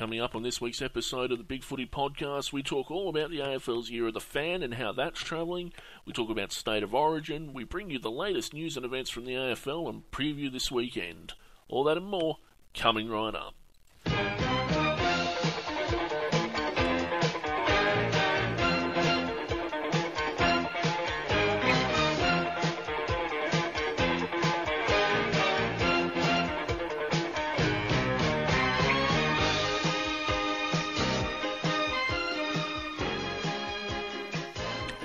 Coming 0.00 0.22
up 0.22 0.34
on 0.34 0.42
this 0.42 0.62
week's 0.62 0.80
episode 0.80 1.30
of 1.30 1.36
the 1.36 1.44
Big 1.44 1.62
Footy 1.62 1.84
Podcast, 1.84 2.54
we 2.54 2.62
talk 2.62 2.90
all 2.90 3.10
about 3.10 3.28
the 3.28 3.40
AFL's 3.40 3.90
Year 3.90 4.06
of 4.06 4.14
the 4.14 4.18
Fan 4.18 4.62
and 4.62 4.72
how 4.72 4.92
that's 4.92 5.20
travelling. 5.20 5.74
We 6.06 6.14
talk 6.14 6.30
about 6.30 6.52
State 6.52 6.82
of 6.82 6.94
Origin. 6.94 7.52
We 7.52 7.64
bring 7.64 7.90
you 7.90 7.98
the 7.98 8.10
latest 8.10 8.54
news 8.54 8.78
and 8.78 8.86
events 8.86 9.10
from 9.10 9.26
the 9.26 9.34
AFL 9.34 9.90
and 9.90 10.10
preview 10.10 10.50
this 10.50 10.70
weekend. 10.72 11.34
All 11.68 11.84
that 11.84 11.98
and 11.98 12.06
more 12.06 12.38
coming 12.72 13.10
right 13.10 13.34
up. 13.34 13.52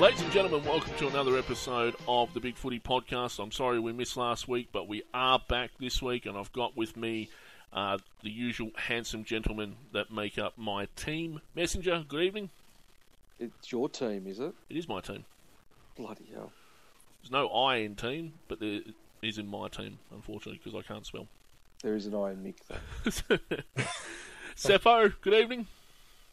Ladies 0.06 0.22
and 0.22 0.32
gentlemen, 0.32 0.64
welcome 0.70 0.94
to 1.00 1.08
another 1.08 1.36
episode 1.36 1.96
of 2.08 2.32
the 2.36 2.40
Big 2.40 2.58
Footy 2.58 2.80
Podcast. 2.80 3.42
I'm 3.42 3.52
sorry 3.52 3.80
we 3.80 3.92
missed 3.92 4.16
last 4.16 4.48
week, 4.48 4.70
but 4.72 4.88
we 4.88 5.02
are 5.16 5.42
back 5.50 5.72
this 5.80 6.00
week, 6.00 6.28
and 6.28 6.38
I've 6.38 6.54
got 6.54 6.78
with 6.78 6.96
me 6.96 7.28
uh, 7.74 7.98
the 8.22 8.30
usual 8.30 8.70
handsome 8.76 9.24
gentlemen 9.24 9.78
that 9.94 10.12
make 10.12 10.38
up 10.38 10.60
my 10.60 10.86
team. 10.96 11.42
Messenger, 11.56 12.06
good 12.08 12.22
evening. 12.22 12.52
It's 13.40 13.72
your 13.72 13.90
team, 13.90 14.28
is 14.28 14.40
it? 14.40 14.54
It 14.70 14.78
is 14.78 14.88
my 14.88 15.02
team. 15.02 15.26
Bloody 15.98 16.30
hell. 16.32 16.52
There's 17.24 17.32
no 17.32 17.48
I 17.48 17.78
in 17.78 17.96
team, 17.96 18.34
but 18.48 18.60
there 18.60 18.82
is 19.24 19.40
in 19.40 19.48
my 19.48 19.70
team, 19.70 19.98
unfortunately, 20.14 20.62
because 20.64 20.80
I 20.80 20.84
can't 20.84 21.08
spell. 21.08 21.26
There 21.82 21.96
is 21.96 22.06
an 22.06 22.14
I 22.14 22.34
in 22.34 22.44
Mick, 22.44 22.58
though. 22.68 23.40
Seppo, 24.56 25.12
good 25.22 25.34
evening. 25.34 25.66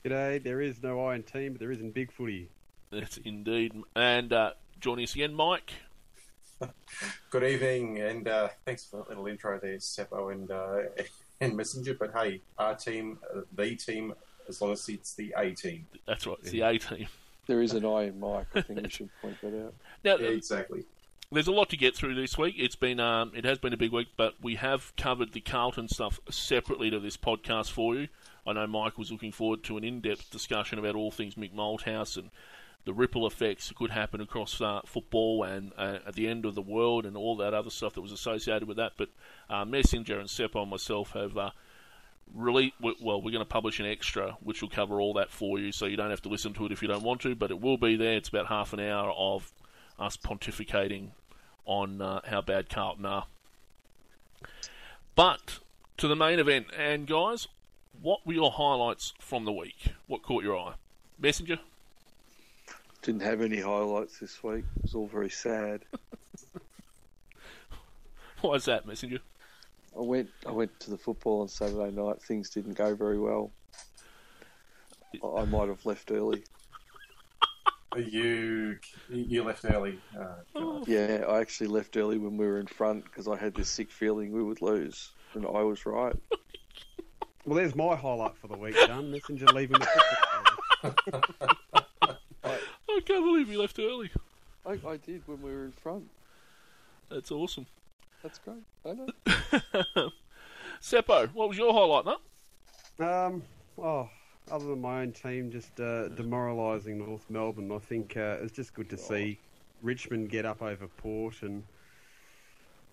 G'day, 0.05 0.43
there 0.43 0.61
is 0.61 0.83
no 0.83 1.03
I 1.07 1.15
in 1.15 1.23
team, 1.23 1.53
but 1.53 1.61
there 1.61 1.73
is 1.73 1.81
in 1.81 1.91
big 1.91 2.13
footy. 2.13 2.51
That's 2.93 3.17
indeed. 3.19 3.73
And 3.97 4.33
uh, 4.33 4.53
joining 4.79 5.05
us 5.05 5.15
again, 5.15 5.35
Mike. 5.35 5.73
Good 7.31 7.43
evening, 7.43 7.99
and 7.99 8.29
uh, 8.29 8.49
thanks 8.65 8.85
for 8.85 8.99
that 8.99 9.09
little 9.09 9.27
intro 9.27 9.59
there, 9.59 9.79
Seppo 9.79 10.31
and 10.31 10.51
uh, 10.51 11.03
and 11.41 11.57
Messenger. 11.57 11.95
But 11.95 12.13
hey, 12.15 12.41
our 12.59 12.75
team, 12.77 13.19
uh, 13.35 13.41
the 13.57 13.75
team, 13.75 14.15
as 14.49 14.61
long 14.61 14.73
as 14.73 14.89
it's 14.89 15.15
the 15.15 15.35
A 15.37 15.51
team. 15.53 15.87
That's 16.07 16.27
right, 16.27 16.37
it's 16.41 16.51
the 16.51 16.61
A 16.61 16.79
team. 16.79 17.07
There 17.49 17.63
is 17.63 17.73
an 17.73 17.85
I 17.85 18.05
in 18.05 18.21
Mike. 18.21 18.47
I 18.55 18.61
think 18.61 18.83
we 18.83 18.89
should 18.91 19.11
point 19.21 19.41
that 19.41 19.65
out. 19.65 19.75
Now, 20.05 20.17
Yeah, 20.19 20.29
exactly. 20.29 20.85
there's 21.33 21.49
a 21.49 21.53
lot 21.53 21.71
to 21.71 21.77
get 21.77 21.97
through 21.97 22.15
this 22.15 22.39
week. 22.39 22.55
It's 22.59 22.77
been 22.77 23.01
um, 23.01 23.33
it 23.35 23.45
has 23.45 23.59
been 23.59 23.73
a 23.73 23.77
big 23.79 23.91
week, 23.91 24.09
but 24.17 24.35
we 24.41 24.55
have 24.57 24.95
covered 24.97 25.33
the 25.33 25.41
Carlton 25.41 25.89
stuff 25.89 26.21
separately 26.31 26.91
to 26.91 27.01
this 27.01 27.17
podcast 27.17 27.71
for 27.73 27.97
you. 27.97 28.09
I 28.47 28.53
know 28.53 28.67
Mike 28.67 28.99
was 28.99 29.11
looking 29.11 29.33
forward 29.33 29.65
to 29.65 29.77
an 29.79 29.85
in-depth 29.85 30.31
discussion 30.31 30.79
about 30.79 30.95
all 30.95 31.11
things 31.11 31.35
Mick 31.37 31.53
Malthouse 31.55 32.17
and 32.17 32.31
the 32.85 32.93
ripple 32.93 33.27
effects 33.27 33.69
that 33.69 33.77
could 33.77 33.91
happen 33.91 34.21
across 34.21 34.61
uh, 34.61 34.81
football 34.85 35.45
and 35.45 35.73
uh, 35.79 35.99
at 36.07 36.15
the 36.15 36.27
end 36.27 36.45
of 36.45 36.55
the 36.55 36.63
world 36.63 37.07
and 37.07 37.17
all 37.17 37.37
that 37.37 37.55
other 37.55 37.71
stuff 37.71 37.95
that 37.95 38.01
was 38.01 38.13
associated 38.13 38.67
with 38.67 38.77
that. 38.77 38.93
But 38.97 39.09
uh, 39.49 39.65
Messenger 39.65 40.19
and 40.19 40.29
Seppo 40.29 40.63
and 40.63 40.71
myself 40.71 41.13
have 41.13 41.37
uh, 41.37 41.51
really 42.35 42.75
well, 42.81 43.23
we're 43.23 43.31
going 43.31 43.39
to 43.39 43.45
publish 43.45 43.79
an 43.79 43.87
extra 43.87 44.33
which 44.41 44.63
will 44.63 44.69
cover 44.69 45.01
all 45.01 45.15
that 45.15 45.31
for 45.31 45.59
you, 45.59 45.71
so 45.73 45.87
you 45.87 45.97
don't 45.97 46.11
have 46.11 46.23
to 46.23 46.29
listen 46.29 46.55
to 46.55 46.67
it 46.67 46.73
if 46.73 46.83
you 46.83 46.89
don't 46.89 47.05
want 47.05 47.21
to. 47.23 47.35
But 47.35 47.51
it 47.51 47.61
will 47.61 47.77
be 47.77 47.97
there. 47.97 48.17
It's 48.17 48.29
about 48.29 48.47
half 48.47 48.73
an 48.73 48.81
hour 48.81 49.13
of 49.13 49.53
us 49.99 50.17
pontificating 50.17 51.11
on 51.65 52.01
uh, 52.01 52.21
how 52.25 52.41
bad 52.41 52.69
Carlton 52.69 53.07
are. 53.07 53.27
But 55.15 55.61
to 55.99 56.09
the 56.09 56.17
main 56.17 56.39
event, 56.39 56.67
and 56.77 57.07
guys, 57.07 57.47
what 58.01 58.27
were 58.27 58.33
your 58.33 58.51
highlights 58.51 59.13
from 59.21 59.45
the 59.45 59.53
week? 59.53 59.93
What 60.07 60.23
caught 60.23 60.43
your 60.43 60.57
eye? 60.57 60.75
Messenger. 61.19 61.61
Didn't 63.03 63.23
have 63.23 63.41
any 63.41 63.61
highlights 63.61 64.19
this 64.21 64.43
week. 64.45 64.65
It 64.77 64.83
was 64.83 64.95
all 64.95 65.09
very 65.09 65.31
sad. 65.31 65.81
Why 68.41 68.55
is 68.55 68.65
that, 68.67 68.87
Messenger? 68.87 69.19
I 69.97 70.01
went 70.01 70.31
I 70.47 70.53
went 70.53 70.79
to 70.81 70.91
the 70.91 70.97
football 70.97 71.43
on 71.43 71.49
Saturday 71.49 71.91
night. 71.91 72.23
Things 72.23 72.51
didn't 72.51 72.75
go 72.75 72.95
very 72.95 73.19
well. 73.19 73.53
I 75.23 75.27
I 75.41 75.45
might 75.45 75.69
have 75.69 75.85
left 75.85 76.11
early. 76.11 76.45
You 77.97 78.79
you 79.11 79.43
left 79.45 79.65
early. 79.65 79.99
Uh, 80.19 80.81
Yeah, 80.87 81.25
I 81.29 81.41
actually 81.41 81.67
left 81.67 81.97
early 81.97 82.19
when 82.19 82.37
we 82.37 82.47
were 82.47 82.59
in 82.59 82.67
front 82.67 83.05
because 83.05 83.29
I 83.29 83.37
had 83.37 83.55
this 83.55 83.69
sick 83.69 83.91
feeling 83.91 84.33
we 84.33 84.43
would 84.43 84.63
lose, 84.63 85.11
and 85.35 85.45
I 85.45 85.63
was 85.63 85.85
right. 85.85 86.17
Well, 87.45 87.57
there's 87.57 87.75
my 87.75 87.97
highlight 87.97 88.37
for 88.37 88.47
the 88.49 88.57
week, 88.57 88.77
done. 88.77 89.11
Messenger 89.11 89.47
leaving 89.47 89.79
the 89.81 89.87
football. 90.83 91.33
I 91.43 91.55
can't 93.03 93.25
believe 93.25 93.49
you 93.49 93.61
left 93.61 93.79
early. 93.79 94.11
I, 94.67 94.79
I 94.87 94.97
did 94.97 95.23
when 95.27 95.43
we 95.43 95.51
were 95.51 95.65
in 95.65 95.73
front. 95.73 96.09
That's 97.11 97.31
awesome. 97.31 97.67
That's 98.23 98.39
great. 98.39 98.63
I 98.87 98.93
know. 98.93 100.11
Seppo, 100.81 101.29
what 101.35 101.49
was 101.49 101.59
your 101.59 101.73
highlight, 101.73 102.07
mate? 102.07 103.07
Um, 103.07 103.43
oh, 103.79 104.09
other 104.51 104.67
than 104.67 104.81
my 104.81 105.03
own 105.03 105.13
team 105.13 105.51
just 105.51 105.79
uh, 105.81 106.09
demoralising 106.09 106.99
North 106.99 107.29
Melbourne, 107.29 107.73
I 107.73 107.79
think 107.79 108.17
uh, 108.17 108.39
it's 108.41 108.53
just 108.53 108.75
good 108.75 108.89
to 108.91 108.99
see 108.99 109.39
Richmond 109.83 110.31
get 110.31 110.45
up 110.45 110.63
over 110.63 110.87
Port 110.87 111.43
and 111.43 111.63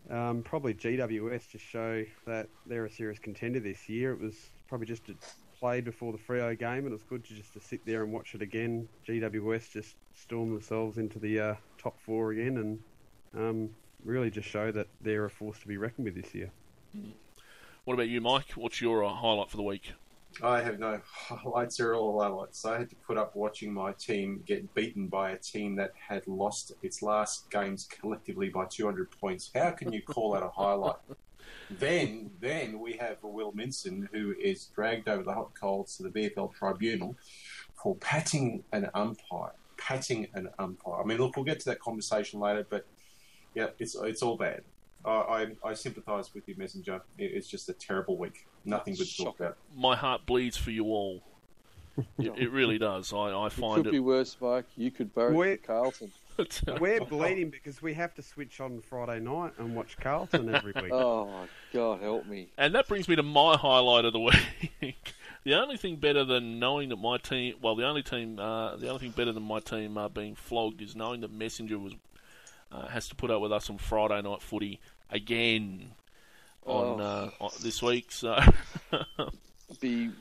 um, 0.10 0.42
probably 0.44 0.74
GWS 0.74 1.50
just 1.52 1.66
show 1.66 2.04
that 2.26 2.48
they're 2.66 2.86
a 2.86 2.92
serious 2.92 3.20
contender 3.20 3.60
this 3.60 3.88
year. 3.88 4.14
It 4.14 4.20
was 4.20 4.36
probably 4.68 4.88
just 4.88 5.10
a 5.10 5.14
played 5.60 5.86
before 5.86 6.12
the 6.12 6.18
Freo 6.18 6.58
game, 6.58 6.86
and 6.86 6.88
it 6.88 6.92
was 6.92 7.04
good 7.04 7.24
to 7.26 7.34
just 7.34 7.54
to 7.54 7.60
sit 7.60 7.86
there 7.86 8.04
and 8.04 8.14
watch 8.14 8.34
it 8.36 8.42
again. 8.42 8.88
GWS 9.08 9.72
just 9.72 9.96
storm 10.14 10.52
themselves 10.52 10.98
into 10.98 11.20
the 11.20 11.40
uh, 11.40 11.56
top 11.78 12.00
four 12.00 12.32
again, 12.32 12.58
and 12.58 12.80
um, 13.36 13.70
really 14.04 14.30
just 14.32 14.48
show 14.48 14.72
that 14.72 14.88
they're 15.02 15.26
a 15.26 15.30
force 15.30 15.60
to 15.60 15.68
be 15.68 15.78
reckoned 15.78 16.06
with 16.06 16.16
this 16.16 16.34
year. 16.34 16.52
What 17.84 17.94
about 17.94 18.08
you, 18.08 18.22
Mike? 18.22 18.52
What's 18.56 18.82
your 18.82 19.04
uh, 19.04 19.10
highlight 19.10 19.50
for 19.50 19.58
the 19.58 19.64
week? 19.64 19.94
I 20.44 20.62
have 20.62 20.80
no 20.80 21.02
highlights 21.04 21.80
or 21.80 21.96
all 21.96 22.22
highlights. 22.22 22.64
I 22.64 22.78
had 22.78 22.90
to 22.92 22.96
put 22.96 23.18
up 23.18 23.36
watching 23.36 23.74
my 23.74 23.94
team 23.94 24.44
get 24.46 24.74
beaten 24.76 25.08
by 25.08 25.32
a 25.32 25.38
team 25.38 25.76
that 25.78 25.94
had 26.08 26.26
lost 26.28 26.72
its 26.84 27.02
last 27.02 27.50
games 27.50 27.88
collectively 27.90 28.50
by 28.50 28.66
200 28.66 29.10
points. 29.20 29.50
How 29.54 29.72
can 29.72 29.92
you 29.92 30.02
call 30.02 30.34
that 30.34 30.44
a 30.44 30.50
highlight? 30.50 30.98
Then, 31.70 32.32
then 32.40 32.80
we 32.80 32.94
have 32.94 33.18
Will 33.22 33.52
Minson, 33.52 34.08
who 34.12 34.34
is 34.42 34.66
dragged 34.76 35.08
over 35.08 35.24
the 35.24 35.34
hot 35.34 35.54
coals 35.54 35.98
to 35.98 36.04
the 36.04 36.10
VFL 36.10 36.54
tribunal 36.54 37.16
for 37.82 37.96
patting 37.96 38.64
an 38.72 38.90
umpire. 38.94 39.52
Patting 39.78 40.28
an 40.34 40.50
umpire. 40.58 41.02
I 41.02 41.06
mean, 41.06 41.18
look, 41.18 41.36
we'll 41.36 41.46
get 41.46 41.60
to 41.62 41.66
that 41.66 41.80
conversation 41.80 42.40
later, 42.40 42.66
but 42.70 42.86
yeah, 43.56 43.68
it's 43.80 43.96
it's 43.96 44.22
all 44.22 44.36
bad. 44.36 44.62
I 45.06 45.12
I, 45.12 45.70
I 45.70 45.74
sympathise 45.74 46.34
with 46.34 46.48
you, 46.48 46.56
Messenger. 46.58 47.02
It, 47.18 47.32
it's 47.34 47.48
just 47.48 47.70
a 47.70 47.74
terrible 47.74 48.18
week. 48.18 48.46
Nothing 48.66 48.96
good 48.96 49.08
to 49.08 49.24
talk 49.24 49.40
about. 49.40 49.58
My 49.76 49.96
heart 49.96 50.26
bleeds 50.26 50.58
for 50.58 50.72
you 50.72 50.86
all. 50.86 51.22
It, 52.18 52.34
it 52.38 52.52
really 52.52 52.78
does. 52.78 53.14
I, 53.14 53.18
I 53.18 53.50
find 53.50 53.52
It 53.52 53.56
find 53.56 53.84
could 53.84 53.92
be 53.92 54.00
worse, 54.00 54.38
Mike. 54.40 54.66
You 54.78 54.92
could 54.92 55.14
bury 55.14 55.34
Wait. 55.34 55.52
it 55.52 55.64
Carlton. 55.64 56.12
We're 56.80 57.02
bleeding 57.02 57.50
because 57.50 57.82
we 57.82 57.94
have 57.96 58.14
to 58.16 58.22
switch 58.22 58.60
on 58.60 58.82
Friday 58.82 59.20
night 59.20 59.54
and 59.58 59.76
watch 59.76 59.98
Carlton 59.98 60.54
every 60.54 60.74
week. 60.74 60.92
Oh 60.92 61.26
my 61.28 61.48
God, 61.74 62.02
help 62.02 62.26
me! 62.26 62.50
And 62.58 62.74
that 62.76 62.88
brings 62.88 63.08
me 63.08 63.16
to 63.16 63.24
my 63.24 63.58
highlight 63.58 64.06
of 64.06 64.14
the 64.14 64.20
week. 64.20 64.96
the 65.44 65.54
only 65.56 65.78
thing 65.78 65.98
better 65.98 66.24
than 66.24 66.60
knowing 66.60 66.90
that 66.90 66.98
my 66.98 67.18
team, 67.18 67.56
well, 67.62 67.76
the 67.76 67.86
only 67.86 68.04
team, 68.04 68.40
uh, 68.40 68.76
the 68.78 68.88
only 68.88 69.00
thing 69.00 69.12
better 69.12 69.32
than 69.32 69.44
my 69.44 69.60
team 69.60 69.98
uh, 69.98 70.10
being 70.10 70.36
flogged 70.36 70.82
is 70.82 70.96
knowing 70.96 71.22
that 71.22 71.32
Messenger 71.32 71.78
was 71.80 71.94
uh, 72.72 72.88
has 72.88 73.08
to 73.10 73.16
put 73.16 73.32
up 73.32 73.42
with 73.42 73.52
us 73.52 73.70
on 73.70 73.78
Friday 73.78 74.22
night 74.22 74.42
footy 74.42 74.80
again 75.10 75.92
on, 76.66 77.02
Oh. 77.02 77.04
uh, 77.04 77.30
on 77.40 77.52
this 77.62 77.82
week. 77.82 78.12
So 78.12 78.40
Be 79.82 80.12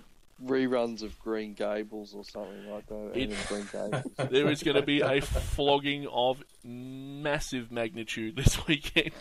reruns 0.44 1.03
of 1.03 1.19
Green 1.19 1.55
Gables 1.55 2.14
or 2.14 2.25
something 2.25 2.70
like 2.70 2.87
that. 2.87 3.12
It- 3.14 3.35
Green 3.49 4.02
there 4.31 4.50
is 4.50 4.62
going 4.62 4.76
to 4.76 4.82
be 4.82 5.00
a 5.00 5.20
flogging 5.20 6.06
of 6.08 6.43
massive 6.64 7.70
magnitude 7.73 8.37
this 8.37 8.67
weekend. 8.67 9.12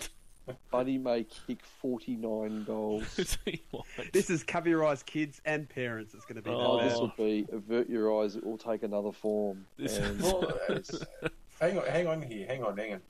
Buddy 0.72 0.98
may 0.98 1.26
kick 1.46 1.60
49 1.82 2.64
goals. 2.64 3.20
This 4.14 4.30
is 4.30 4.44
cover 4.44 4.70
your 4.70 4.86
eyes, 4.86 5.04
kids 5.04 5.42
and 5.44 5.68
parents. 5.68 6.14
It's 6.14 6.24
going 6.24 6.38
to 6.38 6.42
be 6.42 6.52
Oh, 6.52 6.78
that 6.80 6.90
this 6.90 6.98
will 7.00 7.12
be 7.18 7.46
avert 7.52 7.90
your 7.90 8.22
eyes. 8.24 8.36
It 8.38 8.46
will 8.46 8.58
take 8.58 8.84
another 8.84 9.12
form. 9.12 9.66
This- 9.78 9.98
And 9.98 10.22
Well, 10.22 10.58
hang 11.60 11.78
on, 11.78 11.86
hang 11.88 12.08
on 12.08 12.22
here, 12.22 12.48
hang 12.48 12.64
on, 12.64 12.78
hang 12.78 12.94
on. 12.94 13.02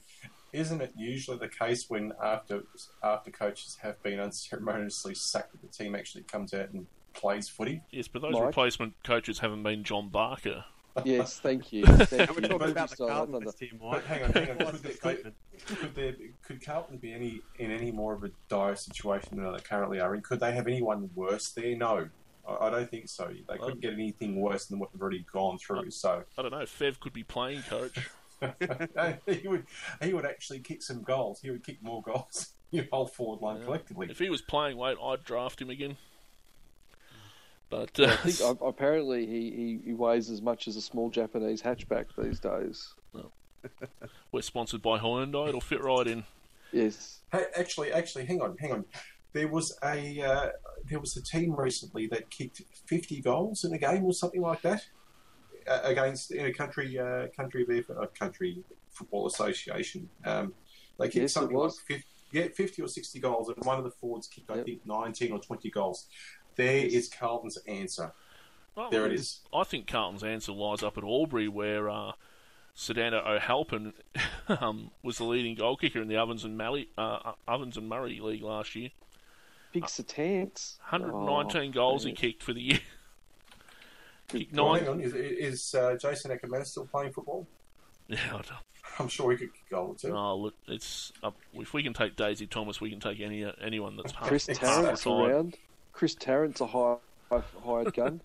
Isn't 0.54 0.82
it 0.82 0.94
usually 0.98 1.38
the 1.38 1.50
case 1.50 1.86
when 1.90 2.14
after 2.24 2.64
after 3.04 3.30
coaches 3.30 3.78
have 3.84 4.02
been 4.02 4.20
unceremoniously 4.20 5.14
sacked, 5.14 5.52
that 5.52 5.62
the 5.62 5.68
team 5.68 5.94
actually 5.94 6.24
comes 6.24 6.54
out 6.54 6.70
and 6.72 6.88
plays 7.18 7.50
footy? 7.50 7.82
Yes, 7.92 8.08
but 8.08 8.22
those 8.22 8.34
Mike? 8.34 8.46
replacement 8.46 8.94
coaches 9.04 9.40
haven't 9.40 9.64
been 9.64 9.84
John 9.84 10.08
Barker. 10.10 10.64
yes, 11.04 11.40
thank 11.40 11.72
you. 11.74 11.86
Thank 11.86 12.36
we're 12.36 12.48
talking 12.48 12.72
about 12.72 12.90
the 12.90 12.96
Carlton 12.96 13.36
I 13.36 13.38
don't 13.38 13.46
list 13.46 13.60
here, 13.60 13.70
But 13.80 13.88
Mike. 13.92 14.06
hang 14.06 14.24
on, 14.24 14.32
hang 14.32 14.50
on. 14.50 14.58
What's 14.66 14.72
Could, 14.72 14.82
there, 14.84 14.92
statement? 14.94 15.36
could, 15.68 15.96
there, 15.96 16.16
could 16.44 16.66
Carlton 16.66 16.98
be 16.98 17.14
any 17.14 17.42
in 17.60 17.70
any 17.72 17.92
more 17.92 18.14
of 18.14 18.24
a 18.24 18.32
dire 18.50 18.76
situation 18.76 19.38
than 19.38 19.52
they 19.52 19.60
currently 19.60 20.00
are 20.00 20.16
in? 20.16 20.22
Could 20.22 20.40
they 20.40 20.54
have 20.54 20.66
anyone 20.68 21.10
worse 21.14 21.50
there? 21.50 21.76
No, 21.76 22.10
I, 22.48 22.68
I 22.68 22.70
don't 22.72 22.90
think 22.90 23.10
so. 23.10 23.28
They 23.48 23.58
couldn't 23.58 23.82
get 23.82 23.94
anything 23.94 24.40
worse 24.42 24.66
than 24.66 24.80
what 24.80 24.92
they've 24.92 25.02
already 25.02 25.26
gone 25.32 25.60
through. 25.60 25.92
So 25.92 26.24
I 26.38 26.42
don't 26.42 26.52
know. 26.52 26.60
Fev 26.60 27.00
could 27.00 27.14
be 27.14 27.24
playing 27.24 27.62
coach. 27.64 28.10
he 29.28 29.48
would 29.48 29.66
he 30.02 30.14
would 30.14 30.26
actually 30.26 30.60
kick 30.60 30.82
some 30.82 31.04
goals. 31.04 31.42
He 31.42 31.52
would 31.52 31.64
kick 31.64 31.82
more 31.84 32.02
goals. 32.02 32.48
Your 32.72 32.86
whole 32.92 33.06
forward 33.08 33.42
line 33.42 33.64
collectively. 33.64 34.08
If 34.10 34.20
he 34.20 34.30
was 34.30 34.42
playing 34.42 34.78
late, 34.78 34.98
I'd 35.02 35.24
draft 35.24 35.62
him 35.62 35.70
again. 35.70 35.96
But 37.70 38.00
I 38.00 38.04
uh, 38.04 38.18
think 38.18 38.42
uh, 38.62 38.66
apparently 38.66 39.26
he, 39.26 39.52
he, 39.52 39.80
he 39.86 39.94
weighs 39.94 40.30
as 40.30 40.42
much 40.42 40.68
as 40.68 40.76
a 40.76 40.82
small 40.82 41.10
Japanese 41.10 41.62
hatchback 41.62 42.06
these 42.18 42.40
days. 42.40 42.94
we're 44.32 44.42
sponsored 44.42 44.82
by 44.82 45.00
Hyundai. 45.00 45.50
It'll 45.50 45.62
fit 45.62 45.84
right 45.84 46.08
in. 46.08 46.24
Yes. 46.72 47.22
Hey, 47.32 47.46
actually, 47.58 47.92
actually, 47.92 48.26
hang 48.26 48.42
on, 48.42 48.58
hang 48.58 48.72
on. 48.72 48.86
There 49.34 49.48
was 49.48 49.78
a 49.84 50.22
uh, 50.22 50.50
there 50.90 51.00
was 51.00 51.16
a 51.18 51.24
team 51.24 51.54
recently 51.56 52.08
that 52.08 52.30
kicked 52.30 52.62
fifty 52.86 53.22
goals 53.22 53.64
in 53.64 53.74
a 53.74 53.78
game 53.78 54.04
or 54.04 54.14
something 54.14 54.42
like 54.42 54.62
that 54.62 54.86
uh, 55.68 55.82
against 55.84 56.32
in 56.32 56.46
a 56.46 56.54
country 56.54 56.98
uh, 56.98 57.28
country 57.36 57.66
uh, 57.90 58.06
country 58.18 58.64
football 58.92 59.28
association. 59.28 60.10
Um, 60.26 60.54
they 60.98 61.06
kicked 61.06 61.16
Yes, 61.16 61.32
it 61.32 61.34
something 61.34 61.56
was. 61.56 61.78
like 61.90 62.00
50, 62.00 62.06
yeah, 62.32 62.48
fifty 62.56 62.82
or 62.82 62.88
sixty 62.88 63.20
goals, 63.20 63.50
and 63.50 63.64
one 63.66 63.78
of 63.78 63.84
the 63.84 63.92
forwards 63.92 64.28
kicked 64.28 64.50
I 64.50 64.64
think 64.64 64.86
nineteen 64.86 65.32
or 65.32 65.40
twenty 65.40 65.70
goals. 65.70 66.08
There 66.58 66.86
is 66.86 67.08
Carlton's 67.08 67.58
answer. 67.68 68.12
Well, 68.76 68.90
There 68.90 69.06
it 69.06 69.14
is. 69.14 69.40
I 69.54 69.64
think 69.64 69.88
Carlton's 69.88 70.24
answer 70.24 70.52
lies 70.52 70.84
up 70.84 70.98
at 70.98 71.04
Albury, 71.04 71.48
where 71.48 71.90
uh, 71.90 72.12
Setanta 72.76 73.26
O'hAilpin 73.26 73.94
um, 74.62 74.92
was 75.04 75.18
the 75.18 75.24
leading 75.24 75.56
goal 75.56 75.78
kicker 75.78 76.02
in 76.02 76.08
the 76.08 76.18
Ovens 76.18 76.44
and 76.44 76.58
Murray, 76.58 76.90
uh, 76.98 77.34
Ovens 77.48 77.78
and 77.78 77.88
Murray 77.90 78.20
League 78.20 78.44
last 78.44 78.76
year. 78.76 78.90
Big 79.72 79.88
Satans. 79.90 80.78
119 80.90 81.70
Oh, 81.70 81.74
goals 81.74 82.04
he 82.04 82.12
kicked 82.14 82.44
for 82.44 82.54
the 82.54 82.62
year. 82.62 82.80
kicked 84.28 84.54
Well, 84.54 84.74
nine. 84.74 84.80
hang 84.84 84.90
on, 84.90 85.02
is, 85.02 85.14
is 85.14 85.76
uh, 85.76 85.96
Jason 86.00 86.32
Akermanis 86.32 86.68
still 86.68 86.86
playing 86.86 87.14
football? 87.14 87.48
Yeah, 88.08 88.20
I 88.28 88.32
don't- 88.32 88.46
I'm 89.00 89.08
sure 89.10 89.32
he 89.32 89.38
could 89.38 89.54
kick 89.54 89.64
a 89.70 89.74
goal 89.76 89.98
or 90.04 90.12
oh, 90.12 90.38
look, 90.38 90.54
it's 90.68 91.12
up. 91.22 91.36
if 91.54 91.74
we 91.74 91.84
can 91.84 91.94
take 91.94 92.16
Daisy 92.16 92.48
Thomas, 92.48 92.80
we 92.80 92.90
can 92.90 93.02
take 93.02 93.20
any 93.20 93.44
uh, 93.44 93.52
anyone 93.62 93.98
that's 93.98 94.14
half, 94.14 94.28
Chris 94.28 94.48
half 94.48 94.60
Tarrant's 94.60 95.04
the 95.04 95.10
time. 95.10 95.30
around. 95.30 95.58
Chris 95.98 96.14
Tarrant's 96.14 96.62
a 96.62 96.68
high, 96.68 96.98
high 97.32 97.42
hired 97.66 97.92
gun. 97.92 98.22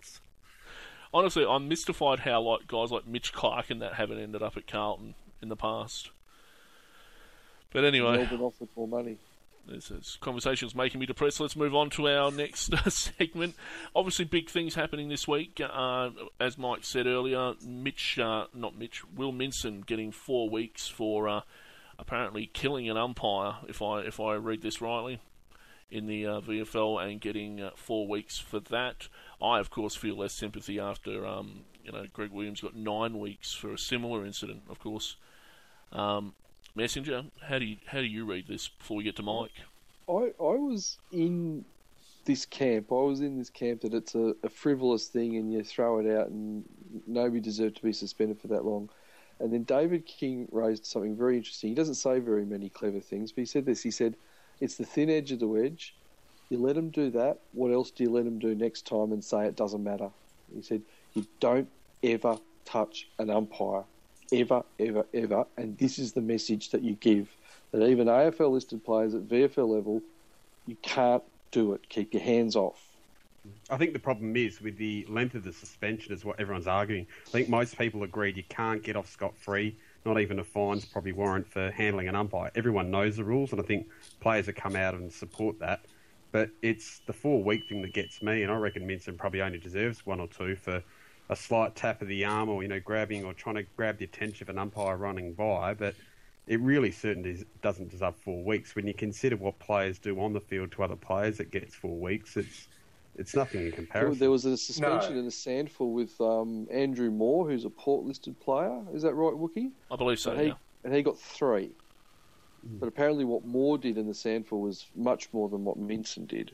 Honestly, 1.15 1.47
I'm 1.49 1.69
mystified 1.69 2.21
how 2.21 2.43
like 2.43 2.67
guys 2.67 2.91
like 2.91 3.07
Mitch 3.07 3.33
Clark 3.33 3.71
and 3.71 3.81
that 3.81 3.95
haven't 3.95 4.19
ended 4.19 4.43
up 4.43 4.59
at 4.59 4.67
Carlton 4.67 5.15
in 5.41 5.49
the 5.49 5.57
past. 5.57 6.11
But 7.73 7.87
anyway, 7.87 8.19
Melbourne 8.19 8.43
offered 8.43 8.69
more 8.77 8.87
money. 8.87 9.17
This 9.67 9.91
is 9.91 10.19
conversations 10.21 10.75
making 10.75 11.01
me 11.01 11.07
depressed. 11.07 11.41
Let's 11.41 11.57
move 11.57 11.75
on 11.75 11.89
to 11.91 12.09
our 12.09 12.31
next 12.31 12.75
segment. 12.91 13.55
Obviously, 13.97 14.27
big 14.27 14.51
things 14.51 14.75
happening 14.75 15.09
this 15.09 15.27
week. 15.27 15.59
Uh, 15.59 16.11
as 16.39 16.59
Mike 16.59 16.85
said 16.85 17.07
earlier, 17.07 17.55
Mitch, 17.65 18.19
uh, 18.19 18.49
not 18.53 18.77
Mitch, 18.77 19.03
Will 19.15 19.33
Minson 19.33 19.87
getting 19.87 20.13
four 20.13 20.51
weeks 20.51 20.89
for 20.89 21.27
uh, 21.27 21.41
apparently 21.99 22.51
killing 22.53 22.91
an 22.91 22.99
umpire. 22.99 23.55
If 23.67 23.81
I 23.81 24.01
if 24.01 24.21
I 24.21 24.35
read 24.35 24.61
this 24.61 24.83
rightly, 24.83 25.21
in 25.91 26.07
the 26.07 26.27
uh, 26.27 26.41
VFL 26.41 27.05
and 27.05 27.21
getting 27.21 27.61
uh, 27.61 27.71
four 27.75 28.07
weeks 28.07 28.39
for 28.39 28.61
that. 28.61 29.09
I 29.41 29.59
of 29.59 29.71
course 29.71 29.95
feel 29.95 30.17
less 30.17 30.33
sympathy 30.33 30.79
after 30.79 31.27
um, 31.27 31.65
you 31.85 31.93
know 31.93 32.07
Greg 32.13 32.31
Williams 32.31 32.61
got 32.61 32.75
nine 32.75 33.19
weeks 33.19 33.53
for 33.53 33.73
a 33.73 33.79
similar 33.79 34.25
incident. 34.25 34.63
Of 34.69 34.79
course. 34.79 35.17
Um, 35.93 36.35
Messenger, 36.75 37.25
how 37.43 37.59
do 37.59 37.67
you 37.67 37.77
how 37.87 37.99
do 37.99 38.07
you 38.07 38.25
read 38.25 38.47
this 38.49 38.69
before 38.69 38.97
we 38.97 39.05
get 39.05 39.17
to 39.17 39.23
Mike? 39.23 39.53
I, 40.09 40.33
I 40.41 40.57
was 40.57 40.99
in 41.13 41.65
this 42.25 42.47
camp. 42.47 42.91
I 42.91 42.95
was 42.95 43.21
in 43.21 43.39
this 43.39 43.51
camp 43.51 43.83
that 43.83 43.95
it's 43.95 44.15
a, 44.15 44.35
a 44.43 44.49
frivolous 44.49 45.09
thing 45.09 45.37
and 45.37 45.53
you 45.53 45.63
throw 45.63 45.99
it 45.99 46.11
out 46.11 46.29
and 46.29 46.65
nobody 47.07 47.41
deserved 47.41 47.77
to 47.77 47.83
be 47.83 47.93
suspended 47.93 48.41
for 48.41 48.49
that 48.49 48.65
long. 48.65 48.89
And 49.41 49.53
then 49.53 49.65
David 49.65 50.07
King 50.07 50.49
raised 50.53 50.87
something 50.87 51.17
very 51.17 51.37
interesting. 51.37 51.71
He 51.71 51.75
doesn't 51.75 51.97
say 51.97 52.21
very 52.21 52.45
many 52.45 52.69
clever 52.69 53.01
things, 53.01 53.33
but 53.33 53.41
he 53.41 53.47
said 53.47 53.67
this. 53.67 53.83
He 53.83 53.91
said, 53.91 54.17
It's 54.63 54.77
the 54.77 54.85
thin 54.85 55.11
edge 55.11 55.33
of 55.33 55.41
the 55.41 55.49
wedge. 55.49 55.93
You 56.49 56.57
let 56.59 56.77
them 56.77 56.91
do 56.91 57.11
that. 57.11 57.39
What 57.51 57.73
else 57.73 57.91
do 57.91 58.05
you 58.05 58.11
let 58.11 58.25
them 58.25 58.39
do 58.39 58.55
next 58.55 58.87
time 58.87 59.11
and 59.11 59.23
say 59.23 59.45
it 59.45 59.57
doesn't 59.57 59.83
matter? 59.83 60.09
He 60.55 60.63
said, 60.63 60.83
You 61.15 61.27
don't 61.41 61.69
ever 62.05 62.39
touch 62.65 63.09
an 63.19 63.29
umpire. 63.29 63.83
Ever, 64.33 64.63
ever, 64.79 65.05
ever. 65.13 65.47
And 65.57 65.77
this 65.79 65.99
is 65.99 66.13
the 66.13 66.21
message 66.21 66.71
that 66.71 66.83
you 66.83 66.93
give 66.93 67.29
that 67.73 67.89
even 67.89 68.07
AFL 68.07 68.53
listed 68.53 68.85
players 68.85 69.15
at 69.15 69.23
VFL 69.23 69.67
level, 69.67 70.01
you 70.69 70.77
can't 70.81 71.25
do 71.51 71.73
it. 71.73 71.89
Keep 71.89 72.15
your 72.15 72.23
hands 72.23 72.55
off. 72.55 72.81
I 73.69 73.77
think 73.77 73.95
the 73.95 73.99
problem 73.99 74.37
is 74.37 74.61
with 74.61 74.79
the 74.79 75.05
length 75.09 75.35
of 75.35 75.43
the 75.43 75.53
suspension 75.53 76.13
is 76.13 76.25
what 76.25 76.39
everyone's 76.39 76.69
arguing. 76.69 77.09
I 77.27 77.31
think 77.31 77.49
most 77.49 77.77
people 77.77 78.05
agreed 78.05 78.37
you 78.37 78.45
can't 78.49 78.81
get 78.81 78.95
off 78.95 79.11
scot 79.11 79.37
free. 79.37 79.75
Not 80.05 80.21
even 80.21 80.39
a 80.39 80.45
fine's 80.45 80.85
probably 80.85 81.13
warrant 81.13 81.47
for 81.47 81.71
handling 81.71 82.09
an 82.09 82.17
umpire. 82.17 82.51
Everyone 82.55 82.91
knows 82.91 83.17
the 83.17 83.25
rules, 83.25 83.53
and 83.53 83.61
I 83.61 83.65
think 83.65 83.89
players 84.21 84.47
have 84.47 84.57
come 84.57 84.77
out 84.77 84.95
and 84.95 85.13
support 85.13 85.59
that. 85.61 85.85
But 86.33 86.51
it's 86.63 87.01
the 87.07 87.13
four 87.13 87.43
week 87.43 87.69
thing 87.69 87.83
that 87.83 87.93
gets 87.93 88.23
me, 88.23 88.43
and 88.43 88.51
I 88.51 88.57
reckon 88.57 88.87
Minson 88.87 89.17
probably 89.17 89.43
only 89.43 89.59
deserves 89.59 90.05
one 90.07 90.19
or 90.19 90.27
two 90.29 90.57
for 90.57 90.83
a 91.29 91.37
slight 91.37 91.77
tap 91.77 92.03
of 92.03 92.09
the 92.09 92.25
arm 92.25 92.49
or 92.49 92.63
you 92.63 92.69
know 92.69 92.81
grabbing 92.81 93.25
or 93.25 93.33
trying 93.33 93.57
to 93.57 93.63
grab 93.77 93.99
the 93.99 94.05
attention 94.05 94.45
of 94.45 94.49
an 94.49 94.59
umpire 94.59 94.97
running 94.97 95.35
by. 95.35 95.75
But 95.75 95.95
it 96.47 96.61
really 96.61 96.91
certainly 96.91 97.45
doesn't 97.61 97.91
deserve 97.91 98.17
four 98.17 98.43
weeks. 98.43 98.75
When 98.75 98.87
you 98.87 98.95
consider 98.95 99.37
what 99.37 99.59
players 99.59 99.99
do 99.99 100.19
on 100.21 100.33
the 100.33 100.41
field 100.41 100.73
to 100.73 100.83
other 100.83 100.97
players, 100.97 101.39
it 101.39 101.51
gets 101.51 101.75
four 101.75 101.97
weeks. 101.97 102.37
It's 102.37 102.67
it's 103.17 103.35
nothing 103.35 103.61
in 103.61 103.67
There, 103.67 103.73
comparison. 103.77 104.19
there 104.19 104.31
was 104.31 104.45
a 104.45 104.57
suspension 104.57 105.13
No. 105.15 105.19
in 105.21 105.25
the 105.25 105.31
SANFL 105.31 105.93
with 105.93 106.21
um, 106.21 106.67
Andrew 106.71 107.11
Moore, 107.11 107.49
who's 107.49 107.65
a 107.65 107.71
port 107.71 108.05
listed 108.07 108.39
player. 108.41 108.85
Is 108.95 109.03
that 109.03 109.15
right, 109.15 109.35
Wookie? 109.35 109.73
I 109.91 109.97
believe 109.97 110.19
so. 110.19 110.33
and, 110.33 110.41
he, 110.41 110.47
Yeah. 110.49 110.55
and 110.85 110.95
he 110.95 111.03
got 111.03 111.19
three. 111.19 111.73
But 112.65 112.87
apparently, 112.87 113.25
what 113.25 113.45
Moore 113.45 113.77
did 113.77 113.99
in 113.99 114.07
the 114.07 114.13
SANFL 114.15 114.61
was 114.61 114.87
much 114.95 115.33
more 115.33 115.49
than 115.49 115.65
what 115.65 115.79
Minson 115.79 116.29
did. 116.29 116.53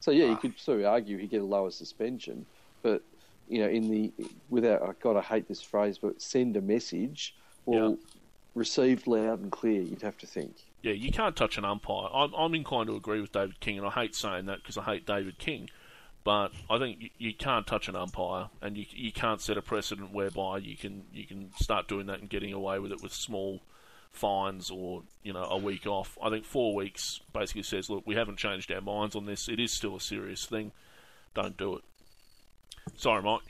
So 0.00 0.10
yeah, 0.10 0.26
you 0.26 0.36
could 0.36 0.58
sort 0.58 0.80
of 0.80 0.86
argue 0.86 1.18
he'd 1.18 1.30
get 1.30 1.42
a 1.42 1.46
lower 1.46 1.70
suspension, 1.70 2.46
but 2.82 3.02
you 3.46 3.58
know, 3.60 3.68
in 3.68 3.90
the 3.90 4.12
without 4.48 4.82
I 4.82 4.92
God, 5.02 5.16
I 5.16 5.20
hate 5.22 5.46
this 5.46 5.60
phrase, 5.60 5.98
but 5.98 6.22
send 6.22 6.56
a 6.56 6.62
message 6.62 7.34
or 7.66 7.90
Yeah. 7.90 7.94
received 8.54 9.06
loud 9.06 9.40
and 9.40 9.52
clear. 9.52 9.82
You'd 9.82 10.00
have 10.02 10.16
to 10.18 10.26
think. 10.26 10.56
Yeah, 10.84 10.92
you 10.92 11.10
can't 11.10 11.34
touch 11.34 11.56
an 11.56 11.64
umpire. 11.64 12.08
I'm, 12.12 12.34
I'm 12.34 12.54
inclined 12.54 12.88
to 12.88 12.96
agree 12.96 13.22
with 13.22 13.32
David 13.32 13.58
King, 13.58 13.78
and 13.78 13.86
I 13.86 13.90
hate 13.90 14.14
saying 14.14 14.44
that 14.46 14.58
because 14.58 14.76
I 14.76 14.82
hate 14.82 15.06
David 15.06 15.38
King. 15.38 15.70
But 16.24 16.52
I 16.68 16.78
think 16.78 17.00
you, 17.00 17.10
you 17.16 17.32
can't 17.32 17.66
touch 17.66 17.88
an 17.88 17.96
umpire, 17.96 18.50
and 18.60 18.76
you 18.76 18.84
you 18.90 19.10
can't 19.10 19.40
set 19.40 19.56
a 19.56 19.62
precedent 19.62 20.12
whereby 20.12 20.58
you 20.58 20.76
can 20.76 21.04
you 21.10 21.24
can 21.26 21.52
start 21.56 21.88
doing 21.88 22.04
that 22.08 22.20
and 22.20 22.28
getting 22.28 22.52
away 22.52 22.78
with 22.80 22.92
it 22.92 23.02
with 23.02 23.14
small 23.14 23.62
fines 24.12 24.70
or 24.70 25.04
you 25.22 25.32
know 25.32 25.44
a 25.44 25.56
week 25.56 25.86
off. 25.86 26.18
I 26.22 26.28
think 26.28 26.44
four 26.44 26.74
weeks 26.74 27.22
basically 27.32 27.62
says, 27.62 27.88
look, 27.88 28.06
we 28.06 28.14
haven't 28.14 28.36
changed 28.36 28.70
our 28.70 28.82
minds 28.82 29.16
on 29.16 29.24
this. 29.24 29.48
It 29.48 29.58
is 29.58 29.72
still 29.72 29.96
a 29.96 30.00
serious 30.00 30.44
thing. 30.44 30.72
Don't 31.32 31.56
do 31.56 31.76
it. 31.76 31.82
Sorry, 32.96 33.22
Mike. 33.22 33.40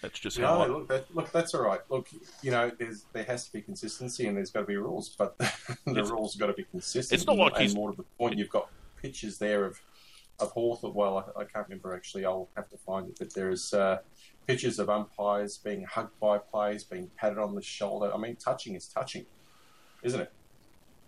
That's 0.00 0.18
just 0.18 0.38
how 0.38 0.58
No, 0.58 0.60
I, 0.62 0.66
look, 0.68 0.88
that, 0.88 1.14
look, 1.14 1.32
that's 1.32 1.54
all 1.54 1.62
right. 1.62 1.80
Look, 1.88 2.08
you 2.42 2.50
know, 2.50 2.70
there's 2.78 3.04
there 3.12 3.24
has 3.24 3.46
to 3.46 3.52
be 3.52 3.60
consistency 3.62 4.26
and 4.26 4.36
there's 4.36 4.50
got 4.50 4.60
to 4.60 4.66
be 4.66 4.76
rules, 4.76 5.08
but 5.18 5.36
the 5.38 5.44
It's- 5.86 6.08
rules 6.10 6.34
have 6.34 6.40
got 6.40 6.46
to 6.46 6.52
be 6.52 6.64
consistent. 6.64 7.18
it's 7.18 7.26
not 7.26 7.36
like 7.36 7.52
and 7.54 7.62
he's- 7.62 7.74
more 7.74 7.90
to 7.90 7.96
the 7.96 8.04
point. 8.18 8.38
You've 8.38 8.48
got 8.50 8.68
pictures 9.00 9.38
there 9.38 9.64
of 9.64 9.80
of 10.40 10.50
Hawthorn. 10.52 10.94
Well, 10.94 11.32
I, 11.36 11.40
I 11.40 11.44
can't 11.44 11.66
remember 11.68 11.94
actually. 11.94 12.24
I'll 12.24 12.48
have 12.56 12.68
to 12.70 12.76
find 12.76 13.08
it. 13.08 13.16
But 13.18 13.34
there's 13.34 13.74
uh, 13.74 13.98
pictures 14.46 14.78
of 14.78 14.88
umpires 14.88 15.58
being 15.58 15.82
hugged 15.84 16.18
by 16.20 16.38
players, 16.38 16.84
being 16.84 17.10
patted 17.16 17.38
on 17.38 17.54
the 17.56 17.62
shoulder. 17.62 18.12
I 18.14 18.18
mean, 18.18 18.36
touching 18.36 18.76
is 18.76 18.86
touching, 18.86 19.26
isn't 20.04 20.20
it? 20.20 20.32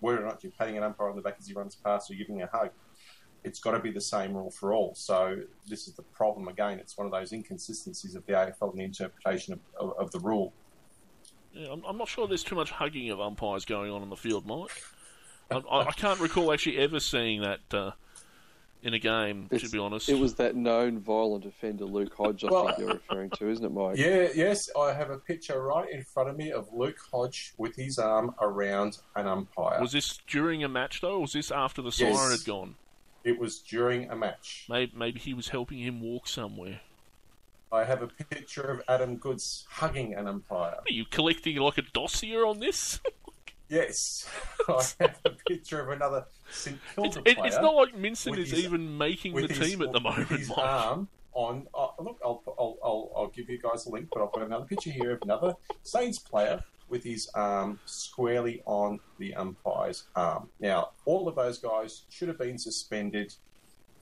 Whether 0.00 0.22
or 0.22 0.26
not 0.26 0.42
you're 0.42 0.50
patting 0.58 0.76
an 0.78 0.82
umpire 0.82 1.10
on 1.10 1.16
the 1.16 1.22
back 1.22 1.36
as 1.38 1.46
he 1.46 1.52
runs 1.54 1.76
past 1.76 2.10
or 2.10 2.14
giving 2.14 2.42
a 2.42 2.46
hug, 2.46 2.70
it's 3.44 3.60
got 3.60 3.72
to 3.72 3.78
be 3.80 3.90
the 3.90 4.00
same 4.00 4.34
rule 4.34 4.50
for 4.50 4.72
all. 4.72 4.94
So 4.94 5.40
this 5.66 5.88
is 5.88 5.94
the 5.94 6.02
problem 6.02 6.48
again. 6.48 6.78
It's 6.78 6.96
one 6.98 7.06
of 7.06 7.12
those 7.12 7.32
inconsistencies 7.32 8.14
of 8.14 8.24
the 8.26 8.32
AFL 8.34 8.70
and 8.70 8.78
the 8.80 8.84
interpretation 8.84 9.54
of, 9.54 9.60
of, 9.90 9.98
of 9.98 10.10
the 10.12 10.20
rule. 10.20 10.52
Yeah, 11.54 11.68
I'm, 11.72 11.82
I'm 11.84 11.98
not 11.98 12.08
sure 12.08 12.28
there's 12.28 12.44
too 12.44 12.54
much 12.54 12.70
hugging 12.70 13.10
of 13.10 13.20
umpires 13.20 13.64
going 13.64 13.90
on 13.90 14.02
in 14.02 14.10
the 14.10 14.16
field, 14.16 14.46
Mike. 14.46 14.70
I, 15.50 15.56
I, 15.56 15.86
I 15.88 15.92
can't 15.92 16.20
recall 16.20 16.52
actually 16.52 16.78
ever 16.78 17.00
seeing 17.00 17.40
that 17.40 17.60
uh, 17.74 17.90
in 18.82 18.94
a 18.94 18.98
game, 19.00 19.48
to 19.48 19.68
be 19.68 19.78
honest. 19.78 20.08
It 20.08 20.18
was 20.18 20.34
that 20.34 20.54
known 20.54 21.00
violent 21.00 21.44
offender, 21.46 21.86
Luke 21.86 22.14
Hodge. 22.16 22.44
I 22.44 22.48
Well- 22.50 22.66
think 22.66 22.78
you're 22.78 22.88
referring 22.94 23.30
to, 23.30 23.48
isn't 23.50 23.64
it, 23.64 23.72
Mike? 23.72 23.96
Yeah, 23.98 24.28
yes, 24.34 24.68
I 24.78 24.92
have 24.92 25.10
a 25.10 25.18
picture 25.18 25.60
right 25.60 25.90
in 25.90 26.04
front 26.04 26.28
of 26.28 26.36
me 26.36 26.52
of 26.52 26.68
Luke 26.72 26.98
Hodge 27.12 27.52
with 27.58 27.74
his 27.74 27.98
arm 27.98 28.34
around 28.40 28.98
an 29.16 29.26
umpire. 29.26 29.80
Was 29.80 29.92
this 29.92 30.18
during 30.28 30.62
a 30.62 30.68
match, 30.68 31.00
though, 31.00 31.14
or 31.14 31.20
was 31.22 31.32
this 31.32 31.50
after 31.50 31.82
the 31.82 31.88
Yes. 31.98 32.16
siren 32.16 32.30
had 32.30 32.44
gone? 32.44 32.76
It 33.24 33.38
was 33.38 33.58
during 33.60 34.10
a 34.10 34.16
match. 34.16 34.66
Maybe, 34.68 34.92
maybe 34.96 35.20
he 35.20 35.34
was 35.34 35.48
helping 35.48 35.78
him 35.78 36.00
walk 36.00 36.26
somewhere. 36.28 36.80
I 37.72 37.84
have 37.84 38.02
a 38.02 38.08
picture 38.08 38.62
of 38.62 38.82
Adam 38.88 39.16
Goodes 39.16 39.66
hugging 39.68 40.14
an 40.14 40.26
umpire. 40.26 40.76
Are 40.78 40.92
you 40.92 41.04
collecting 41.04 41.56
like 41.56 41.78
a 41.78 41.82
dossier 41.82 42.36
on 42.36 42.60
this? 42.60 43.00
Yes, 43.72 44.28
I 44.68 44.82
have 44.98 45.20
a 45.24 45.30
picture 45.48 45.80
of 45.80 45.90
another 45.90 46.26
St 46.50 46.76
It's, 46.76 47.14
Kilda 47.14 47.30
it, 47.30 47.36
player. 47.36 47.46
it's 47.46 47.56
not 47.58 47.76
like 47.76 47.94
Minson 47.94 48.36
is 48.36 48.50
his- 48.50 48.64
even 48.64 48.98
making 48.98 49.32
the 49.36 49.46
his- 49.46 49.60
team 49.60 49.80
at 49.82 49.92
the 49.92 50.00
moment, 50.00 50.26
His 50.26 50.48
Mike. 50.48 50.58
arm 50.58 51.08
on. 51.34 51.68
Oh, 51.72 51.94
look, 52.00 52.18
I'll, 52.24 52.42
I'll, 52.58 52.76
I'll, 52.82 53.12
I'll 53.16 53.28
give 53.28 53.48
you 53.48 53.60
guys 53.60 53.86
a 53.86 53.90
link, 53.90 54.08
but 54.12 54.24
I've 54.24 54.32
got 54.32 54.42
another 54.42 54.64
picture 54.64 54.90
here 54.90 55.12
of 55.12 55.22
another 55.22 55.54
Saints 55.84 56.18
player 56.18 56.64
with 56.90 57.04
his 57.04 57.30
arm 57.34 57.78
squarely 57.86 58.62
on 58.66 59.00
the 59.18 59.34
umpire's 59.34 60.04
arm. 60.14 60.48
Now, 60.58 60.90
all 61.04 61.28
of 61.28 61.36
those 61.36 61.58
guys 61.58 62.02
should 62.10 62.28
have 62.28 62.38
been 62.38 62.58
suspended 62.58 63.32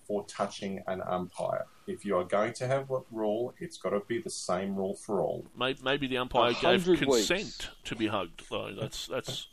for 0.07 0.25
touching 0.25 0.83
an 0.87 1.03
umpire. 1.03 1.67
If 1.87 2.05
you 2.05 2.17
are 2.17 2.25
going 2.25 2.55
to 2.55 2.67
have 2.67 2.91
a 2.91 3.01
rule, 3.13 3.55
it's 3.61 3.77
got 3.77 3.91
to 3.91 4.01
be 4.01 4.21
the 4.21 4.31
same 4.31 4.75
rule 4.75 4.95
for 4.95 5.21
all. 5.21 5.45
Maybe, 5.57 5.79
maybe 5.85 6.07
the 6.07 6.17
umpire 6.17 6.55
gave 6.55 6.85
consent 6.85 7.41
weeks. 7.41 7.69
to 7.85 7.95
be 7.95 8.07
hugged, 8.07 8.43
though. 8.51 8.73
That's 8.79 9.07
that's 9.07 9.49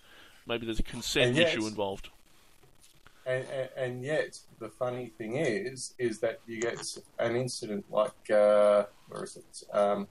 maybe 0.48 0.66
there's 0.66 0.80
a 0.80 0.84
consent 0.84 1.36
yet- 1.36 1.50
issue 1.50 1.68
involved. 1.68 2.10
And, 3.28 3.44
and, 3.50 3.70
and 3.76 4.04
yet, 4.04 4.40
the 4.60 4.70
funny 4.70 5.12
thing 5.18 5.38
is, 5.38 5.96
is 5.98 6.20
that 6.20 6.42
you 6.46 6.62
get 6.62 6.96
an 7.18 7.36
incident 7.36 7.84
like 7.90 8.30
uh, 8.30 8.86
where 9.10 9.24
is 9.24 9.36
it? 9.38 9.64
Um, 9.76 10.08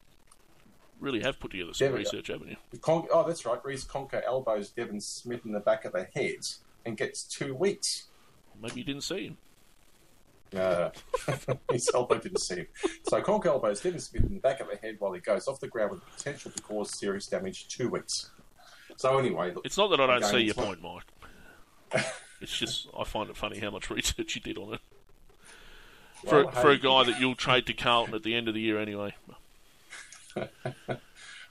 Really 1.04 1.20
have 1.20 1.38
put 1.38 1.50
together 1.50 1.75
some 1.75 1.92
research, 1.92 2.28
haven't 2.28 2.49
you? 2.49 2.56
Con- 2.80 3.06
oh, 3.12 3.26
that's 3.26 3.44
right. 3.44 3.62
Reece 3.62 3.84
Conca 3.84 4.23
elbows 4.25 4.70
Devon 4.70 5.02
Smith 5.02 5.44
in 5.44 5.52
the 5.52 5.61
back 5.61 5.84
of 5.84 5.92
the 5.92 6.08
head 6.14 6.38
and 6.87 6.96
gets 6.96 7.25
two 7.25 7.54
weeks. 7.54 8.04
Maybe 8.61 8.80
you 8.80 8.84
didn't 8.84 9.02
see 9.02 9.26
him. 9.26 9.37
Uh, 10.56 10.88
his 11.70 11.90
elbow 11.94 12.16
didn't 12.18 12.40
see 12.40 12.54
him. 12.56 12.66
So 13.02 13.20
Conca 13.20 13.49
elbows 13.49 13.82
Devon 13.82 14.00
Smith 14.00 14.25
in 14.25 14.34
the 14.34 14.40
back 14.40 14.61
of 14.61 14.68
the 14.68 14.76
head 14.76 14.96
while 14.99 15.12
he 15.12 15.20
goes 15.20 15.46
off 15.46 15.61
the 15.61 15.68
ground 15.68 15.90
with 15.90 16.00
the 16.00 16.11
potential 16.16 16.50
to 16.50 16.62
cause 16.62 16.99
serious 16.99 17.26
damage. 17.26 17.68
Two 17.68 17.90
weeks. 17.90 18.30
So 18.96 19.18
anyway, 19.18 19.52
look, 19.52 19.66
It's 19.66 19.76
not 19.76 19.88
that 19.90 20.00
I 20.00 20.06
don't 20.06 20.25
see 20.25 20.38
your 20.40 20.54
point, 20.54 20.80
Mike. 20.82 22.04
It's 22.40 22.58
just 22.58 22.88
I 22.99 23.04
find 23.04 23.30
it 23.30 23.37
funny 23.38 23.58
how 23.58 23.70
much 23.70 23.88
research 23.90 24.34
you 24.34 24.40
did 24.42 24.58
on 24.58 24.75
it. 24.75 24.80
For, 26.26 26.44
well, 26.44 26.52
for 26.52 26.70
a 26.70 26.78
guy 26.78 27.04
that 27.04 27.18
you'll 27.18 27.37
trade 27.37 27.66
to 27.66 27.73
Carlton 27.73 28.14
at 28.14 28.23
the 28.23 28.34
end 28.34 28.49
of 28.49 28.54
the 28.54 28.61
year 28.61 28.78
anyway. 28.78 29.14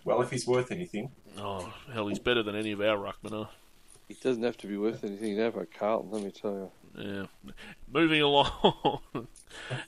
Well, 0.05 0.21
if 0.21 0.31
he's 0.31 0.45
worth 0.45 0.71
anything, 0.71 1.11
Oh, 1.37 1.73
hell, 1.93 2.07
he's 2.09 2.19
better 2.19 2.43
than 2.43 2.55
any 2.55 2.73
of 2.73 2.81
our 2.81 2.97
ruckmen 2.97 3.31
are. 3.33 3.49
It 4.09 4.19
doesn't 4.21 4.43
have 4.43 4.57
to 4.57 4.67
be 4.67 4.75
worth 4.77 5.03
anything 5.03 5.37
now 5.37 5.49
by 5.51 5.63
Carlton, 5.63 6.11
let 6.11 6.23
me 6.23 6.31
tell 6.31 6.51
you. 6.51 6.71
Yeah. 6.97 7.51
Moving 7.91 8.21
along. 8.21 8.99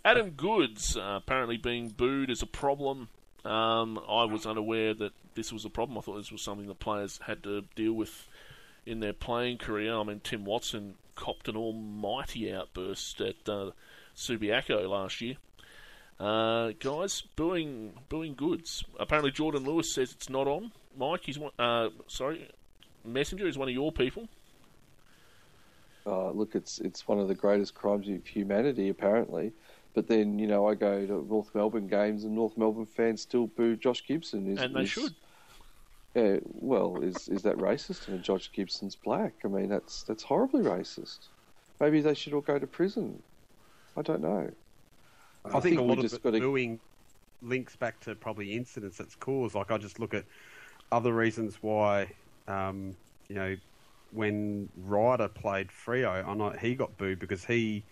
Adam 0.05 0.31
Goodes 0.31 0.95
uh, 0.95 1.19
apparently 1.21 1.57
being 1.57 1.89
booed 1.89 2.29
is 2.29 2.41
a 2.41 2.47
problem. 2.47 3.09
Um, 3.43 3.99
I 4.09 4.23
was 4.23 4.45
unaware 4.45 4.93
that 4.93 5.11
this 5.35 5.51
was 5.51 5.65
a 5.65 5.69
problem. 5.69 5.97
I 5.97 6.01
thought 6.01 6.17
this 6.17 6.31
was 6.31 6.41
something 6.41 6.67
the 6.67 6.73
players 6.73 7.19
had 7.27 7.43
to 7.43 7.65
deal 7.75 7.93
with 7.93 8.27
in 8.85 9.01
their 9.01 9.13
playing 9.13 9.57
career. 9.57 9.95
I 9.95 10.03
mean, 10.03 10.21
Tim 10.23 10.45
Watson 10.45 10.95
copped 11.15 11.47
an 11.47 11.57
almighty 11.57 12.51
outburst 12.53 13.21
at 13.21 13.47
uh, 13.47 13.71
Subiaco 14.15 14.89
last 14.89 15.21
year. 15.21 15.35
Uh, 16.19 16.71
guys, 16.79 17.21
booing, 17.35 17.93
booing 18.09 18.35
Goodes. 18.35 18.83
Apparently, 18.99 19.31
Jordan 19.31 19.63
Lewis 19.65 19.93
says 19.93 20.11
it's 20.11 20.29
not 20.29 20.47
on. 20.47 20.71
Mike, 20.97 21.21
he's 21.23 21.37
one. 21.37 21.51
Uh, 21.59 21.89
sorry, 22.07 22.49
Messenger 23.03 23.47
is 23.47 23.57
one 23.57 23.67
of 23.67 23.73
your 23.73 23.91
people. 23.91 24.27
Uh, 26.07 26.31
look, 26.31 26.55
it's 26.55 26.79
it's 26.79 27.07
one 27.07 27.19
of 27.19 27.27
the 27.27 27.35
greatest 27.35 27.73
crimes 27.73 28.07
of 28.07 28.25
humanity, 28.25 28.89
apparently. 28.89 29.51
But 29.93 30.07
then, 30.07 30.39
you 30.39 30.47
know, 30.47 30.67
I 30.67 30.75
go 30.75 31.05
to 31.05 31.25
North 31.27 31.53
Melbourne 31.55 31.87
games, 31.87 32.23
and 32.23 32.35
North 32.35 32.57
Melbourne 32.57 32.85
fans 32.85 33.21
still 33.21 33.47
boo 33.47 33.75
Josh 33.75 34.05
Gibson. 34.05 34.51
Is, 34.51 34.61
And 34.61 34.75
they 34.75 34.81
is- 34.81 34.89
should. 34.89 35.13
Yeah, 36.13 36.37
well, 36.43 37.01
is 37.03 37.27
is 37.27 37.41
that 37.41 37.57
racist? 37.57 38.07
I 38.07 38.13
mean, 38.13 38.21
Josh 38.23 38.49
Gibson's 38.53 38.95
black. 38.95 39.33
I 39.43 39.49
mean, 39.49 39.67
that's 39.67 40.03
that's 40.03 40.23
horribly 40.23 40.63
racist. 40.63 41.27
Maybe 41.81 41.99
they 41.99 42.13
should 42.13 42.33
all 42.33 42.39
go 42.39 42.57
to 42.57 42.65
prison. 42.67 43.21
I 43.97 44.01
don't 44.01 44.21
know. 44.21 44.49
I, 45.53 45.59
think, 45.59 45.79
a 45.79 45.83
lot 45.83 46.03
of 46.03 46.23
gotta- 46.23 46.39
booing 46.39 46.79
links 47.41 47.75
back 47.75 47.99
to 48.01 48.15
probably 48.15 48.53
incidents 48.53 48.97
that's 48.97 49.15
caused. 49.15 49.55
Like 49.55 49.71
I 49.71 49.77
just 49.77 49.99
look 49.99 50.13
at 50.13 50.25
other 50.91 51.13
reasons 51.13 51.57
why, 51.61 52.11
um, 52.47 52.95
you 53.27 53.35
know, 53.35 53.55
when 54.11 54.69
Ryder 54.77 55.27
played 55.27 55.69
Freo, 55.69 56.25
I 56.25 56.33
know 56.33 56.51
he 56.51 56.75
got 56.75 56.97
booed 56.97 57.19
because 57.19 57.43
he 57.45 57.83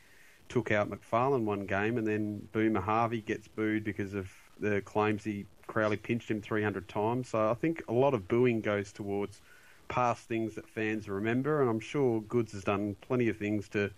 took 0.49 0.71
out 0.71 0.89
McFarlane 0.89 1.43
one 1.43 1.65
game, 1.65 1.97
and 1.97 2.07
then 2.07 2.47
Boomer 2.51 2.81
Harvey 2.81 3.21
gets 3.21 3.47
booed 3.47 3.83
because 3.83 4.13
of 4.13 4.29
the 4.59 4.81
claims 4.81 5.23
he 5.23 5.45
Crowley 5.67 5.97
pinched 5.97 6.29
him 6.29 6.41
300 6.41 6.87
times. 6.87 7.29
So 7.29 7.49
I 7.49 7.53
think 7.53 7.83
a 7.87 7.93
lot 7.93 8.13
of 8.13 8.27
booing 8.27 8.61
goes 8.61 8.91
towards 8.91 9.41
past 9.87 10.27
things 10.27 10.55
that 10.55 10.67
fans 10.67 11.09
remember, 11.09 11.61
and 11.61 11.69
I'm 11.69 11.79
sure 11.79 12.21
Goodes 12.21 12.51
has 12.53 12.63
done 12.63 12.95
plenty 13.01 13.29
of 13.29 13.37
things 13.37 13.67
to 13.69 13.91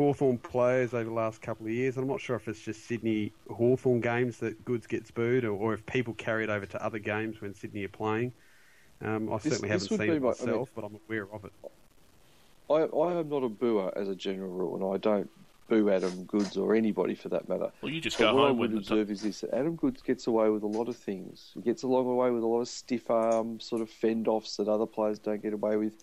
Hawthorn 0.00 0.38
players 0.38 0.94
over 0.94 1.04
the 1.04 1.10
last 1.12 1.42
couple 1.42 1.66
of 1.66 1.72
years. 1.72 1.96
And 1.96 2.04
I'm 2.04 2.08
not 2.08 2.20
sure 2.22 2.34
if 2.36 2.48
it's 2.48 2.60
just 2.60 2.86
Sydney 2.86 3.32
Hawthorn 3.50 4.00
games 4.00 4.38
that 4.38 4.64
Goodes 4.64 4.86
gets 4.86 5.10
booed, 5.10 5.44
or, 5.44 5.52
or 5.52 5.74
if 5.74 5.84
people 5.84 6.14
carry 6.14 6.42
it 6.44 6.48
over 6.48 6.64
to 6.64 6.82
other 6.82 6.98
games 6.98 7.40
when 7.42 7.52
Sydney 7.54 7.84
are 7.84 7.88
playing. 7.88 8.32
Um, 9.02 9.30
I 9.30 9.36
This- 9.36 9.52
certainly 9.58 9.68
this 9.68 9.82
haven't 9.88 9.98
seen 9.98 10.00
it 10.00 10.06
my- 10.08 10.14
I 10.14 10.32
mean- 10.32 10.46
myself, 10.46 10.70
but 10.74 10.84
I'm 10.84 10.98
aware 11.06 11.28
of 11.34 11.44
it. 11.44 11.52
I 12.70 12.74
I 12.84 13.18
am 13.20 13.28
not 13.28 13.42
a 13.42 13.48
booer 13.48 13.92
as 13.96 14.08
a 14.08 14.14
general 14.14 14.50
rule, 14.50 14.74
and 14.76 14.94
I 14.94 14.96
don't 14.96 15.28
boo 15.68 15.90
Adam 15.90 16.24
Goodes 16.24 16.56
or 16.56 16.74
anybody 16.74 17.14
for 17.14 17.28
that 17.28 17.48
matter. 17.48 17.70
Well, 17.82 17.92
you 17.92 18.00
just 18.00 18.16
But 18.18 18.24
go 18.32 18.34
what 18.36 18.44
I 18.44 18.46
home 18.48 18.58
would 18.58 18.70
when 18.70 18.76
the 18.76 18.78
observe 18.78 19.10
is 19.10 19.22
this: 19.22 19.40
that 19.42 19.52
Adam 19.54 19.76
Goodes 19.76 20.02
gets 20.02 20.26
away 20.26 20.48
with 20.50 20.62
a 20.62 20.66
lot 20.66 20.88
of 20.88 20.96
things. 20.96 21.50
He 21.54 21.60
gets 21.60 21.82
along 21.82 22.06
away 22.06 22.30
with 22.30 22.42
a 22.42 22.46
lot 22.46 22.60
of 22.60 22.68
stiff 22.68 23.10
arm 23.10 23.60
sort 23.60 23.82
of 23.82 23.90
fend 23.90 24.28
offs 24.28 24.56
that 24.56 24.68
other 24.68 24.86
players 24.86 25.18
don't 25.18 25.42
get 25.42 25.52
away 25.52 25.76
with. 25.76 26.02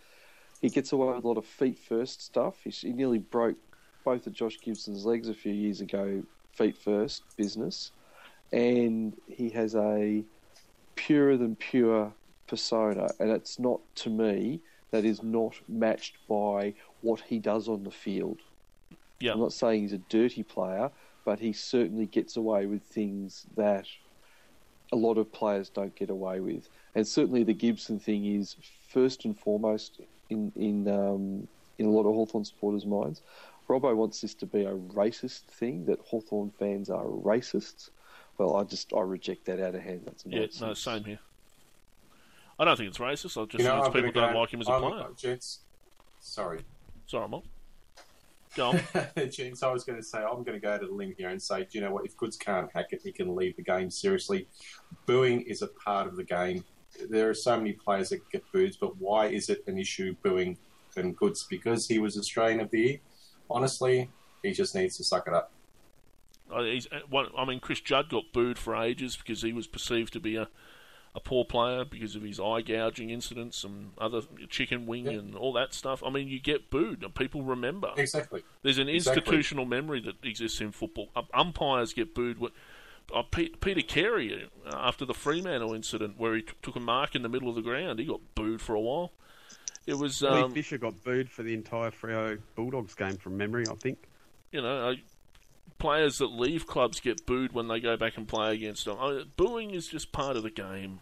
He 0.62 0.70
gets 0.70 0.92
away 0.92 1.13
with 1.16 1.24
a 1.24 1.27
lot 1.27 1.38
of 1.38 1.46
feet 1.46 1.77
first 1.77 2.22
stuff. 2.22 2.63
He, 2.63 2.70
he 2.70 2.92
nearly 2.94 3.20
broke 3.20 3.58
both 4.07 4.25
of 4.25 4.31
Josh 4.31 4.57
Gibson's 4.61 5.03
legs 5.03 5.27
a 5.27 5.33
few 5.33 5.51
years 5.51 5.81
ago, 5.81 6.23
feet 6.53 6.77
first 6.77 7.23
business, 7.35 7.91
and 8.53 9.13
he 9.27 9.49
has 9.49 9.75
a 9.75 10.23
purer 10.95 11.35
than 11.35 11.57
pure 11.57 12.13
persona, 12.47 13.09
and 13.19 13.29
it's 13.29 13.59
not 13.59 13.81
to 13.95 14.09
me 14.09 14.61
that 14.91 15.03
is 15.03 15.21
not 15.23 15.55
matched 15.67 16.15
by 16.29 16.73
what 17.01 17.19
he 17.19 17.37
does 17.37 17.67
on 17.67 17.83
the 17.83 17.91
field. 17.91 18.37
Yeah. 19.19 19.33
I'm 19.33 19.41
not 19.41 19.51
saying 19.51 19.81
he's 19.81 19.91
a 19.91 19.97
dirty 19.97 20.43
player, 20.43 20.89
but 21.25 21.37
he 21.39 21.51
certainly 21.51 22.05
gets 22.05 22.37
away 22.37 22.65
with 22.65 22.83
things 22.83 23.45
that 23.57 23.87
a 24.93 24.95
lot 24.95 25.17
of 25.17 25.29
players 25.33 25.67
don't 25.67 25.93
get 25.95 26.09
away 26.09 26.39
with. 26.39 26.69
And 26.95 27.05
certainly 27.05 27.43
the 27.43 27.53
Gibson 27.53 27.99
thing 27.99 28.23
is 28.23 28.55
first 28.87 29.25
and 29.25 29.37
foremost 29.37 29.99
in 30.29 30.53
in 30.55 30.87
um, 30.87 31.49
in 31.77 31.85
a 31.85 31.89
lot 31.89 32.05
of 32.07 32.15
Hawthorn 32.15 32.45
supporters' 32.45 32.85
minds. 32.85 33.21
Robbo 33.69 33.95
wants 33.95 34.21
this 34.21 34.33
to 34.36 34.45
be 34.45 34.63
a 34.63 34.74
racist 34.75 35.41
thing 35.41 35.86
that 35.86 36.00
Hawthorn 36.00 36.51
fans 36.51 36.89
are 36.89 37.03
racists. 37.05 37.89
Well, 38.38 38.55
I 38.55 38.63
just 38.63 38.93
I 38.93 39.01
reject 39.01 39.45
that 39.45 39.59
out 39.59 39.75
of 39.75 39.81
hand. 39.81 40.01
That's 40.05 40.24
Yeah, 40.25 40.39
nonsense. 40.41 40.62
no, 40.62 40.74
same 40.74 41.03
here. 41.03 41.19
I 42.59 42.65
don't 42.65 42.77
think 42.77 42.89
it's 42.89 42.97
racist. 42.97 43.41
I 43.41 43.45
just 43.45 43.59
you 43.59 43.65
know, 43.65 43.75
think 43.83 43.86
it's 43.88 43.95
people 43.95 44.12
gonna 44.12 44.27
don't 44.27 44.33
go- 44.33 44.39
like 44.41 44.50
him 44.53 44.62
as 44.62 44.67
a 44.67 44.71
I'm- 44.71 44.81
player. 44.81 45.07
Gents, 45.17 45.59
sorry. 46.19 46.62
Sorry, 47.07 47.27
Mike. 47.27 47.43
Go 48.55 48.69
on. 48.69 48.79
Gents, 49.31 49.62
I 49.63 49.71
was 49.71 49.83
going 49.83 49.97
to 50.00 50.03
say, 50.03 50.17
I'm 50.19 50.43
going 50.43 50.53
to 50.53 50.59
go 50.59 50.77
to 50.77 50.86
the 50.88 50.91
limb 50.91 51.13
here 51.17 51.29
and 51.29 51.41
say, 51.41 51.59
do 51.63 51.77
you 51.77 51.81
know 51.81 51.91
what? 51.91 52.05
If 52.05 52.17
Goodes 52.17 52.38
can't 52.38 52.69
hack 52.74 52.88
it, 52.91 53.01
he 53.03 53.12
can 53.12 53.36
leave 53.36 53.55
the 53.55 53.62
game. 53.62 53.91
Seriously, 53.91 54.47
booing 55.05 55.41
is 55.41 55.62
a 55.62 55.67
part 55.67 56.07
of 56.07 56.15
the 56.15 56.24
game. 56.24 56.63
There 57.09 57.29
are 57.29 57.33
so 57.36 57.55
many 57.57 57.74
players 57.74 58.09
that 58.09 58.27
get 58.31 58.43
booed, 58.51 58.75
but 58.81 58.97
why 58.97 59.27
is 59.27 59.50
it 59.50 59.63
an 59.67 59.77
issue 59.77 60.15
booing 60.24 60.57
and 60.95 61.15
Goodes? 61.15 61.43
Because 61.47 61.88
he 61.88 62.00
was 62.00 62.17
Australian 62.17 62.59
of 62.62 62.71
the 62.71 62.79
Year? 62.81 62.97
Honestly, 63.50 64.10
he 64.44 64.51
just 64.51 64.75
needs 64.75 64.98
to 64.98 65.04
suck 65.04 65.27
it 65.27 65.34
up. 65.34 65.51
Uh, 66.51 66.63
he's, 66.63 66.88
I 67.38 67.46
mean, 67.46 67.60
Chris 67.60 67.82
Judd 67.82 68.10
got 68.10 68.32
booed 68.34 68.58
for 68.58 68.75
ages 68.75 69.18
because 69.18 69.42
he 69.42 69.51
was 69.51 69.68
perceived 69.68 70.13
to 70.13 70.20
be 70.22 70.38
a, 70.38 70.48
a 71.13 71.20
poor 71.20 71.44
player 71.44 71.84
because 71.84 72.16
of 72.16 72.22
his 72.22 72.39
eye 72.39 72.62
gouging 72.62 73.10
incidents 73.10 73.63
and 73.66 73.92
other 73.98 74.22
chicken 74.50 74.86
wing 74.86 75.06
Yeah. 75.08 75.13
and 75.13 75.36
all 75.36 75.51
that 75.54 75.74
stuff. 75.74 76.01
I 76.06 76.10
mean, 76.10 76.30
you 76.30 76.39
get 76.39 76.70
booed 76.70 77.04
and 77.04 77.13
people 77.13 77.42
remember. 77.44 77.92
Exactly. 77.98 78.44
There's 78.63 78.77
an 78.77 78.88
Exactly. 78.88 79.22
institutional 79.24 79.66
memory 79.66 80.00
that 80.01 80.24
exists 80.24 80.62
in 80.62 80.72
football. 80.72 81.10
Um, 81.18 81.27
umpires 81.34 81.92
get 81.94 82.16
booed. 82.16 82.38
What, 82.39 82.54
uh, 83.13 83.24
Pe- 83.24 83.50
Peter 83.50 83.82
Carey, 83.82 84.50
uh, 84.66 84.75
after 84.75 85.04
the 85.04 85.13
Fremantle 85.13 85.74
incident 85.74 86.16
where 86.18 86.36
he 86.36 86.44
took 86.62 86.77
a 86.77 86.80
mark 86.80 87.13
in 87.13 87.24
the 87.24 87.30
middle 87.30 87.50
of 87.50 87.56
the 87.56 87.62
ground, 87.62 88.00
he 88.00 88.06
got 88.06 88.22
booed 88.36 88.62
for 88.62 88.74
a 88.74 88.80
while. 88.82 89.12
It 89.88 89.98
was, 89.98 90.22
Lee 90.22 90.29
um, 90.29 90.51
Fisher 90.51 90.77
got 90.77 91.03
booed 91.03 91.29
for 91.29 91.44
the 91.44 91.53
entire 91.53 91.91
Freo 91.91 92.38
Bulldogs 92.56 92.94
game 92.94 93.17
from 93.17 93.38
memory, 93.38 93.65
I 93.70 93.74
think. 93.75 93.98
you 94.51 94.62
know, 94.62 94.89
uh, 94.89 94.96
players 95.79 96.17
that 96.17 96.27
leave 96.27 96.67
clubs 96.67 97.00
get 97.00 97.25
booed 97.25 97.53
when 97.53 97.67
they 97.67 97.79
go 97.79 97.98
back 97.98 98.17
and 98.17 98.27
play 98.27 98.53
against 98.53 98.86
them. 98.86 98.98
Uh, 99.00 99.22
booing 99.36 99.72
is 99.72 99.88
just 99.88 100.12
part 100.12 100.36
of 100.36 100.44
the 100.44 100.50
game. 100.51 101.00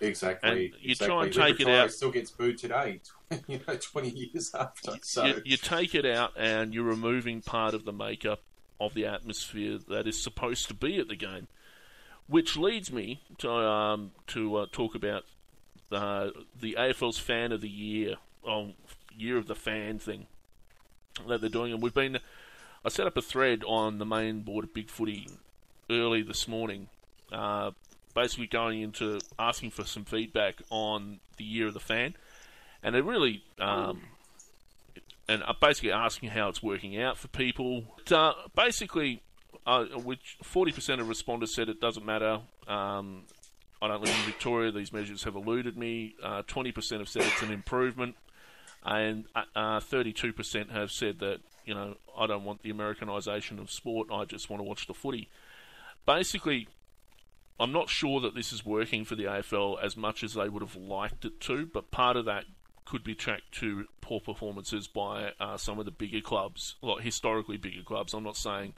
Exactly. 0.00 0.50
And 0.50 0.60
you 0.80 0.90
exactly. 0.90 1.06
try 1.06 1.24
and 1.24 1.32
take 1.32 1.60
it 1.60 1.68
out- 1.68 1.92
Still 1.92 2.10
gets 2.10 2.30
booed 2.30 2.58
today, 2.58 3.00
you 3.46 3.60
know, 3.66 3.76
20 3.76 4.10
years 4.10 4.52
after. 4.54 4.94
So, 5.02 5.24
You, 5.24 5.42
you 5.44 5.56
take 5.56 5.94
it 5.94 6.04
out 6.04 6.32
and 6.36 6.74
you're 6.74 6.84
removing 6.84 7.40
part 7.40 7.74
of 7.74 7.84
the 7.84 7.92
makeup 7.92 8.42
of 8.80 8.94
the 8.94 9.06
atmosphere 9.06 9.78
that 9.88 10.06
is 10.06 10.20
supposed 10.20 10.68
to 10.68 10.74
be 10.74 10.98
at 10.98 11.08
the 11.08 11.16
game. 11.16 11.46
Which 12.26 12.56
leads 12.56 12.90
me 12.90 13.20
to 13.38 13.50
um, 13.50 14.12
to 14.28 14.56
uh, 14.56 14.66
talk 14.72 14.94
about 14.94 15.24
uh, 15.92 16.30
the 16.58 16.74
AFL's 16.78 17.18
Fan 17.18 17.52
of 17.52 17.60
the 17.60 17.68
Year 17.68 18.16
oh, 18.46 18.72
year 19.16 19.36
of 19.36 19.46
the 19.46 19.54
fan 19.54 19.98
thing 19.98 20.26
that 21.28 21.40
they're 21.40 21.50
doing, 21.50 21.72
and 21.72 21.82
we've 21.82 21.94
been. 21.94 22.18
I 22.84 22.90
set 22.90 23.06
up 23.06 23.16
a 23.16 23.22
thread 23.22 23.62
on 23.66 23.98
the 23.98 24.04
main 24.04 24.42
board 24.42 24.64
of 24.64 24.74
Big 24.74 24.90
Footy 24.90 25.26
early 25.88 26.22
this 26.22 26.46
morning, 26.46 26.88
uh, 27.32 27.70
basically 28.14 28.46
going 28.46 28.82
into 28.82 29.20
asking 29.38 29.70
for 29.70 29.84
some 29.84 30.04
feedback 30.04 30.60
on 30.70 31.20
the 31.38 31.44
year 31.44 31.66
of 31.66 31.74
the 31.74 31.80
fan, 31.80 32.14
and 32.82 32.94
they're 32.94 33.02
really 33.02 33.42
um, 33.58 34.02
and 35.28 35.42
basically 35.60 35.92
asking 35.92 36.30
how 36.30 36.48
it's 36.48 36.62
working 36.62 37.00
out 37.00 37.16
for 37.16 37.28
people. 37.28 37.84
Uh, 38.10 38.32
basically, 38.54 39.22
uh, 39.66 39.84
which 39.84 40.36
forty 40.42 40.72
percent 40.72 41.00
of 41.00 41.06
responders 41.06 41.48
said 41.48 41.68
it 41.68 41.80
doesn't 41.80 42.04
matter. 42.04 42.40
Um, 42.68 43.22
I 43.80 43.88
don't 43.88 44.02
live 44.02 44.14
in 44.14 44.24
Victoria. 44.26 44.70
These 44.72 44.92
measures 44.92 45.24
have 45.24 45.36
eluded 45.36 45.76
me. 45.76 46.14
Uh, 46.22 46.42
twenty 46.46 46.72
percent 46.72 47.00
have 47.00 47.08
said 47.08 47.22
it's 47.22 47.42
an 47.42 47.50
improvement, 47.50 48.16
and 48.84 49.24
uh, 49.34 49.42
uh, 49.54 49.80
thirty-two 49.80 50.32
percent 50.32 50.70
have 50.70 50.90
said 50.90 51.20
that 51.20 51.38
you 51.64 51.74
know 51.74 51.96
I 52.16 52.26
don't 52.26 52.44
want 52.44 52.62
the 52.62 52.72
Americanisation 52.72 53.60
of 53.60 53.70
sport. 53.70 54.08
I 54.12 54.24
just 54.24 54.50
want 54.50 54.60
to 54.60 54.64
watch 54.64 54.86
the 54.86 54.94
footy. 54.94 55.28
Basically, 56.06 56.68
I'm 57.58 57.72
not 57.72 57.88
sure 57.88 58.20
that 58.20 58.34
this 58.34 58.52
is 58.52 58.64
working 58.64 59.04
for 59.04 59.14
the 59.14 59.24
AFL 59.24 59.82
as 59.82 59.96
much 59.96 60.22
as 60.22 60.34
they 60.34 60.48
would 60.48 60.62
have 60.62 60.76
liked 60.76 61.24
it 61.24 61.40
to, 61.42 61.66
but 61.66 61.90
part 61.90 62.16
of 62.16 62.26
that 62.26 62.44
could 62.84 63.02
be 63.02 63.14
tracked 63.14 63.52
to 63.52 63.86
poor 64.00 64.20
performances 64.20 64.86
by 64.86 65.32
uh, 65.40 65.56
some 65.56 65.78
of 65.78 65.86
the 65.86 65.90
bigger 65.90 66.20
clubs, 66.20 66.74
like 66.82 67.02
historically 67.02 67.56
bigger 67.56 67.82
clubs. 67.82 68.12
I'm 68.12 68.24
not 68.24 68.36
saying 68.36 68.74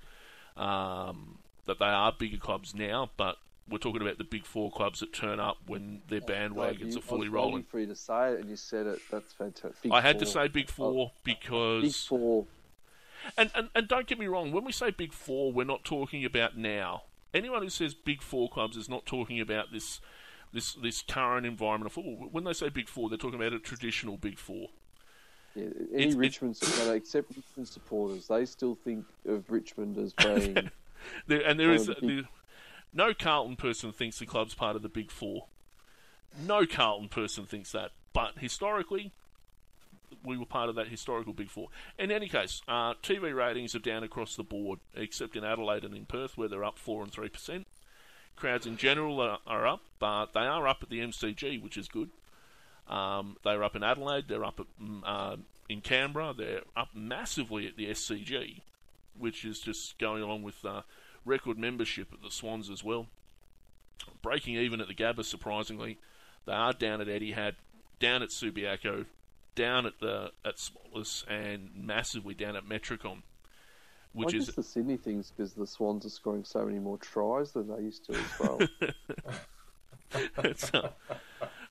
um, 0.57 1.39
that 1.67 1.79
they 1.79 1.87
are 1.87 2.13
bigger 2.13 2.37
clubs 2.37 2.75
now, 2.75 3.11
but 3.17 3.37
we're 3.69 3.79
talking 3.79 4.03
about 4.03 4.19
the 4.19 4.25
big 4.25 4.45
four 4.45 4.71
clubs 4.71 5.01
that 5.01 5.13
turn 5.13 5.41
up 5.41 5.57
when 5.67 6.03
their 6.09 6.21
bandwagons 6.21 6.93
you, 6.93 6.99
are 6.99 7.03
fully 7.03 7.29
rolling. 7.29 7.65
you 7.75 7.87
to 7.87 7.95
say 7.97 8.33
it, 8.33 8.41
and 8.41 8.49
you 8.51 8.57
said 8.57 8.87
it. 8.87 9.01
That's 9.11 9.33
fantastic. 9.33 9.83
Big 9.83 9.93
I 9.93 10.01
had 10.01 10.19
to 10.21 10.27
say 10.27 10.49
big 10.49 10.69
four 10.69 11.07
uh, 11.07 11.19
because 11.25 11.83
Big 11.83 11.93
four. 11.95 12.47
And, 13.37 13.51
and 13.55 13.69
and 13.75 13.89
don't 13.89 14.07
get 14.07 14.19
me 14.19 14.27
wrong, 14.27 14.53
when 14.53 14.65
we 14.65 14.73
say 14.73 14.91
big 14.91 15.13
four, 15.13 15.53
we're 15.53 15.65
not 15.65 15.85
talking 15.85 16.25
about 16.25 16.57
now. 16.57 17.03
Anyone 17.35 17.63
who 17.63 17.71
says 17.71 17.93
big 17.93 18.23
four 18.23 18.49
clubs 18.49 18.77
is 18.77 18.89
not 18.89 19.05
talking 19.05 19.41
about 19.41 19.73
this 19.73 20.01
this 20.53 20.75
this 20.75 21.03
current 21.03 21.45
environment 21.45 21.87
of 21.87 21.93
football. 21.93 22.29
When 22.31 22.45
they 22.45 22.53
say 22.53 22.69
big 22.69 22.89
four, 22.89 23.09
they're 23.09 23.19
talking 23.19 23.41
about 23.41 23.53
a 23.53 23.59
traditional 23.59 24.17
big 24.17 24.39
four. 24.39 24.69
Yeah, 25.57 25.65
any 25.93 26.03
It's- 26.03 26.15
Richmond 26.15 26.57
supporter, 26.57 26.95
except 26.95 27.35
Richmond 27.35 27.67
supporters, 27.69 28.29
they 28.29 28.45
still 28.45 28.77
think 28.85 29.07
of 29.27 29.51
Richmond 29.51 29.99
as 29.99 30.13
being. 30.13 30.71
There, 31.27 31.41
and 31.41 31.59
there 31.59 31.69
One 31.69 31.79
the 31.87 31.95
big- 31.95 32.09
there, 32.09 32.29
no 32.97 33.12
Carlton 33.12 33.57
person 33.57 33.93
thinks 33.93 34.19
the 34.19 34.26
club's 34.26 34.55
part 34.55 34.75
of 34.75 34.83
the 34.83 34.88
big 34.88 35.11
four. 35.11 35.47
No 36.41 36.67
Carlton 36.67 37.09
person 37.09 37.45
thinks 37.45 37.73
that. 37.73 37.91
But 38.12 38.38
historically, 38.38 39.12
we 40.25 40.38
were 40.38 40.47
part 40.47 40.71
of 40.71 40.75
that 40.76 40.88
historical 40.88 41.35
big 41.35 41.50
four. 41.50 41.69
In 41.99 42.11
any 42.11 42.29
case, 42.29 42.62
uh, 42.67 42.95
TV 43.03 43.35
ratings 43.35 43.75
are 43.75 43.81
down 43.81 44.03
across 44.03 44.35
the 44.35 44.43
board, 44.43 44.81
except 44.95 45.37
in 45.37 45.45
Adelaide 45.45 45.85
and 45.85 45.95
in 45.95 46.07
Perth, 46.07 46.38
where 46.38 46.49
they're 46.49 46.65
up 46.65 46.79
four 46.79 47.03
and 47.03 47.12
three 47.12 47.29
percent. 47.29 47.67
Crowds 48.35 48.67
in 48.67 48.76
general 48.76 49.21
are, 49.21 49.38
are 49.47 49.67
up, 49.67 49.83
but 49.99 50.33
they 50.33 50.41
are 50.41 50.67
up 50.67 50.83
at 50.83 50.88
the 50.88 51.00
MCG, 51.00 51.62
which 51.62 51.76
is 51.76 51.88
good. 51.88 52.11
Um, 52.88 53.37
they're 53.45 53.65
up 53.65 53.76
in 53.76 53.83
Adelaide. 53.83 54.25
They're 54.29 54.45
up 54.45 54.61
at, 54.61 54.67
mm, 54.83 55.03
uh, 55.05 55.37
in 55.69 55.81
Canberra. 55.81 56.35
They're 56.37 56.62
up 56.76 56.91
massively 56.95 57.67
at 57.67 57.76
the 57.76 57.91
SCG, 57.91 58.61
which 59.19 59.45
is 59.45 59.61
just 59.61 59.99
going 59.99 60.23
along 60.23 60.43
with 60.43 60.65
uh, 60.65 60.83
record 61.26 61.59
membership 61.59 62.12
at 62.12 62.23
the 62.23 62.30
Swans 62.30 62.71
as 62.71 62.83
well. 62.83 63.06
Breaking 64.23 64.56
even 64.56 64.80
at 64.80 64.88
the 64.88 64.95
Gabba, 64.95 65.25
surprisingly. 65.25 65.99
They 66.47 66.52
are 66.52 66.73
down 66.73 67.00
at 67.00 67.09
Eddie 67.09 67.33
Etihad, 67.33 67.54
down 67.99 68.23
at 68.23 68.28
Subiaco, 68.28 69.06
down 69.54 69.87
at 69.87 69.99
the 70.00 70.30
at 70.45 70.59
Spotless, 70.59 71.25
and 71.28 71.71
massively 71.75 72.35
down 72.35 72.56
at 72.56 72.68
Metricon, 72.68 73.23
which 74.12 74.35
I 74.35 74.38
is 74.38 74.54
the 74.54 74.62
Sydney 74.62 74.97
thing's 74.97 75.33
because 75.37 75.54
the 75.54 75.66
Swans 75.66 76.06
are 76.06 76.11
scoring 76.11 76.45
so 76.45 76.64
many 76.64 76.78
more 76.78 76.99
tries 76.99 77.52
than 77.52 77.68
they 77.68 77.83
used 77.83 78.04
to 78.06 78.12
as 78.12 78.40
well. 78.40 78.61
uh, 80.75 80.88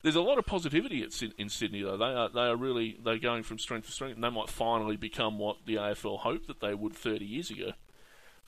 there's 0.02 0.16
a 0.16 0.22
lot 0.22 0.38
of 0.38 0.46
positivity 0.46 1.04
at, 1.04 1.22
in 1.38 1.50
Sydney 1.50 1.82
though. 1.82 1.98
They 1.98 2.06
are 2.06 2.30
they 2.30 2.42
are 2.42 2.58
really 2.58 3.00
they're 3.04 3.18
going 3.18 3.44
from 3.44 3.60
strength 3.60 3.86
to 3.86 3.92
strength, 3.94 4.16
and 4.16 4.24
they 4.24 4.30
might 4.30 4.50
finally 4.50 4.98
become 4.98 5.40
what 5.40 5.58
the 5.66 5.76
AFL 5.76 6.20
hoped 6.20 6.48
that 6.48 6.60
they 6.60 6.74
would 6.74 6.94
30 6.94 7.24
years 7.24 7.50
ago. 7.50 7.72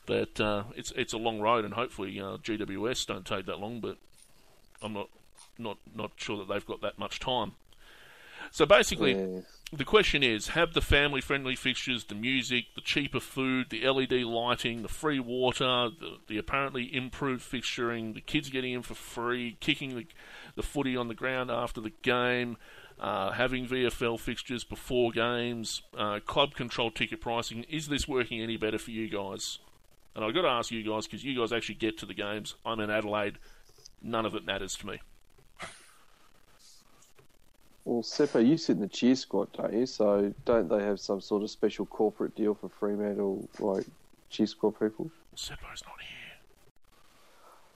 But 0.08 0.40
uh, 0.40 0.64
it's 0.76 0.92
it's 0.96 1.14
a 1.14 1.18
long 1.18 1.40
road, 1.40 1.66
and 1.66 1.76
hopefully 1.76 2.20
uh, 2.20 2.38
GWS 2.38 3.06
don't 3.06 3.26
take 3.26 3.46
that 3.46 3.60
long. 3.60 3.80
But 3.80 3.98
I'm 4.82 4.94
not 4.94 5.10
not 5.60 5.78
not 5.94 6.12
sure 6.16 6.38
that 6.38 6.48
they've 6.52 6.66
got 6.66 6.82
that 6.82 6.98
much 6.98 7.20
time. 7.20 7.52
So 8.52 8.66
basically, 8.66 9.14
yeah. 9.14 9.42
the 9.74 9.84
question 9.84 10.24
is 10.24 10.50
have 10.50 10.74
the 10.74 10.82
family 10.82 11.22
friendly 11.22 11.56
fixtures, 11.56 12.06
the 12.06 12.16
music, 12.16 12.66
the 12.76 12.82
cheaper 12.82 13.20
food, 13.20 13.70
the 13.70 13.88
LED 13.88 14.24
lighting, 14.24 14.82
the 14.82 14.88
free 14.88 15.20
water, 15.20 15.90
the, 16.00 16.18
the 16.28 16.38
apparently 16.38 16.96
improved 16.96 17.44
fixturing, 17.44 18.14
the 18.14 18.22
kids 18.22 18.50
getting 18.50 18.74
in 18.74 18.82
for 18.82 18.96
free, 18.96 19.58
kicking 19.60 19.96
the, 19.96 20.08
the 20.56 20.64
footy 20.64 20.96
on 20.96 21.08
the 21.08 21.14
ground 21.14 21.52
after 21.52 21.82
the 21.82 21.92
game, 22.02 22.58
uh, 23.00 23.32
having 23.32 23.68
VFL 23.68 24.20
fixtures 24.20 24.64
before 24.64 25.12
games, 25.12 25.82
uh, 25.98 26.20
club 26.26 26.54
controlled 26.54 26.96
ticket 26.96 27.22
pricing. 27.22 27.66
Is 27.70 27.90
this 27.90 28.08
working 28.08 28.42
any 28.42 28.58
better 28.58 28.78
for 28.78 28.92
you 28.92 29.10
guys? 29.10 29.60
And 30.18 30.26
I've 30.26 30.34
got 30.34 30.42
to 30.42 30.48
ask 30.48 30.72
you 30.72 30.82
guys 30.82 31.06
because 31.06 31.24
you 31.24 31.40
guys 31.40 31.54
actually 31.54 31.76
get 31.76 32.00
to 32.00 32.08
the 32.08 32.14
games. 32.16 32.56
I'm 32.66 32.80
in 32.80 32.90
Adelaide. 32.90 33.38
None 34.02 34.26
of 34.26 34.34
it 34.34 34.48
matters 34.48 34.76
to 34.78 34.88
me. 34.88 35.00
Well, 37.86 38.02
Seppo, 38.02 38.46
you 38.46 38.58
sit 38.58 38.78
in 38.78 38.82
the 38.82 38.88
cheer 38.88 39.16
squad, 39.16 39.54
don't 39.54 39.72
you? 39.74 39.86
So 39.86 40.34
don't 40.44 40.70
they 40.70 40.82
have 40.82 41.00
some 41.00 41.22
sort 41.22 41.44
of 41.44 41.52
special 41.52 41.86
corporate 41.86 42.36
deal 42.36 42.56
for 42.56 42.68
Fremantle, 42.68 43.48
like 43.60 43.86
cheer 44.32 44.48
squad 44.48 44.72
people? 44.80 45.12
Seppo's 45.36 45.84
not 45.86 46.02
here. 46.02 46.40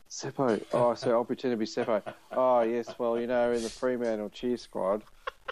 Seppo. 0.10 0.66
Oh, 0.74 0.96
so 0.96 1.12
I'll 1.12 1.24
pretend 1.24 1.52
to 1.52 1.58
be 1.58 1.66
Seppo. 1.66 2.02
Oh, 2.32 2.62
yes. 2.62 2.92
Well, 2.98 3.20
you 3.20 3.28
know, 3.28 3.52
in 3.52 3.62
the 3.62 3.70
Fremantle 3.70 4.30
cheer 4.30 4.58
squad, 4.58 5.04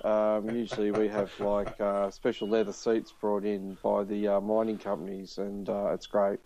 um, 0.04 0.50
usually 0.50 0.90
we 0.90 1.08
have 1.08 1.32
like 1.40 1.80
uh, 1.80 2.10
special 2.10 2.48
leather 2.48 2.74
seats 2.74 3.14
brought 3.22 3.46
in 3.46 3.78
by 3.84 4.04
the 4.06 4.28
uh, 4.28 4.42
mining 4.42 4.80
companies, 4.80 5.38
and 5.38 5.70
uh, 5.70 5.92
it's 5.94 6.08
great. 6.08 6.40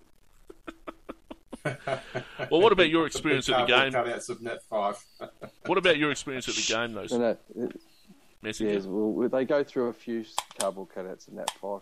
Well, 2.52 2.62
what 2.62 2.72
about 2.72 2.90
your 2.90 3.06
experience 3.06 3.50
at 3.50 3.62
the 3.62 3.66
game? 3.66 3.94
Cutouts 3.94 4.30
of 4.30 4.42
net 4.42 4.62
five. 4.70 5.04
What 5.66 5.78
about 5.78 5.98
your 5.98 6.12
experience 6.12 6.50
at 6.50 6.56
the 6.56 6.74
game, 6.74 6.94
though, 6.94 7.16
And 7.16 7.24
that, 7.24 7.40
it, 7.56 8.60
yes, 8.60 8.84
well, 8.86 9.30
they 9.30 9.46
go 9.46 9.64
through 9.64 9.88
a 9.88 9.94
few 9.94 10.26
cardboard 10.60 10.90
cutouts 10.90 11.30
in 11.30 11.36
that 11.38 11.50
five. 11.52 11.82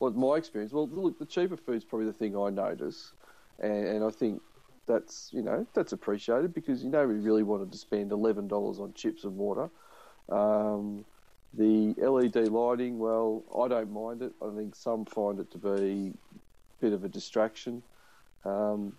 Well, 0.00 0.10
my 0.12 0.36
experience. 0.36 0.72
Well, 0.72 0.88
look, 0.88 1.18
the 1.18 1.26
cheaper 1.26 1.56
food's 1.56 1.84
probably 1.84 2.06
the 2.06 2.14
thing 2.14 2.36
I 2.36 2.48
notice, 2.50 3.12
and, 3.60 3.86
and 3.86 4.04
I 4.04 4.10
think 4.10 4.40
that's 4.86 5.28
you 5.32 5.42
know 5.42 5.66
that's 5.74 5.92
appreciated 5.92 6.54
because 6.54 6.82
you 6.82 6.88
know 6.88 7.06
we 7.06 7.14
really 7.14 7.42
wanted 7.42 7.70
to 7.70 7.78
spend 7.78 8.10
eleven 8.10 8.48
dollars 8.48 8.80
on 8.80 8.94
chips 8.94 9.24
and 9.24 9.36
water. 9.36 9.68
Um, 10.30 11.04
the 11.54 11.94
LED 11.98 12.48
lighting, 12.48 12.98
well, 12.98 13.42
I 13.58 13.68
don't 13.68 13.92
mind 13.92 14.22
it. 14.22 14.32
I 14.42 14.54
think 14.54 14.74
some 14.74 15.04
find 15.04 15.38
it 15.38 15.50
to 15.52 15.58
be 15.58 15.68
a 16.08 16.80
bit 16.80 16.92
of 16.92 17.04
a 17.04 17.08
distraction. 17.08 17.82
Um, 18.44 18.94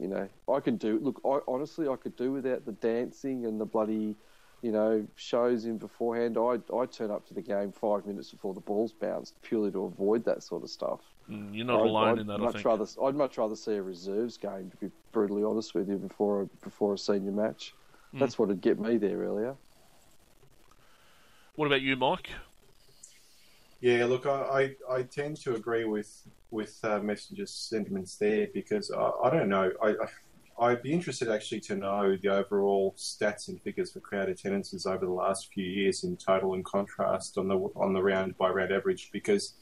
you 0.00 0.08
know, 0.08 0.28
I 0.52 0.60
can 0.60 0.76
do. 0.76 0.98
Look, 1.00 1.20
I, 1.24 1.38
honestly, 1.46 1.88
I 1.88 1.96
could 1.96 2.16
do 2.16 2.32
without 2.32 2.64
the 2.66 2.72
dancing 2.72 3.46
and 3.46 3.60
the 3.60 3.64
bloody, 3.64 4.16
you 4.62 4.72
know, 4.72 5.06
shows 5.14 5.64
in 5.66 5.78
beforehand. 5.78 6.36
I 6.38 6.58
I 6.74 6.86
turn 6.86 7.10
up 7.10 7.26
to 7.28 7.34
the 7.34 7.42
game 7.42 7.72
five 7.72 8.06
minutes 8.06 8.30
before 8.30 8.54
the 8.54 8.60
ball's 8.60 8.92
bounced 8.92 9.40
purely 9.42 9.70
to 9.72 9.84
avoid 9.84 10.24
that 10.24 10.42
sort 10.42 10.62
of 10.62 10.70
stuff. 10.70 11.00
Mm, 11.30 11.54
You're 11.54 11.66
not 11.66 11.80
I'd- 11.80 11.88
alone 11.88 12.08
I'd 12.08 12.18
in 12.18 12.26
that, 12.26 12.34
I 12.40 12.44
much 12.44 12.52
think. 12.54 12.64
Rather, 12.66 12.86
I'd 13.02 13.14
much 13.14 13.38
rather 13.38 13.56
see 13.56 13.74
a 13.74 13.82
reserves 13.82 14.36
game, 14.36 14.70
to 14.70 14.76
be 14.76 14.90
brutally 15.12 15.44
honest 15.44 15.74
with 15.74 15.88
you, 15.88 15.96
before 15.96 16.42
a, 16.42 16.46
before 16.64 16.94
a 16.94 16.98
senior 16.98 17.32
match. 17.32 17.74
Hmm. 18.12 18.18
That's 18.18 18.38
what 18.38 18.48
would 18.48 18.60
get 18.60 18.78
me 18.78 18.96
there 18.98 19.18
earlier. 19.18 19.54
What 21.56 21.66
about 21.66 21.82
you, 21.82 21.96
Mike? 21.96 22.30
Yeah, 23.80 24.06
look, 24.06 24.26
I, 24.26 24.74
I, 24.90 24.94
I 24.96 25.02
tend 25.02 25.36
to 25.42 25.54
agree 25.54 25.84
with 25.84 26.10
with 26.54 26.78
uh, 26.84 27.00
sentiments 27.44 28.16
there 28.16 28.48
because 28.54 28.90
I, 28.90 29.10
I 29.24 29.30
don't 29.30 29.48
know. 29.48 29.70
I, 29.82 29.94
I'd 30.58 30.82
be 30.82 30.92
interested 30.92 31.28
actually 31.28 31.60
to 31.62 31.74
know 31.74 32.16
the 32.16 32.28
overall 32.28 32.94
stats 32.96 33.48
and 33.48 33.60
figures 33.60 33.92
for 33.92 34.00
crowd 34.00 34.28
attendances 34.28 34.86
over 34.86 35.04
the 35.04 35.12
last 35.12 35.52
few 35.52 35.64
years 35.64 36.04
in 36.04 36.16
total 36.16 36.54
and 36.54 36.64
contrast 36.64 37.36
on 37.36 37.48
the 37.48 37.56
on 37.74 37.92
the 37.92 38.02
round 38.02 38.38
by 38.38 38.48
round 38.48 38.72
average 38.72 39.10
because 39.12 39.54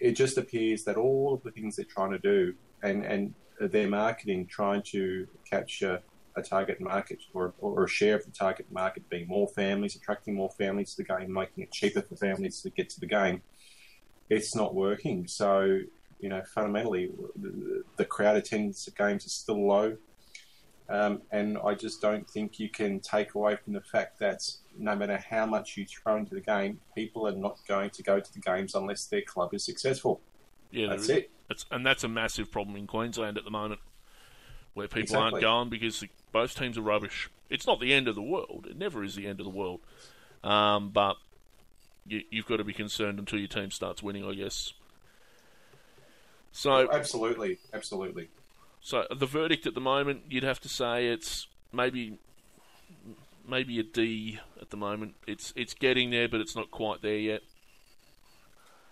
it 0.00 0.12
just 0.12 0.38
appears 0.38 0.84
that 0.84 0.96
all 0.96 1.34
of 1.34 1.42
the 1.42 1.50
things 1.50 1.76
they're 1.76 1.84
trying 1.84 2.12
to 2.12 2.18
do 2.20 2.54
and 2.82 3.04
and 3.04 3.34
their 3.60 3.88
marketing 3.88 4.46
trying 4.46 4.82
to 4.82 5.26
capture 5.50 6.00
a 6.36 6.42
target 6.42 6.80
market 6.80 7.18
or, 7.34 7.52
or 7.58 7.84
a 7.84 7.88
share 7.88 8.14
of 8.14 8.24
the 8.24 8.30
target 8.30 8.66
market 8.70 9.08
being 9.10 9.26
more 9.26 9.48
families, 9.48 9.96
attracting 9.96 10.34
more 10.34 10.50
families 10.50 10.94
to 10.94 11.02
the 11.02 11.08
game, 11.08 11.32
making 11.32 11.64
it 11.64 11.72
cheaper 11.72 12.00
for 12.00 12.14
families 12.14 12.60
to 12.62 12.70
get 12.70 12.88
to 12.90 13.00
the 13.00 13.06
game. 13.06 13.42
It's 14.30 14.54
not 14.54 14.74
working. 14.74 15.26
So, 15.26 15.80
you 16.20 16.28
know, 16.28 16.42
fundamentally, 16.54 17.10
the, 17.36 17.82
the 17.96 18.04
crowd 18.04 18.36
attendance 18.36 18.86
at 18.88 18.96
games 18.96 19.24
is 19.24 19.32
still 19.32 19.66
low. 19.66 19.96
Um, 20.90 21.20
and 21.30 21.58
I 21.58 21.74
just 21.74 22.00
don't 22.00 22.28
think 22.28 22.58
you 22.58 22.70
can 22.70 23.00
take 23.00 23.34
away 23.34 23.56
from 23.56 23.74
the 23.74 23.82
fact 23.82 24.18
that 24.20 24.42
no 24.78 24.96
matter 24.96 25.18
how 25.18 25.44
much 25.44 25.76
you 25.76 25.84
throw 25.84 26.16
into 26.16 26.34
the 26.34 26.40
game, 26.40 26.80
people 26.94 27.26
are 27.28 27.36
not 27.36 27.58
going 27.68 27.90
to 27.90 28.02
go 28.02 28.20
to 28.20 28.32
the 28.32 28.40
games 28.40 28.74
unless 28.74 29.04
their 29.04 29.20
club 29.22 29.52
is 29.52 29.64
successful. 29.64 30.20
Yeah, 30.70 30.88
That's 30.88 31.08
it. 31.08 31.30
It's, 31.50 31.66
and 31.70 31.84
that's 31.84 32.04
a 32.04 32.08
massive 32.08 32.50
problem 32.50 32.76
in 32.76 32.86
Queensland 32.86 33.38
at 33.38 33.44
the 33.44 33.50
moment, 33.50 33.80
where 34.74 34.88
people 34.88 35.16
aren't 35.16 35.40
going 35.40 35.70
because 35.70 36.00
the, 36.00 36.08
both 36.32 36.54
teams 36.58 36.76
are 36.76 36.82
rubbish. 36.82 37.30
It's 37.48 37.66
not 37.66 37.80
the 37.80 37.94
end 37.94 38.06
of 38.08 38.14
the 38.14 38.22
world. 38.22 38.66
It 38.68 38.76
never 38.76 39.02
is 39.02 39.14
the 39.14 39.26
end 39.26 39.40
of 39.40 39.44
the 39.44 39.50
world. 39.50 39.80
Um, 40.44 40.90
but 40.90 41.16
you, 42.08 42.22
you've 42.30 42.46
got 42.46 42.56
to 42.56 42.64
be 42.64 42.72
concerned 42.72 43.18
until 43.18 43.38
your 43.38 43.48
team 43.48 43.70
starts 43.70 44.02
winning, 44.02 44.24
I 44.24 44.34
guess. 44.34 44.72
So, 46.52 46.72
oh, 46.72 46.88
Absolutely, 46.90 47.58
absolutely. 47.72 48.28
so 48.80 49.04
the 49.14 49.26
verdict 49.26 49.66
at 49.66 49.74
the 49.74 49.80
moment, 49.80 50.22
you'd 50.30 50.44
have 50.44 50.60
to 50.60 50.68
say 50.68 51.08
it's 51.08 51.46
maybe 51.72 52.18
maybe 53.46 53.78
a 53.78 53.82
D 53.82 54.40
at 54.60 54.70
the 54.70 54.76
moment. 54.76 55.14
It's 55.26 55.52
it's 55.56 55.74
getting 55.74 56.10
there, 56.10 56.28
but 56.28 56.40
it's 56.40 56.56
not 56.56 56.70
quite 56.70 57.02
there 57.02 57.18
yet. 57.18 57.42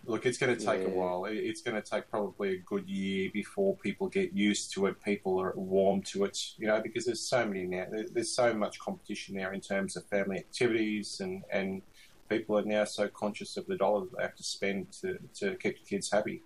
Look, 0.04 0.24
it's 0.24 0.38
going 0.38 0.56
to 0.56 0.64
take 0.64 0.86
a 0.86 0.90
while. 0.90 1.24
It's 1.24 1.62
going 1.62 1.80
to 1.80 1.82
take 1.82 2.08
probably 2.08 2.54
a 2.54 2.58
good 2.58 2.88
year 2.88 3.28
before 3.32 3.74
people 3.74 4.08
get 4.08 4.32
used 4.32 4.72
to 4.74 4.86
it. 4.86 5.02
People 5.02 5.40
are 5.40 5.52
warm 5.56 6.00
to 6.02 6.22
it, 6.24 6.38
you 6.58 6.68
know, 6.68 6.80
because 6.80 7.06
there's 7.06 7.20
so 7.20 7.44
many 7.44 7.64
now. 7.66 7.86
There's 8.12 8.30
so 8.30 8.54
much 8.54 8.78
competition 8.78 9.34
now 9.36 9.50
in 9.50 9.60
terms 9.60 9.96
of 9.96 10.04
family 10.06 10.36
activities, 10.38 11.20
and 11.20 11.42
and 11.50 11.82
people 12.28 12.58
are 12.58 12.64
now 12.64 12.84
so 12.84 13.08
conscious 13.08 13.56
of 13.56 13.66
the 13.66 13.76
dollar 13.76 14.00
that 14.00 14.16
they 14.16 14.22
have 14.22 14.36
to 14.36 14.42
spend 14.42 14.92
to 15.00 15.18
to 15.34 15.56
keep 15.56 15.78
the 15.82 15.88
kids 15.88 16.10
happy. 16.10 16.42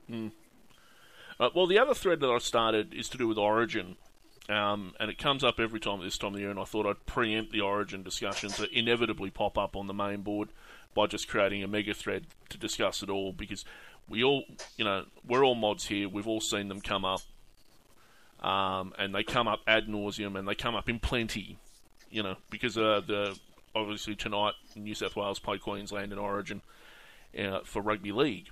Uh, 1.41 1.49
well, 1.55 1.67
the 1.67 1.79
other 1.79 1.95
thread 1.95 2.21
that 2.21 2.29
I 2.29 2.39
started 2.39 2.93
is 2.93 3.09
to 3.09 3.19
do 3.19 3.27
with 3.27 3.39
Origin, 3.39 3.97
um, 4.51 4.93
and 5.01 5.11
it 5.11 5.17
comes 5.17 5.43
up 5.43 5.59
every 5.59 5.81
time 5.81 6.03
this 6.03 6.19
time 6.19 6.35
of 6.35 6.41
year. 6.41 6.51
And 6.51 6.61
I 6.61 6.65
thought 6.65 6.87
I'd 6.87 7.07
preempt 7.07 7.53
the 7.53 7.63
Origin 7.63 8.03
discussions 8.03 8.59
that 8.59 8.71
inevitably 8.73 9.31
pop 9.31 9.57
up 9.57 9.75
on 9.75 9.87
the 9.87 9.95
main 9.95 10.21
board 10.21 10.51
by 10.95 11.07
just 11.07 11.29
creating 11.29 11.63
a 11.63 11.69
mega 11.69 11.95
thread 11.95 12.27
to 12.51 12.59
discuss 12.59 13.03
it 13.03 13.09
all 13.09 13.33
because 13.33 13.65
we 14.07 14.23
all, 14.23 14.45
you 14.77 14.85
know, 14.85 15.07
we're 15.27 15.45
all 15.45 15.55
mods 15.55 15.87
here. 15.87 16.09
We've 16.09 16.27
all 16.29 16.41
seen 16.43 16.69
them 16.69 16.83
come 16.83 17.07
up, 17.07 17.23
um, 18.41 18.93
and 18.99 19.15
they 19.15 19.23
come 19.23 19.49
up 19.49 19.61
ad 19.67 19.87
nauseum, 19.87 20.39
and 20.39 20.47
they 20.47 20.55
come 20.55 20.75
up 20.75 20.91
in 20.91 20.99
plenty, 20.99 21.59
you 22.11 22.23
know, 22.23 22.37
because 22.51 22.77
uh, 22.77 23.01
the 23.07 23.39
obviously 23.75 24.15
tonight 24.15 24.55
New 24.75 24.95
South 24.95 25.17
Wales 25.17 25.39
play 25.39 25.59
Queensland 25.59 26.13
in 26.13 26.19
Origin 26.19 26.63
uh, 27.39 27.61
for 27.65 27.83
rugby 27.83 28.13
league 28.13 28.51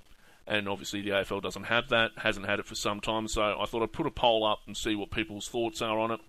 and 0.49 0.67
obviously 0.67 1.01
the 1.01 1.11
AFL 1.11 1.43
doesn't 1.43 1.65
have 1.65 1.89
that, 1.89 2.11
hasn't 2.17 2.47
had 2.47 2.59
it 2.59 2.65
for 2.65 2.73
some 2.73 2.99
time. 2.99 3.27
So 3.27 3.55
I 3.59 3.65
thought 3.65 3.83
I'd 3.83 3.93
put 3.93 4.07
a 4.07 4.11
poll 4.11 4.43
up 4.43 4.61
and 4.65 4.75
see 4.75 4.95
what 4.95 5.11
people's 5.11 5.47
thoughts 5.47 5.81
are 5.81 5.99
on 5.99 6.11
it, 6.11 6.19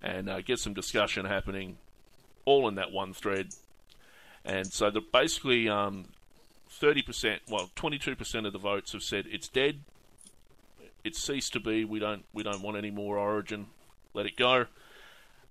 and 0.00 0.30
uh, 0.30 0.40
get 0.40 0.60
some 0.60 0.72
discussion 0.72 1.26
happening, 1.26 1.76
all 2.44 2.68
in 2.68 2.76
that 2.76 2.92
one 2.92 3.12
thread. 3.12 3.48
And 4.44 4.72
so 4.72 4.90
the 4.90 5.00
basically 5.00 5.68
um, 5.68 6.06
thirty 6.70 7.02
percent, 7.02 7.42
well, 7.48 7.70
twenty-two 7.74 8.14
percent 8.14 8.46
of 8.46 8.52
the 8.52 8.60
votes 8.60 8.92
have 8.92 9.02
said 9.02 9.26
it's 9.28 9.48
dead. 9.48 9.80
It's 11.02 11.20
ceased 11.20 11.52
to 11.54 11.60
be. 11.60 11.84
We 11.84 11.98
don't 11.98 12.24
we 12.32 12.44
don't 12.44 12.62
want 12.62 12.76
any 12.76 12.92
more 12.92 13.18
Origin. 13.18 13.66
Let 14.14 14.26
it 14.26 14.36
go. 14.36 14.66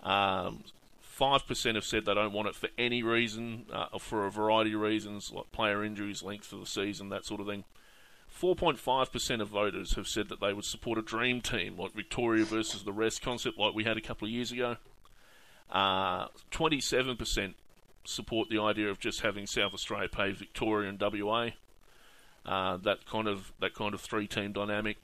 Um, 0.01 0.63
Five 1.13 1.45
percent 1.45 1.75
have 1.75 1.85
said 1.85 2.05
they 2.05 2.15
don't 2.15 2.33
want 2.33 2.47
it 2.47 2.55
for 2.55 2.69
any 2.75 3.03
reason, 3.03 3.67
uh, 3.71 3.99
for 3.99 4.25
a 4.25 4.31
variety 4.31 4.73
of 4.73 4.81
reasons, 4.81 5.31
like 5.31 5.51
player 5.51 5.83
injuries, 5.83 6.23
length 6.23 6.51
of 6.51 6.59
the 6.59 6.65
season, 6.65 7.09
that 7.09 7.23
sort 7.23 7.39
of 7.39 7.45
thing. 7.45 7.65
4.5% 8.41 9.39
of 9.39 9.47
voters 9.47 9.93
have 9.93 10.07
said 10.07 10.27
that 10.29 10.39
they 10.39 10.53
would 10.53 10.65
support 10.65 10.97
a 10.97 11.03
dream 11.03 11.39
team, 11.39 11.77
like 11.77 11.93
Victoria 11.93 12.43
versus 12.45 12.83
the 12.83 12.91
rest 12.91 13.21
concept, 13.21 13.59
like 13.59 13.75
we 13.75 13.83
had 13.83 13.95
a 13.95 14.01
couple 14.01 14.27
of 14.27 14.31
years 14.31 14.51
ago. 14.51 14.77
Uh, 15.69 16.29
27% 16.49 17.53
support 18.05 18.49
the 18.49 18.59
idea 18.59 18.89
of 18.89 18.97
just 18.97 19.21
having 19.21 19.45
South 19.45 19.75
Australia 19.75 20.09
pay 20.09 20.31
Victoria 20.31 20.89
and 20.89 20.99
WA. 20.99 21.49
Uh, 22.43 22.77
that 22.77 23.05
kind 23.05 23.27
of 23.27 23.53
that 23.59 23.75
kind 23.75 23.93
of 23.93 24.01
three-team 24.01 24.51
dynamic. 24.51 24.97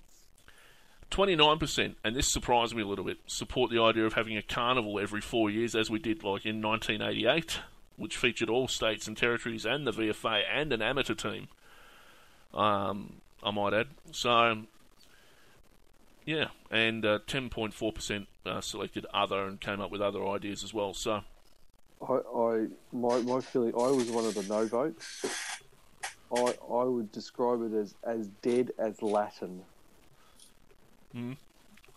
29%, 1.12 1.96
and 2.04 2.16
this 2.16 2.32
surprised 2.32 2.76
me 2.76 2.84
a 2.84 2.88
little 2.88 3.06
bit, 3.06 3.18
support 3.28 3.72
the 3.72 3.82
idea 3.82 4.06
of 4.06 4.14
having 4.14 4.38
a 4.38 4.42
carnival 4.42 5.00
every 5.00 5.22
four 5.22 5.50
years, 5.50 5.76
as 5.76 5.90
we 5.90 6.00
did 6.00 6.24
like 6.24 6.46
in 6.46 6.62
1988, 6.62 7.60
which 7.98 8.18
featured 8.18 8.50
all 8.50 8.68
states 8.68 9.08
and 9.08 9.18
territories 9.18 9.66
and 9.66 9.86
the 9.88 9.92
VFA 9.92 10.42
and 10.52 10.72
an 10.72 10.82
amateur 10.82 11.16
team 11.16 11.48
um, 12.54 13.22
I 13.44 13.52
might 13.52 13.74
add. 13.74 13.88
So, 14.12 14.64
yeah, 16.26 16.48
and 16.72 17.06
uh, 17.06 17.20
10.4% 17.28 18.28
uh, 18.46 18.62
selected 18.62 19.06
other 19.14 19.46
and 19.46 19.60
came 19.60 19.82
up 19.82 19.92
with 19.92 20.02
other 20.02 20.26
ideas 20.28 20.64
as 20.64 20.74
well. 20.74 20.94
So, 20.94 21.22
I, 22.08 22.14
I 22.14 22.68
my 22.94 23.20
my 23.22 23.42
feeling. 23.42 23.74
I 23.74 23.92
was 23.92 24.10
one 24.10 24.26
of 24.26 24.34
the 24.34 24.44
no 24.44 24.66
votes. 24.66 25.26
I 26.34 26.54
I 26.72 26.84
would 26.84 27.12
describe 27.12 27.62
it 27.62 27.76
as 27.76 27.94
as 28.06 28.28
dead 28.42 28.72
as 28.78 29.02
Latin. 29.02 29.62
Mhm. 31.14 31.38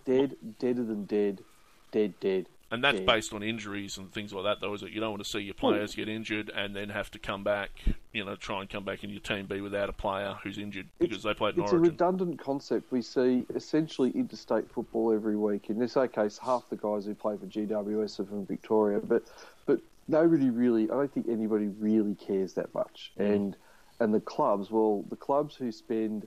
Dead, 0.04 0.36
deader 0.58 0.84
than 0.84 1.04
dead, 1.04 1.44
dead, 1.90 2.14
dead. 2.20 2.48
and 2.70 2.82
that's 2.82 3.00
Yeah. 3.00 3.04
based 3.04 3.34
on 3.34 3.42
injuries 3.42 3.98
and 3.98 4.10
things 4.10 4.32
like 4.32 4.44
that, 4.44 4.60
though, 4.60 4.72
is 4.72 4.82
it? 4.82 4.92
You 4.92 5.00
don't 5.00 5.10
want 5.10 5.22
to 5.22 5.28
see 5.28 5.40
your 5.40 5.52
players 5.52 5.94
get 5.94 6.08
injured 6.08 6.50
and 6.54 6.74
then 6.74 6.88
have 6.88 7.10
to 7.10 7.18
come 7.18 7.44
back, 7.44 7.70
you 8.14 8.24
know, 8.24 8.34
try 8.34 8.62
and 8.62 8.70
come 8.70 8.82
back 8.82 9.04
in 9.04 9.10
your 9.10 9.20
team 9.20 9.44
B 9.44 9.60
without 9.60 9.90
a 9.90 9.92
player 9.92 10.38
who's 10.42 10.56
injured 10.56 10.88
because 10.98 11.22
they 11.22 11.34
played 11.34 11.58
in 11.58 11.64
It's 11.64 11.72
a 11.72 11.78
redundant 11.78 12.38
concept. 12.38 12.90
We 12.90 13.02
see 13.02 13.44
essentially 13.54 14.10
interstate 14.12 14.70
football 14.70 15.12
every 15.12 15.36
week. 15.36 15.68
In 15.68 15.78
this 15.78 15.98
case, 16.14 16.38
half 16.38 16.66
the 16.70 16.76
guys 16.76 17.04
who 17.04 17.14
play 17.14 17.36
for 17.36 17.44
GWS 17.46 18.20
are 18.20 18.24
from 18.24 18.46
Victoria, 18.46 19.00
but 19.00 19.22
but 19.66 19.80
nobody 20.08 20.48
really. 20.48 20.84
I 20.84 20.94
don't 20.94 21.12
think 21.12 21.28
anybody 21.28 21.68
really 21.68 22.14
cares 22.14 22.54
that 22.54 22.72
much. 22.74 23.12
And 23.18 23.54
and 24.00 24.14
the 24.14 24.20
clubs, 24.20 24.70
well, 24.70 25.04
the 25.10 25.16
clubs 25.16 25.54
who 25.54 25.70
spend 25.70 26.26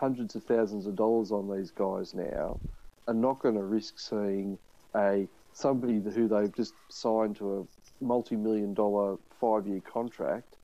hundreds 0.00 0.34
of 0.34 0.42
thousands 0.44 0.86
of 0.86 0.96
dollars 0.96 1.30
on 1.30 1.54
these 1.54 1.70
guys 1.70 2.14
now 2.14 2.58
are 3.06 3.14
not 3.14 3.38
going 3.38 3.54
to 3.54 3.62
risk 3.62 3.98
seeing 3.98 4.58
a 4.96 5.28
somebody 5.52 6.00
who 6.00 6.26
they've 6.26 6.54
just 6.54 6.74
signed 6.88 7.36
to 7.36 7.60
a 7.60 8.04
multi-million 8.04 8.72
dollar 8.72 9.18
five-year 9.38 9.80
contract 9.82 10.56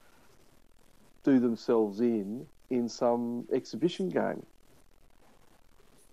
do 1.23 1.39
themselves 1.39 2.01
in 2.01 2.47
in 2.71 2.89
some 2.89 3.47
exhibition 3.53 4.09
game. 4.09 4.47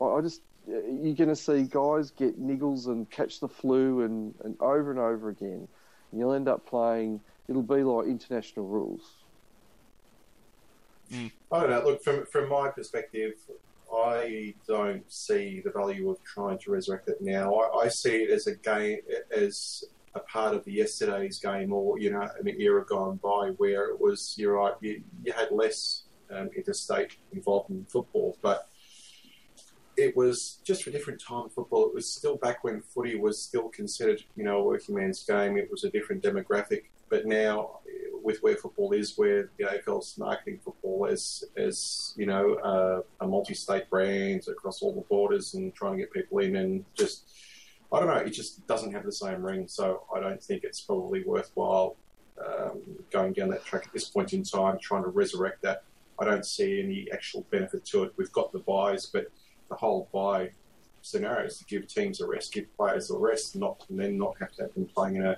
I, 0.01 0.19
just 0.21 0.41
you're 0.67 1.15
going 1.15 1.29
to 1.29 1.35
see 1.35 1.63
guys 1.63 2.11
get 2.11 2.41
niggles 2.41 2.87
and 2.87 3.09
catch 3.09 3.39
the 3.39 3.47
flu 3.47 4.01
and, 4.01 4.35
and 4.43 4.57
over 4.59 4.91
and 4.91 4.99
over 4.99 5.29
again. 5.29 5.67
And 6.11 6.19
you'll 6.19 6.33
end 6.33 6.49
up 6.49 6.67
playing. 6.67 7.21
It'll 7.47 7.63
be 7.63 7.83
like 7.83 8.07
international 8.07 8.67
rules. 8.67 9.22
I 11.51 11.59
don't 11.59 11.69
know. 11.69 11.83
Look, 11.85 12.03
from 12.03 12.25
from 12.25 12.49
my 12.49 12.69
perspective, 12.69 13.33
I 13.93 14.55
don't 14.67 15.09
see 15.11 15.61
the 15.63 15.71
value 15.71 16.09
of 16.09 16.23
trying 16.23 16.57
to 16.59 16.71
resurrect 16.71 17.07
it 17.09 17.21
now. 17.21 17.53
I, 17.53 17.85
I 17.85 17.87
see 17.89 18.23
it 18.23 18.31
as 18.31 18.47
a 18.47 18.55
game, 18.55 18.99
as 19.35 19.83
a 20.15 20.19
part 20.19 20.55
of 20.55 20.67
yesterday's 20.67 21.39
game, 21.39 21.73
or 21.73 21.99
you 21.99 22.11
know, 22.11 22.27
an 22.39 22.47
era 22.59 22.85
gone 22.85 23.19
by 23.23 23.49
where 23.57 23.89
it 23.89 23.99
was. 23.99 24.35
You're 24.37 24.53
right. 24.53 24.73
You, 24.81 25.03
you 25.23 25.33
had 25.33 25.51
less 25.51 26.03
um, 26.31 26.49
interstate 26.55 27.17
involvement 27.31 27.81
in 27.81 27.85
football, 27.85 28.37
but 28.41 28.69
it 29.95 30.15
was 30.17 30.57
just 30.63 30.87
a 30.87 30.91
different 30.91 31.21
time 31.21 31.45
of 31.45 31.53
football. 31.53 31.87
It 31.87 31.93
was 31.93 32.09
still 32.09 32.37
back 32.37 32.63
when 32.63 32.81
footy 32.81 33.15
was 33.15 33.39
still 33.39 33.69
considered, 33.69 34.23
you 34.35 34.43
know, 34.43 34.57
a 34.57 34.63
working 34.63 34.95
man's 34.95 35.23
game. 35.23 35.57
It 35.57 35.69
was 35.69 35.83
a 35.83 35.89
different 35.89 36.23
demographic. 36.23 36.85
But 37.09 37.27
now, 37.27 37.79
with 38.23 38.41
where 38.41 38.55
football 38.55 38.93
is, 38.93 39.17
where 39.17 39.49
the 39.57 39.65
AFL's 39.65 40.17
marketing 40.17 40.59
football 40.63 41.07
as, 41.07 41.43
as 41.57 42.13
you 42.17 42.25
know, 42.25 42.55
uh, 42.55 43.01
a 43.23 43.27
multi-state 43.27 43.89
brand 43.89 44.47
across 44.47 44.81
all 44.81 44.93
the 44.93 45.01
borders 45.01 45.53
and 45.53 45.75
trying 45.75 45.93
to 45.93 45.99
get 45.99 46.11
people 46.11 46.39
in, 46.39 46.55
and 46.55 46.85
just, 46.95 47.29
I 47.91 47.99
don't 47.99 48.07
know, 48.07 48.15
it 48.15 48.31
just 48.31 48.65
doesn't 48.65 48.93
have 48.93 49.03
the 49.03 49.11
same 49.11 49.43
ring. 49.43 49.67
So 49.67 50.03
I 50.15 50.19
don't 50.19 50.41
think 50.41 50.63
it's 50.63 50.81
probably 50.81 51.23
worthwhile 51.23 51.95
um, 52.43 52.81
going 53.11 53.33
down 53.33 53.49
that 53.49 53.65
track 53.65 53.83
at 53.85 53.93
this 53.93 54.05
point 54.05 54.33
in 54.33 54.43
time, 54.43 54.79
trying 54.79 55.03
to 55.03 55.09
resurrect 55.09 55.61
that. 55.63 55.83
I 56.19 56.25
don't 56.25 56.45
see 56.45 56.81
any 56.81 57.07
actual 57.11 57.45
benefit 57.51 57.85
to 57.85 58.03
it. 58.03 58.13
We've 58.17 58.31
got 58.31 58.51
the 58.51 58.59
byes, 58.59 59.05
but 59.05 59.27
the 59.69 59.75
whole 59.75 60.07
bye 60.13 60.51
scenario 61.01 61.47
is 61.47 61.57
to 61.57 61.65
give 61.65 61.87
teams 61.87 62.21
a 62.21 62.27
rest, 62.27 62.53
give 62.53 62.75
players 62.77 63.11
a 63.11 63.17
rest, 63.17 63.55
not 63.55 63.83
and 63.89 63.99
then 63.99 64.17
not 64.17 64.35
have 64.39 64.53
to 64.53 64.63
have 64.63 64.73
them 64.73 64.85
playing 64.85 65.17
in 65.17 65.25
a 65.25 65.37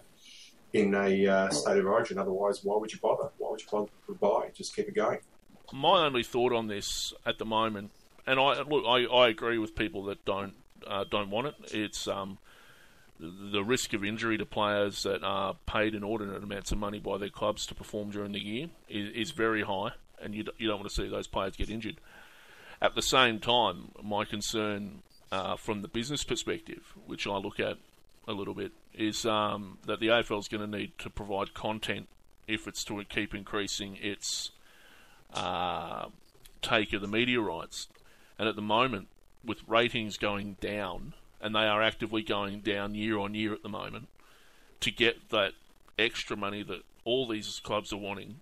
in 0.75 0.93
a 0.93 1.27
uh, 1.27 1.49
state 1.49 1.77
of 1.77 1.85
origin. 1.85 2.17
Otherwise, 2.17 2.63
why 2.63 2.77
would 2.77 2.91
you 2.91 2.99
bother? 2.99 3.29
Why 3.37 3.51
would 3.51 3.61
you 3.61 3.67
bother 3.71 3.89
to 4.07 4.13
buy? 4.13 4.49
Just 4.53 4.75
keep 4.75 4.87
it 4.87 4.93
going. 4.93 5.19
My 5.71 6.05
only 6.05 6.23
thought 6.23 6.53
on 6.53 6.67
this 6.67 7.13
at 7.25 7.39
the 7.39 7.45
moment, 7.45 7.91
and 8.27 8.39
I 8.39 8.61
look, 8.61 8.85
I, 8.85 9.05
I 9.05 9.29
agree 9.29 9.57
with 9.57 9.73
people 9.75 10.03
that 10.05 10.23
don't 10.25 10.53
uh, 10.85 11.05
don't 11.09 11.29
want 11.29 11.47
it. 11.47 11.55
It's 11.71 12.07
um, 12.07 12.37
the, 13.19 13.63
risk 13.63 13.93
of 13.93 14.03
injury 14.03 14.37
to 14.37 14.45
players 14.45 15.03
that 15.03 15.23
are 15.23 15.55
paid 15.65 15.95
inordinate 15.95 16.43
amounts 16.43 16.71
of 16.71 16.77
money 16.77 16.99
by 16.99 17.17
their 17.17 17.29
clubs 17.29 17.65
to 17.67 17.75
perform 17.75 18.11
during 18.11 18.33
the 18.33 18.43
year 18.43 18.67
is, 18.89 19.09
is 19.15 19.31
very 19.31 19.63
high, 19.63 19.91
and 20.21 20.35
you 20.35 20.43
you 20.57 20.67
don't 20.67 20.79
want 20.79 20.89
to 20.89 20.95
see 20.95 21.07
those 21.07 21.27
players 21.27 21.55
get 21.55 21.69
injured. 21.69 22.01
At 22.81 22.95
the 22.95 23.01
same 23.01 23.39
time, 23.39 23.91
my 24.03 24.25
concern 24.25 25.03
uh, 25.31 25.55
from 25.55 25.81
the 25.81 25.87
business 25.87 26.25
perspective, 26.25 26.93
which 27.05 27.25
I 27.25 27.37
look 27.37 27.61
at 27.61 27.77
a 28.27 28.33
little 28.33 28.53
bit 28.53 28.71
is 28.93 29.25
um, 29.25 29.77
that 29.85 29.99
the 29.99 30.07
AFL 30.07 30.39
is 30.39 30.47
going 30.47 30.69
to 30.69 30.77
need 30.77 30.97
to 30.99 31.09
provide 31.09 31.53
content 31.53 32.07
if 32.47 32.67
it's 32.67 32.83
to 32.85 33.03
keep 33.03 33.33
increasing 33.33 33.97
its 34.01 34.51
uh, 35.33 36.05
take 36.61 36.93
of 36.93 37.01
the 37.01 37.07
media 37.07 37.39
rights. 37.39 37.87
And 38.37 38.47
at 38.47 38.55
the 38.55 38.61
moment, 38.61 39.07
with 39.43 39.59
ratings 39.67 40.17
going 40.17 40.57
down, 40.59 41.13
and 41.41 41.55
they 41.55 41.65
are 41.65 41.81
actively 41.81 42.23
going 42.23 42.61
down 42.61 42.95
year 42.95 43.17
on 43.17 43.35
year 43.35 43.53
at 43.53 43.63
the 43.63 43.69
moment, 43.69 44.07
to 44.81 44.91
get 44.91 45.29
that 45.29 45.53
extra 45.97 46.35
money 46.35 46.63
that 46.63 46.81
all 47.03 47.27
these 47.27 47.59
clubs 47.63 47.93
are 47.93 47.97
wanting, 47.97 48.35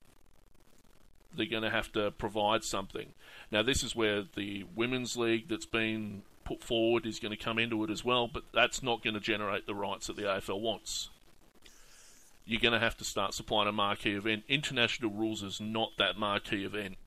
they're 1.36 1.46
going 1.46 1.63
to 1.63 1.69
have 1.69 1.91
to 1.93 2.12
provide 2.12 2.63
something. 2.63 3.08
Now, 3.52 3.63
this 3.63 3.84
is 3.84 3.96
where 3.96 4.24
the 4.36 4.65
Women's 4.76 5.17
League 5.17 5.48
that's 5.50 5.65
been 5.65 6.24
put 6.54 6.63
forward 6.63 7.06
is 7.06 7.20
going 7.20 7.36
to 7.36 7.44
come 7.44 7.60
into 7.60 7.84
it 7.84 7.89
as 7.89 8.04
well, 8.04 8.28
but 8.28 8.44
that's 8.54 8.84
not 8.84 9.04
going 9.04 9.13
to 9.13 9.20
generate 9.20 9.66
the 9.66 9.76
rights 9.76 10.08
that 10.08 10.16
the 10.16 10.24
AFL 10.24 10.62
wants. 10.62 11.10
You're 12.46 12.62
going 12.62 12.74
to 12.74 12.80
have 12.80 12.98
to 12.98 13.06
start 13.06 13.34
supplying 13.34 13.70
a 13.70 13.72
marquee 13.72 14.12
event. 14.12 14.44
International 14.50 15.12
rules 15.12 15.44
is 15.44 15.62
not 15.62 15.92
that 15.98 16.18
marquee 16.18 16.66
event. 16.66 16.98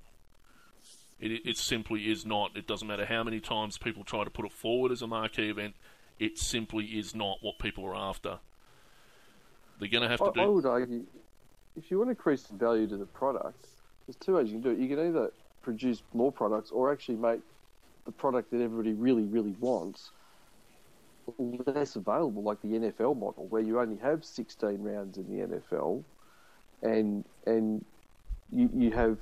It, 1.20 1.46
it 1.46 1.56
simply 1.56 2.10
is 2.10 2.24
not. 2.24 2.56
It 2.56 2.66
doesn't 2.66 2.88
matter 2.88 3.04
how 3.04 3.22
many 3.22 3.40
times 3.40 3.78
people 3.78 4.04
try 4.04 4.24
to 4.24 4.30
put 4.30 4.46
it 4.46 4.52
forward 4.52 4.92
as 4.92 5.02
a 5.02 5.06
marquee 5.06 5.50
event. 5.50 5.74
It 6.18 6.38
simply 6.38 6.84
is 6.84 7.14
not 7.14 7.38
what 7.42 7.58
people 7.58 7.84
are 7.84 7.94
after. 7.94 8.38
They're 9.78 9.88
going 9.88 10.02
to 10.02 10.08
have 10.08 10.20
to 10.20 10.26
I, 10.26 10.32
do. 10.32 10.40
I 10.40 10.46
would 10.46 10.66
argue, 10.66 11.04
if 11.76 11.90
you 11.90 11.98
want 11.98 12.08
to 12.08 12.12
increase 12.12 12.44
the 12.44 12.54
value 12.54 12.86
to 12.86 12.96
the 12.96 13.06
product, 13.06 13.66
there's 14.06 14.16
two 14.16 14.36
ways 14.36 14.48
you 14.48 14.54
can 14.54 14.62
do 14.62 14.70
it. 14.70 14.78
You 14.78 14.88
can 14.88 15.06
either 15.06 15.32
produce 15.62 16.02
more 16.14 16.32
products 16.32 16.70
or 16.70 16.92
actually 16.92 17.16
make 17.16 17.40
the 18.06 18.12
product 18.12 18.50
that 18.52 18.62
everybody 18.62 18.94
really, 18.94 19.24
really 19.24 19.54
wants 19.60 20.10
less 21.38 21.96
available, 21.96 22.42
like 22.42 22.60
the 22.62 22.68
NFL 22.68 23.18
model, 23.18 23.46
where 23.48 23.62
you 23.62 23.80
only 23.80 23.96
have 23.96 24.24
16 24.24 24.80
rounds 24.80 25.18
in 25.18 25.26
the 25.28 25.46
NFL, 25.46 26.04
and 26.82 27.24
and 27.46 27.84
you, 28.52 28.70
you 28.74 28.90
have 28.92 29.18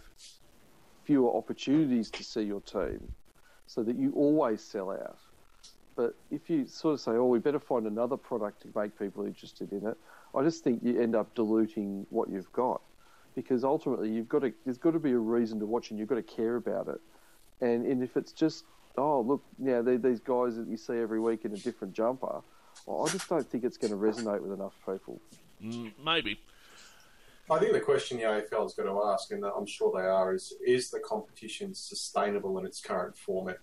fewer 1.05 1.35
opportunities 1.35 2.11
to 2.11 2.23
see 2.23 2.43
your 2.43 2.61
team, 2.61 3.01
so 3.67 3.83
that 3.83 3.97
you 3.97 4.13
always 4.15 4.63
sell 4.63 4.91
out. 4.91 5.19
But 5.97 6.15
if 6.31 6.51
you 6.51 6.67
sort 6.67 6.95
of 6.95 7.01
say, 7.01 7.13
"Oh, 7.13 7.27
we 7.27 7.39
better 7.39 7.61
find 7.61 7.87
another 7.87 8.17
product 8.17 8.63
to 8.63 8.69
make 8.79 8.99
people 8.99 9.25
interested 9.25 9.73
in 9.73 9.87
it," 9.87 9.97
I 10.35 10.43
just 10.43 10.63
think 10.65 10.83
you 10.83 11.01
end 11.01 11.15
up 11.15 11.35
diluting 11.35 12.07
what 12.11 12.29
you've 12.29 12.53
got, 12.53 12.83
because 13.35 13.65
ultimately 13.65 14.11
you've 14.11 14.29
got 14.29 14.41
to 14.41 14.53
there's 14.65 14.79
got 14.79 14.93
to 14.93 14.99
be 14.99 15.13
a 15.13 15.19
reason 15.19 15.59
to 15.61 15.67
watch 15.67 15.91
and 15.91 15.99
you've 15.99 16.09
got 16.09 16.17
to 16.17 16.23
care 16.23 16.57
about 16.57 16.89
it, 16.89 17.01
and 17.61 17.87
and 17.87 18.03
if 18.03 18.17
it's 18.17 18.33
just 18.33 18.65
oh 18.97 19.21
look, 19.21 19.43
now 19.59 19.83
yeah, 19.87 19.97
these 19.97 20.21
guys 20.21 20.57
that 20.57 20.67
you 20.69 20.77
see 20.77 20.95
every 20.95 21.21
week 21.21 21.45
in 21.45 21.53
a 21.53 21.57
different 21.57 21.95
jumper, 21.95 22.41
I 22.89 23.09
just 23.09 23.29
don't 23.29 23.49
think 23.49 23.65
it's 23.65 23.77
going 23.77 23.93
to 23.93 23.97
resonate 23.97 24.41
with 24.41 24.53
enough 24.53 24.75
people. 24.87 25.21
Mm, 25.63 25.93
maybe. 26.05 26.41
I 27.51 27.59
think 27.59 27.73
the 27.73 27.81
question 27.81 28.19
the 28.19 28.25
AFL 28.25 28.67
is 28.67 28.75
going 28.75 28.89
to 28.89 29.03
ask, 29.05 29.31
and 29.31 29.45
I'm 29.45 29.67
sure 29.67 29.93
they 29.95 30.07
are, 30.07 30.35
is 30.35 30.55
is 30.67 30.91
the 30.91 31.01
competition 31.01 31.75
sustainable 31.75 32.59
in 32.59 32.67
its 32.67 32.81
current 32.81 33.17
format? 33.17 33.59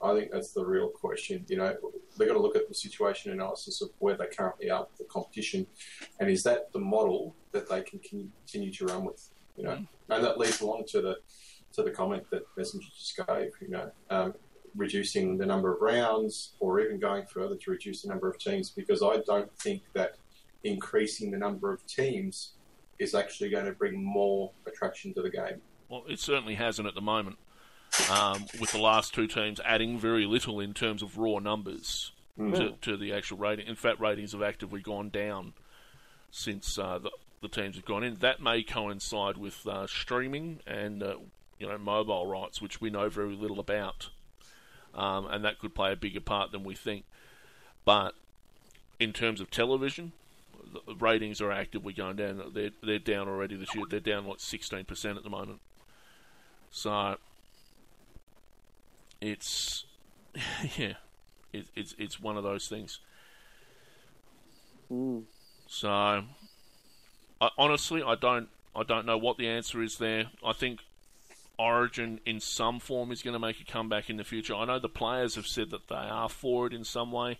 I 0.00 0.14
think 0.14 0.30
that's 0.30 0.52
the 0.52 0.64
real 0.64 0.88
question. 0.88 1.44
You 1.48 1.56
know, 1.56 1.76
they've 2.16 2.28
got 2.28 2.34
to 2.34 2.40
look 2.40 2.56
at 2.56 2.68
the 2.68 2.74
situation 2.74 3.32
analysis 3.32 3.80
of 3.80 3.90
where 3.98 4.16
they 4.16 4.26
currently 4.26 4.70
are 4.70 4.82
with 4.82 4.98
the 4.98 5.04
competition, 5.04 5.66
and 6.20 6.30
is 6.30 6.42
that 6.44 6.72
the 6.72 6.78
model 6.78 7.34
that 7.52 7.68
they 7.68 7.82
can 7.82 7.98
continue 7.98 8.72
to 8.72 8.86
run 8.86 9.04
with? 9.04 9.30
You 9.56 9.64
know, 9.64 9.70
mm. 9.70 9.86
and 10.10 10.24
that 10.24 10.38
leads 10.38 10.60
along 10.60 10.84
to 10.88 11.00
the 11.00 11.16
to 11.74 11.82
the 11.82 11.90
comment 11.90 12.24
that 12.30 12.42
Messenger 12.56 12.88
just 12.96 13.16
gave. 13.16 13.52
You 13.60 13.68
know, 13.68 13.90
um, 14.10 14.34
reducing 14.76 15.36
the 15.36 15.46
number 15.46 15.72
of 15.72 15.80
rounds 15.80 16.52
or 16.60 16.80
even 16.80 16.98
going 16.98 17.26
further 17.26 17.56
to 17.56 17.70
reduce 17.70 18.02
the 18.02 18.08
number 18.08 18.28
of 18.28 18.38
teams 18.38 18.70
because 18.70 19.02
I 19.02 19.18
don't 19.26 19.54
think 19.58 19.82
that 19.92 20.16
increasing 20.64 21.30
the 21.30 21.38
number 21.38 21.72
of 21.72 21.86
teams 21.86 22.52
is 22.98 23.14
actually 23.14 23.50
going 23.50 23.66
to 23.66 23.72
bring 23.72 24.02
more 24.02 24.50
attraction 24.66 25.14
to 25.14 25.22
the 25.22 25.30
game. 25.30 25.60
Well, 25.88 26.04
it 26.08 26.18
certainly 26.18 26.54
hasn't 26.54 26.88
at 26.88 26.94
the 26.94 27.00
moment. 27.00 27.36
Um, 28.10 28.46
with 28.58 28.72
the 28.72 28.80
last 28.80 29.14
two 29.14 29.28
teams 29.28 29.60
adding 29.64 30.00
very 30.00 30.26
little 30.26 30.58
in 30.58 30.74
terms 30.74 31.00
of 31.00 31.16
raw 31.16 31.38
numbers 31.38 32.10
mm. 32.36 32.52
to, 32.56 32.72
to, 32.80 32.96
the 32.96 33.12
actual 33.12 33.38
rating. 33.38 33.68
In 33.68 33.76
fact, 33.76 34.00
ratings 34.00 34.32
have 34.32 34.42
actively 34.42 34.80
gone 34.80 35.10
down 35.10 35.52
since 36.32 36.76
uh, 36.76 36.98
the, 36.98 37.12
the, 37.40 37.48
teams 37.48 37.76
have 37.76 37.84
gone 37.84 38.02
in. 38.02 38.16
That 38.16 38.42
may 38.42 38.64
coincide 38.64 39.36
with 39.36 39.64
uh, 39.68 39.86
streaming 39.86 40.58
and 40.66 41.04
uh, 41.04 41.14
you 41.58 41.68
know 41.68 41.78
mobile 41.78 42.26
rights, 42.26 42.60
which 42.60 42.80
we 42.80 42.90
know 42.90 43.08
very 43.08 43.34
little 43.34 43.60
about 43.60 44.08
um, 44.94 45.26
and 45.26 45.44
that 45.44 45.58
could 45.58 45.74
play 45.74 45.92
a 45.92 45.96
bigger 45.96 46.20
part 46.20 46.52
than 46.52 46.64
we 46.64 46.74
think. 46.74 47.04
But 47.84 48.14
in 49.00 49.12
terms 49.12 49.40
of 49.40 49.50
television, 49.50 50.12
the 50.86 50.94
ratings 50.94 51.40
are 51.40 51.52
actively 51.52 51.92
going 51.92 52.16
down. 52.16 52.52
They're 52.54 52.70
they're 52.82 52.98
down 52.98 53.28
already 53.28 53.56
this 53.56 53.74
year. 53.74 53.84
They're 53.88 54.00
down 54.00 54.26
like 54.26 54.40
sixteen 54.40 54.84
percent 54.84 55.16
at 55.16 55.24
the 55.24 55.30
moment. 55.30 55.60
So 56.70 57.16
it's 59.20 59.84
yeah, 60.76 60.94
it, 61.52 61.66
it's 61.74 61.94
it's 61.98 62.20
one 62.20 62.36
of 62.36 62.44
those 62.44 62.68
things. 62.68 63.00
Mm. 64.90 65.24
So 65.66 65.88
I, 65.90 67.50
honestly, 67.58 68.02
I 68.02 68.14
don't 68.14 68.48
I 68.74 68.84
don't 68.84 69.06
know 69.06 69.18
what 69.18 69.38
the 69.38 69.48
answer 69.48 69.82
is 69.82 69.98
there. 69.98 70.26
I 70.44 70.52
think 70.52 70.80
Origin 71.58 72.20
in 72.26 72.40
some 72.40 72.80
form 72.80 73.12
is 73.12 73.22
going 73.22 73.34
to 73.34 73.38
make 73.38 73.60
a 73.60 73.64
comeback 73.64 74.10
in 74.10 74.16
the 74.16 74.24
future. 74.24 74.54
I 74.54 74.64
know 74.64 74.78
the 74.78 74.88
players 74.88 75.36
have 75.36 75.46
said 75.46 75.70
that 75.70 75.88
they 75.88 75.94
are 75.94 76.28
for 76.28 76.66
it 76.66 76.72
in 76.72 76.84
some 76.84 77.12
way, 77.12 77.38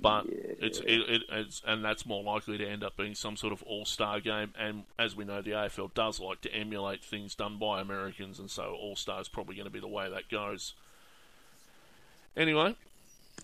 but 0.00 0.26
yeah. 0.26 0.52
it's, 0.60 0.78
it, 0.80 1.00
it, 1.08 1.22
it's 1.30 1.62
and 1.64 1.84
that's 1.84 2.04
more 2.04 2.22
likely 2.22 2.58
to 2.58 2.66
end 2.66 2.82
up 2.82 2.96
being 2.96 3.14
some 3.14 3.36
sort 3.36 3.52
of 3.52 3.62
all 3.62 3.84
star 3.84 4.20
game. 4.20 4.52
And 4.58 4.84
as 4.98 5.14
we 5.14 5.24
know, 5.24 5.42
the 5.42 5.52
AFL 5.52 5.94
does 5.94 6.20
like 6.20 6.40
to 6.42 6.52
emulate 6.52 7.04
things 7.04 7.34
done 7.34 7.58
by 7.58 7.80
Americans, 7.80 8.38
and 8.38 8.50
so 8.50 8.76
all 8.78 8.96
star 8.96 9.20
is 9.20 9.28
probably 9.28 9.54
going 9.54 9.66
to 9.66 9.72
be 9.72 9.80
the 9.80 9.86
way 9.86 10.10
that 10.10 10.28
goes. 10.28 10.74
Anyway, 12.36 12.74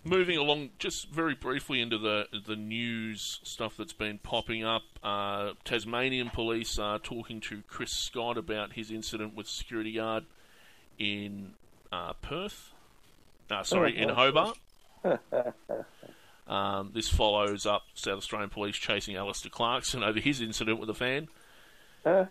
moving 0.05 0.39
along, 0.39 0.71
just 0.79 1.09
very 1.11 1.35
briefly 1.35 1.81
into 1.81 1.99
the 1.99 2.27
the 2.47 2.57
news 2.57 3.41
stuff 3.43 3.77
that's 3.77 3.93
been 3.93 4.19
popping 4.19 4.65
up. 4.65 4.83
Uh, 5.03 5.53
Tasmanian 5.65 6.31
police 6.31 6.79
are 6.79 6.99
talking 6.99 7.41
to 7.41 7.63
Chris 7.69 7.93
Scott 7.93 8.37
about 8.39 8.73
his 8.73 8.91
incident 8.91 9.35
with 9.35 9.47
security 9.47 9.93
guard 9.93 10.25
in 10.99 11.55
uh, 11.91 12.15
Perth. 12.15 12.73
Uh, 13.51 13.63
sorry, 13.63 13.99
in 13.99 14.09
Hobart. 14.09 14.59
um, 16.49 16.91
this 16.95 17.09
follows 17.09 17.67
up 17.67 17.83
South 17.95 18.19
Australian 18.19 18.51
police 18.51 18.77
chasing 18.77 19.17
Alastair 19.17 19.51
Clarkson 19.51 20.03
over 20.03 20.21
his 20.21 20.41
incident 20.41 20.81
with 20.81 20.89
a 20.91 20.95
fan. 20.95 21.29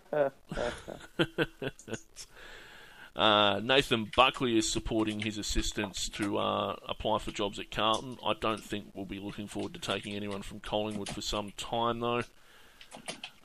Uh, 3.15 3.59
Nathan 3.61 4.09
Buckley 4.15 4.57
is 4.57 4.71
supporting 4.71 5.19
his 5.19 5.37
assistants 5.37 6.07
to 6.09 6.37
uh, 6.37 6.75
apply 6.87 7.19
for 7.19 7.31
jobs 7.31 7.59
at 7.59 7.69
Carlton. 7.69 8.17
I 8.25 8.33
don't 8.39 8.63
think 8.63 8.91
we'll 8.93 9.05
be 9.05 9.19
looking 9.19 9.47
forward 9.47 9.73
to 9.73 9.79
taking 9.79 10.15
anyone 10.15 10.41
from 10.41 10.61
Collingwood 10.61 11.09
for 11.09 11.21
some 11.21 11.51
time, 11.57 11.99
though. 11.99 12.23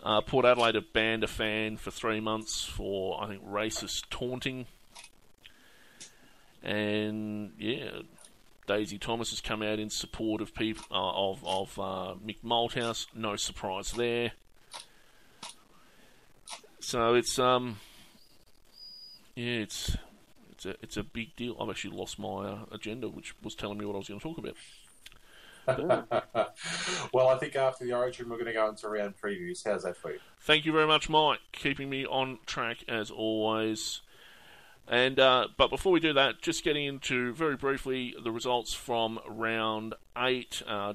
Uh, 0.02 0.20
Port 0.20 0.44
Adelaide 0.44 0.76
have 0.76 0.92
banned 0.92 1.24
a 1.24 1.26
fan 1.26 1.76
for 1.76 1.90
three 1.90 2.20
months 2.20 2.64
for, 2.64 3.20
I 3.22 3.26
think, 3.26 3.44
racist 3.44 4.05
taunting. 4.09 4.66
And 6.62 7.52
yeah, 7.59 8.02
Daisy 8.66 8.98
Thomas 8.98 9.31
has 9.31 9.40
come 9.40 9.62
out 9.62 9.79
in 9.79 9.90
support 9.90 10.40
of 10.40 10.55
people 10.55 10.85
uh, 10.90 11.31
of 11.31 11.44
of 11.44 11.79
uh, 11.79 12.14
Mick 12.24 12.38
Malthouse. 12.44 13.07
No 13.14 13.37
surprise 13.37 13.92
there. 13.92 14.33
So 16.81 17.14
it's 17.14 17.38
um 17.38 17.79
yeah, 19.37 19.61
it's 19.61 19.96
it's 20.51 20.66
a 20.66 20.75
it's 20.83 20.96
a 20.96 21.03
big 21.05 21.37
deal. 21.37 21.57
I've 21.61 21.68
actually 21.68 21.96
lost 21.96 22.18
my 22.18 22.46
uh, 22.46 22.59
agenda, 22.72 23.09
which 23.09 23.35
was 23.42 23.55
telling 23.55 23.79
me 23.79 23.85
what 23.85 23.94
I 23.94 23.99
was 23.99 24.09
going 24.09 24.20
to 24.20 24.29
talk 24.29 24.38
about. 24.38 24.57
well, 27.12 27.29
I 27.29 27.37
think 27.38 27.57
after 27.57 27.85
the 27.85 27.92
Origin, 27.92 28.29
we're 28.29 28.37
going 28.37 28.46
to 28.46 28.53
go 28.53 28.68
into 28.68 28.88
round 28.88 29.14
previews. 29.22 29.64
How's 29.64 29.83
that 29.83 29.96
for 29.96 30.12
you? 30.12 30.20
Thank 30.40 30.64
you 30.64 30.72
very 30.72 30.87
much, 30.87 31.09
Mike, 31.09 31.40
keeping 31.53 31.90
me 31.90 32.07
on 32.07 32.38
track 32.46 32.79
as 32.88 33.11
always. 33.11 34.01
And 34.88 35.18
uh, 35.18 35.49
but 35.57 35.68
before 35.68 35.92
we 35.92 36.01
do 36.01 36.12
that, 36.14 36.40
just 36.40 36.64
getting 36.64 36.87
into 36.87 37.35
very 37.35 37.57
briefly 37.57 38.14
the 38.22 38.31
results 38.31 38.72
from 38.72 39.18
round 39.29 39.94
eight. 40.16 40.62
Uh, 40.66 40.94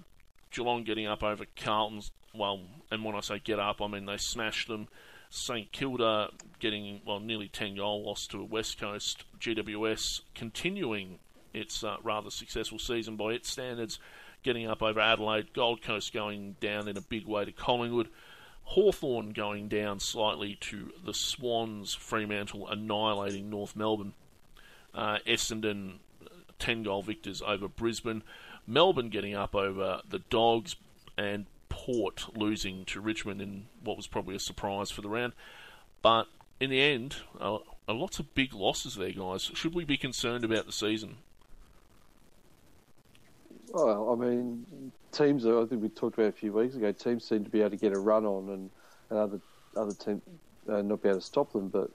Geelong 0.51 0.83
getting 0.83 1.07
up 1.07 1.23
over 1.23 1.45
Carlton's. 1.55 2.11
Well, 2.33 2.61
and 2.89 3.03
when 3.03 3.15
I 3.15 3.19
say 3.19 3.39
get 3.39 3.59
up, 3.59 3.81
I 3.81 3.87
mean 3.87 4.05
they 4.05 4.17
smashed 4.17 4.67
them 4.67 4.87
St 5.31 5.71
Kilda 5.71 6.29
getting 6.59 7.01
well 7.05 7.21
nearly 7.21 7.47
10 7.47 7.77
goal 7.77 8.03
loss 8.03 8.27
to 8.27 8.43
West 8.43 8.79
Coast. 8.79 9.23
GWS 9.39 10.21
continuing 10.35 11.19
its 11.53 11.83
uh, 11.83 11.95
rather 12.03 12.29
successful 12.29 12.77
season 12.77 13.15
by 13.15 13.31
its 13.31 13.49
standards, 13.49 13.97
getting 14.43 14.67
up 14.67 14.83
over 14.83 14.99
Adelaide. 14.99 15.53
Gold 15.53 15.81
Coast 15.81 16.13
going 16.13 16.57
down 16.59 16.89
in 16.89 16.97
a 16.97 17.01
big 17.01 17.25
way 17.25 17.45
to 17.45 17.51
Collingwood. 17.53 18.09
Hawthorn 18.63 19.31
going 19.31 19.69
down 19.69 20.01
slightly 20.01 20.57
to 20.61 20.91
the 21.03 21.13
Swans. 21.13 21.93
Fremantle 21.93 22.67
annihilating 22.67 23.49
North 23.49 23.73
Melbourne. 23.73 24.13
Uh, 24.93 25.19
Essendon 25.25 25.99
10 26.59 26.83
goal 26.83 27.01
victors 27.01 27.41
over 27.41 27.69
Brisbane. 27.69 28.21
Melbourne 28.67 29.09
getting 29.09 29.33
up 29.33 29.55
over 29.55 30.01
the 30.07 30.19
Dogs 30.19 30.75
and 31.17 31.45
Port 31.71 32.27
losing 32.35 32.85
to 32.85 33.01
Richmond 33.01 33.41
in 33.41 33.65
what 33.83 33.97
was 33.97 34.05
probably 34.05 34.35
a 34.35 34.39
surprise 34.39 34.91
for 34.91 35.01
the 35.01 35.09
round. 35.09 35.33
But 36.01 36.27
in 36.59 36.69
the 36.69 36.81
end, 36.81 37.15
uh, 37.39 37.57
lots 37.87 38.19
of 38.19 38.35
big 38.35 38.53
losses 38.53 38.95
there, 38.95 39.11
guys. 39.11 39.49
Should 39.55 39.73
we 39.73 39.85
be 39.85 39.97
concerned 39.97 40.43
about 40.43 40.67
the 40.67 40.71
season? 40.71 41.17
Well, 43.73 44.11
I 44.11 44.15
mean, 44.15 44.91
teams. 45.11 45.45
I 45.45 45.65
think 45.65 45.81
we 45.81 45.89
talked 45.89 46.17
about 46.17 46.29
a 46.29 46.33
few 46.33 46.51
weeks 46.51 46.75
ago. 46.75 46.91
Teams 46.91 47.23
seem 47.23 47.43
to 47.45 47.49
be 47.49 47.61
able 47.61 47.71
to 47.71 47.77
get 47.77 47.93
a 47.93 47.99
run 47.99 48.25
on, 48.25 48.49
and, 48.49 48.69
and 49.09 49.19
other 49.19 49.39
other 49.75 49.93
teams 49.93 50.21
uh, 50.69 50.81
not 50.81 51.01
be 51.01 51.09
able 51.09 51.19
to 51.19 51.25
stop 51.25 51.53
them. 51.53 51.69
But 51.69 51.89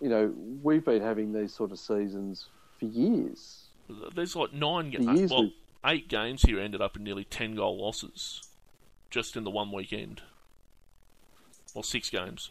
you 0.00 0.08
know, 0.08 0.32
we've 0.62 0.84
been 0.84 1.02
having 1.02 1.32
these 1.32 1.52
sort 1.52 1.72
of 1.72 1.78
seasons 1.78 2.46
for 2.78 2.86
years. 2.86 3.64
There's 4.14 4.36
like 4.36 4.52
nine, 4.52 4.92
For 4.92 5.02
years 5.02 5.30
well, 5.30 5.50
eight 5.84 6.08
games 6.08 6.42
here 6.42 6.60
ended 6.60 6.80
up 6.80 6.96
in 6.96 7.02
nearly 7.02 7.24
ten 7.24 7.54
goal 7.54 7.82
losses, 7.82 8.42
just 9.10 9.36
in 9.36 9.44
the 9.44 9.50
one 9.50 9.72
weekend. 9.72 10.22
Or 11.74 11.84
six 11.84 12.10
games. 12.10 12.50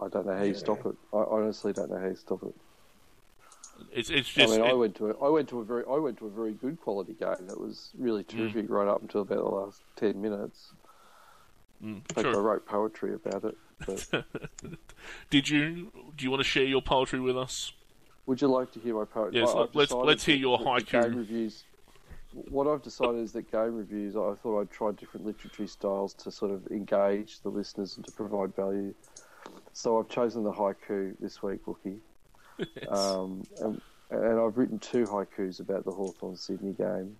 I 0.00 0.08
don't 0.08 0.26
know 0.26 0.36
how 0.36 0.44
you 0.44 0.54
stop 0.54 0.84
it. 0.86 0.94
I 1.12 1.16
honestly 1.28 1.72
don't 1.72 1.90
know 1.90 1.98
how 1.98 2.06
you 2.06 2.16
stop 2.16 2.42
it. 2.44 2.54
It's 3.92 4.10
it's 4.10 4.28
just 4.28 4.54
I 4.54 4.58
mean, 4.58 4.66
I 4.70 4.72
went 4.74 4.96
to 4.96 5.10
a, 5.10 5.24
I 5.24 5.28
went 5.28 5.48
to 5.50 5.60
a 5.60 5.64
very 5.64 5.84
I 5.90 5.96
went 5.98 6.18
to 6.18 6.26
a 6.26 6.30
very 6.30 6.52
good 6.52 6.80
quality 6.80 7.14
game 7.14 7.46
that 7.46 7.60
was 7.60 7.90
really 7.96 8.22
Hmm. 8.22 8.38
terrific 8.38 8.70
right 8.70 8.88
up 8.88 9.02
until 9.02 9.22
about 9.22 9.38
the 9.38 9.44
last 9.44 9.80
ten 9.96 10.20
minutes. 10.20 10.72
mm, 11.82 12.00
sure. 12.20 12.36
I 12.36 12.38
wrote 12.38 12.66
poetry 12.66 13.14
about 13.14 13.44
it. 13.44 13.56
But 13.86 14.24
Did 15.30 15.48
you? 15.48 15.92
Do 16.16 16.24
you 16.24 16.30
want 16.30 16.40
to 16.40 16.48
share 16.48 16.64
your 16.64 16.82
poetry 16.82 17.20
with 17.20 17.36
us? 17.38 17.72
would 18.26 18.42
you 18.42 18.48
like 18.48 18.70
to 18.72 18.78
hear 18.80 18.94
my 18.94 19.04
poetry? 19.06 19.40
Yes, 19.40 19.50
I- 19.54 19.66
let's- 19.72 19.90
let's 19.92 20.24
hear 20.24 20.36
your 20.36 20.58
haiku. 20.58 21.14
Reviews. 21.16 21.64
What 22.32 22.66
I've 22.66 22.82
decided 22.82 23.20
is 23.22 23.32
that 23.32 23.50
game 23.50 23.74
reviews. 23.74 24.14
I 24.14 24.34
thought 24.42 24.60
I'd 24.60 24.70
try 24.70 24.92
different 24.92 25.26
literary 25.26 25.68
styles 25.68 26.12
to 26.14 26.30
sort 26.30 26.50
of 26.50 26.66
engage 26.70 27.40
the 27.40 27.48
listeners 27.48 27.96
and 27.96 28.04
to 28.06 28.12
provide 28.12 28.54
value. 28.54 28.94
So 29.72 29.98
I've 29.98 30.08
chosen 30.08 30.42
the 30.42 30.52
haiku 30.52 31.14
this 31.20 31.42
week, 31.42 31.64
Wookie. 31.66 31.98
Um, 32.88 33.44
and, 33.60 33.80
and 34.10 34.40
I've 34.40 34.58
written 34.58 34.80
two 34.80 35.04
haikus 35.04 35.60
about 35.60 35.84
the 35.84 35.92
Hawthorn 35.92 36.36
Sydney 36.36 36.72
game. 36.72 37.16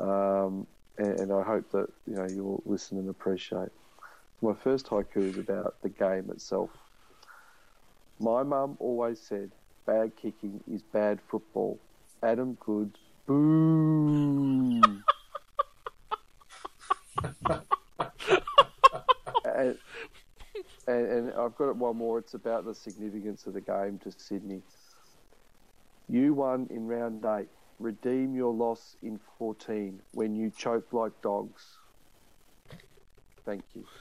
Um, 0.00 0.66
and, 0.98 1.20
and 1.20 1.32
I 1.32 1.42
hope 1.42 1.70
that 1.70 1.86
you 2.06 2.16
know 2.16 2.26
you'll 2.26 2.62
listen 2.66 2.98
and 2.98 3.08
appreciate. 3.08 3.70
My 4.42 4.54
first 4.54 4.86
haiku 4.86 5.18
is 5.18 5.38
about 5.38 5.80
the 5.82 5.88
game 5.88 6.30
itself. 6.30 6.70
My 8.18 8.42
mum 8.42 8.76
always 8.80 9.20
said, 9.20 9.52
"Bad 9.86 10.16
kicking 10.16 10.62
is 10.70 10.82
bad 10.82 11.20
football." 11.28 11.78
Adam 12.22 12.56
Goodes, 12.60 12.98
boo. 13.26 14.80
and, 19.44 19.78
and, 20.86 21.06
and 21.06 21.32
I've 21.32 21.56
got 21.56 21.76
one 21.76 21.96
more. 21.96 22.18
It's 22.18 22.34
about 22.34 22.64
the 22.64 22.74
significance 22.74 23.46
of 23.46 23.54
the 23.54 23.60
game 23.60 23.98
to 24.04 24.12
Sydney. 24.16 24.62
You 26.08 26.34
won 26.34 26.66
in 26.70 26.86
round 26.86 27.24
eight. 27.24 27.48
Redeem 27.78 28.34
your 28.34 28.52
loss 28.52 28.96
in 29.02 29.18
14 29.38 30.00
when 30.12 30.36
you 30.36 30.50
choke 30.56 30.92
like 30.92 31.12
dogs. 31.22 31.78
Thank 33.44 33.64
you. 33.74 33.84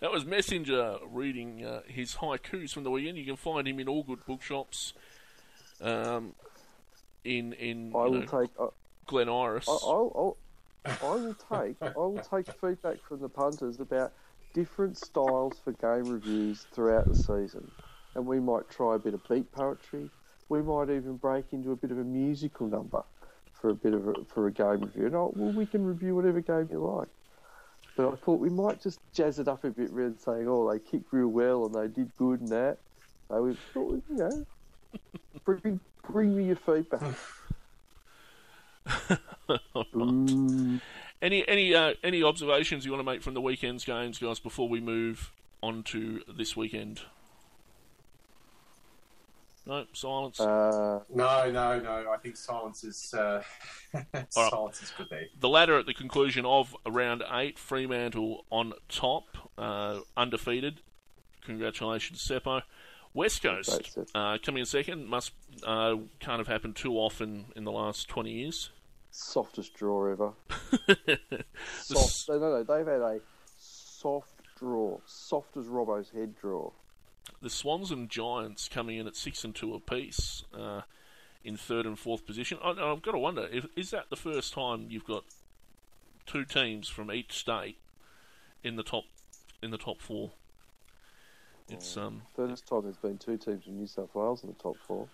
That 0.00 0.12
was 0.12 0.26
Messenger 0.26 0.98
reading 1.10 1.64
uh, 1.64 1.80
his 1.86 2.16
haikus 2.16 2.74
from 2.74 2.84
the 2.84 2.90
weekend. 2.90 3.16
You 3.16 3.24
can 3.24 3.36
find 3.36 3.66
him 3.66 3.80
in 3.80 3.88
all 3.88 4.02
good 4.02 4.26
bookshops. 4.26 4.92
Um, 5.80 6.34
in 7.24 7.52
in 7.54 7.92
I 7.94 8.06
will 8.06 8.22
know, 8.22 8.26
take. 8.26 8.50
I, 8.58 8.68
Glen 9.06 9.28
Iris. 9.28 9.68
I, 9.68 9.72
I'll, 9.72 10.12
I'll, 10.14 10.40
I 11.00 11.16
will 11.16 11.34
take. 11.34 11.78
I 11.96 11.98
will 11.98 12.20
take 12.20 12.46
feedback 12.50 13.02
from 13.02 13.20
the 13.20 13.28
punters 13.28 13.80
about 13.80 14.14
different 14.52 14.96
styles 14.98 15.58
for 15.58 15.72
game 15.72 16.06
reviews 16.08 16.64
throughout 16.64 17.08
the 17.08 17.14
season, 17.14 17.72
and 18.14 18.26
we 18.26 18.40
might 18.40 18.68
try 18.70 18.96
a 18.96 18.98
bit 18.98 19.14
of 19.14 19.26
beat 19.28 19.52
poetry. 19.52 20.10
We 20.48 20.62
might 20.62 20.90
even 20.90 21.16
break 21.18 21.52
into 21.52 21.72
a 21.72 21.76
bit 21.76 21.90
of 21.90 21.98
a 21.98 22.04
musical 22.04 22.68
number 22.68 23.04
for 23.52 23.70
a 23.70 23.74
bit 23.74 23.94
of 23.94 24.06
a, 24.08 24.24
for 24.26 24.46
a 24.46 24.52
game 24.52 24.82
review. 24.82 25.06
And 25.06 25.16
I, 25.16 25.20
well, 25.20 25.52
we 25.52 25.66
can 25.66 25.84
review 25.84 26.14
whatever 26.14 26.40
game 26.40 26.68
you 26.70 26.84
like. 26.84 27.08
But 27.96 28.12
I 28.12 28.16
thought 28.16 28.40
we 28.40 28.50
might 28.50 28.80
just 28.80 29.00
jazz 29.12 29.38
it 29.38 29.48
up 29.48 29.64
a 29.64 29.70
bit, 29.70 29.90
rather 29.92 30.10
than 30.10 30.18
saying, 30.18 30.48
"Oh, 30.48 30.70
they 30.70 30.80
kicked 30.80 31.12
real 31.12 31.28
well 31.28 31.66
and 31.66 31.74
they 31.74 31.88
did 31.88 32.14
good 32.16 32.40
and 32.40 32.52
that." 32.52 32.80
So 33.28 33.42
we 33.42 33.56
thought, 33.72 34.04
you 34.08 34.16
know, 34.16 34.46
bring 35.44 35.80
bring 36.10 36.36
me 36.36 36.44
your 36.46 36.56
feedback. 36.56 37.02
Ooh. 39.94 40.80
Any 41.22 41.46
any 41.48 41.74
uh, 41.74 41.94
any 42.02 42.22
observations 42.22 42.84
you 42.84 42.90
want 42.92 43.00
to 43.00 43.10
make 43.10 43.22
from 43.22 43.32
the 43.32 43.40
weekend's 43.40 43.84
games, 43.84 44.18
guys, 44.18 44.38
before 44.38 44.68
we 44.68 44.78
move 44.80 45.32
on 45.62 45.82
to 45.84 46.20
this 46.28 46.54
weekend? 46.54 47.00
No 49.66 49.86
silence. 49.94 50.38
Uh, 50.38 51.00
No, 51.08 51.50
no, 51.50 51.80
no. 51.80 52.10
I 52.12 52.18
think 52.18 52.36
silence 52.36 52.84
is 52.84 53.14
uh, 53.14 53.42
silence 54.28 54.82
is 54.82 54.92
good 54.98 55.06
there. 55.08 55.24
the 55.40 55.48
ladder 55.48 55.78
at 55.78 55.86
the 55.86 55.94
conclusion 55.94 56.44
of 56.44 56.76
round 56.86 57.22
eight, 57.32 57.58
Fremantle 57.58 58.44
on 58.50 58.74
top, 58.90 59.24
uh, 59.56 60.00
undefeated. 60.18 60.80
Congratulations, 61.46 62.20
Seppo. 62.26 62.60
West 63.14 63.42
Coast 63.42 63.98
uh, 64.14 64.38
coming 64.44 64.60
in 64.60 64.66
second. 64.66 65.06
Must 65.06 65.32
uh, 65.64 65.94
can't 66.20 66.38
have 66.38 66.48
happened 66.48 66.76
too 66.76 66.94
often 66.94 67.46
in 67.56 67.64
the 67.64 67.72
last 67.72 68.08
twenty 68.08 68.32
years. 68.32 68.70
softest 69.10 69.74
draw 69.74 70.10
ever. 70.10 70.32
Soft. 71.80 72.28
No, 72.28 72.38
no, 72.38 72.50
no. 72.50 72.64
They've 72.64 72.86
had 72.86 73.00
a 73.00 73.20
soft 73.56 74.32
draw, 74.58 74.98
soft 75.06 75.56
as 75.56 75.66
Robbo's 75.66 76.10
head 76.10 76.34
draw. 76.40 76.70
the 77.40 77.50
Swans 77.50 77.90
and 77.90 78.08
Giants 78.10 78.68
coming 78.68 78.98
in 78.98 79.06
at 79.06 79.16
six 79.16 79.44
and 79.44 79.54
two 79.54 79.74
apiece 79.74 80.42
uh, 80.56 80.82
in 81.44 81.56
third 81.56 81.86
and 81.86 81.98
fourth 81.98 82.26
position. 82.26 82.58
I, 82.62 82.70
I've 82.70 83.02
got 83.02 83.12
to 83.12 83.18
wonder 83.18 83.48
if 83.52 83.66
is 83.76 83.90
that 83.90 84.10
the 84.10 84.16
first 84.16 84.52
time 84.52 84.86
you've 84.90 85.04
got 85.06 85.24
two 86.26 86.44
teams 86.44 86.88
from 86.88 87.12
each 87.12 87.32
state 87.38 87.78
in 88.62 88.76
the 88.76 88.82
top 88.82 89.04
in 89.62 89.70
the 89.70 89.78
top 89.78 90.00
four. 90.00 90.32
It's 91.70 91.96
um 91.96 92.22
First 92.36 92.66
time 92.66 92.82
there's 92.82 92.96
been 92.96 93.18
two 93.18 93.36
teams 93.36 93.64
from 93.64 93.78
New 93.78 93.86
South 93.86 94.14
Wales 94.14 94.42
in 94.44 94.50
the 94.50 94.56
top 94.56 94.76
four. 94.86 95.08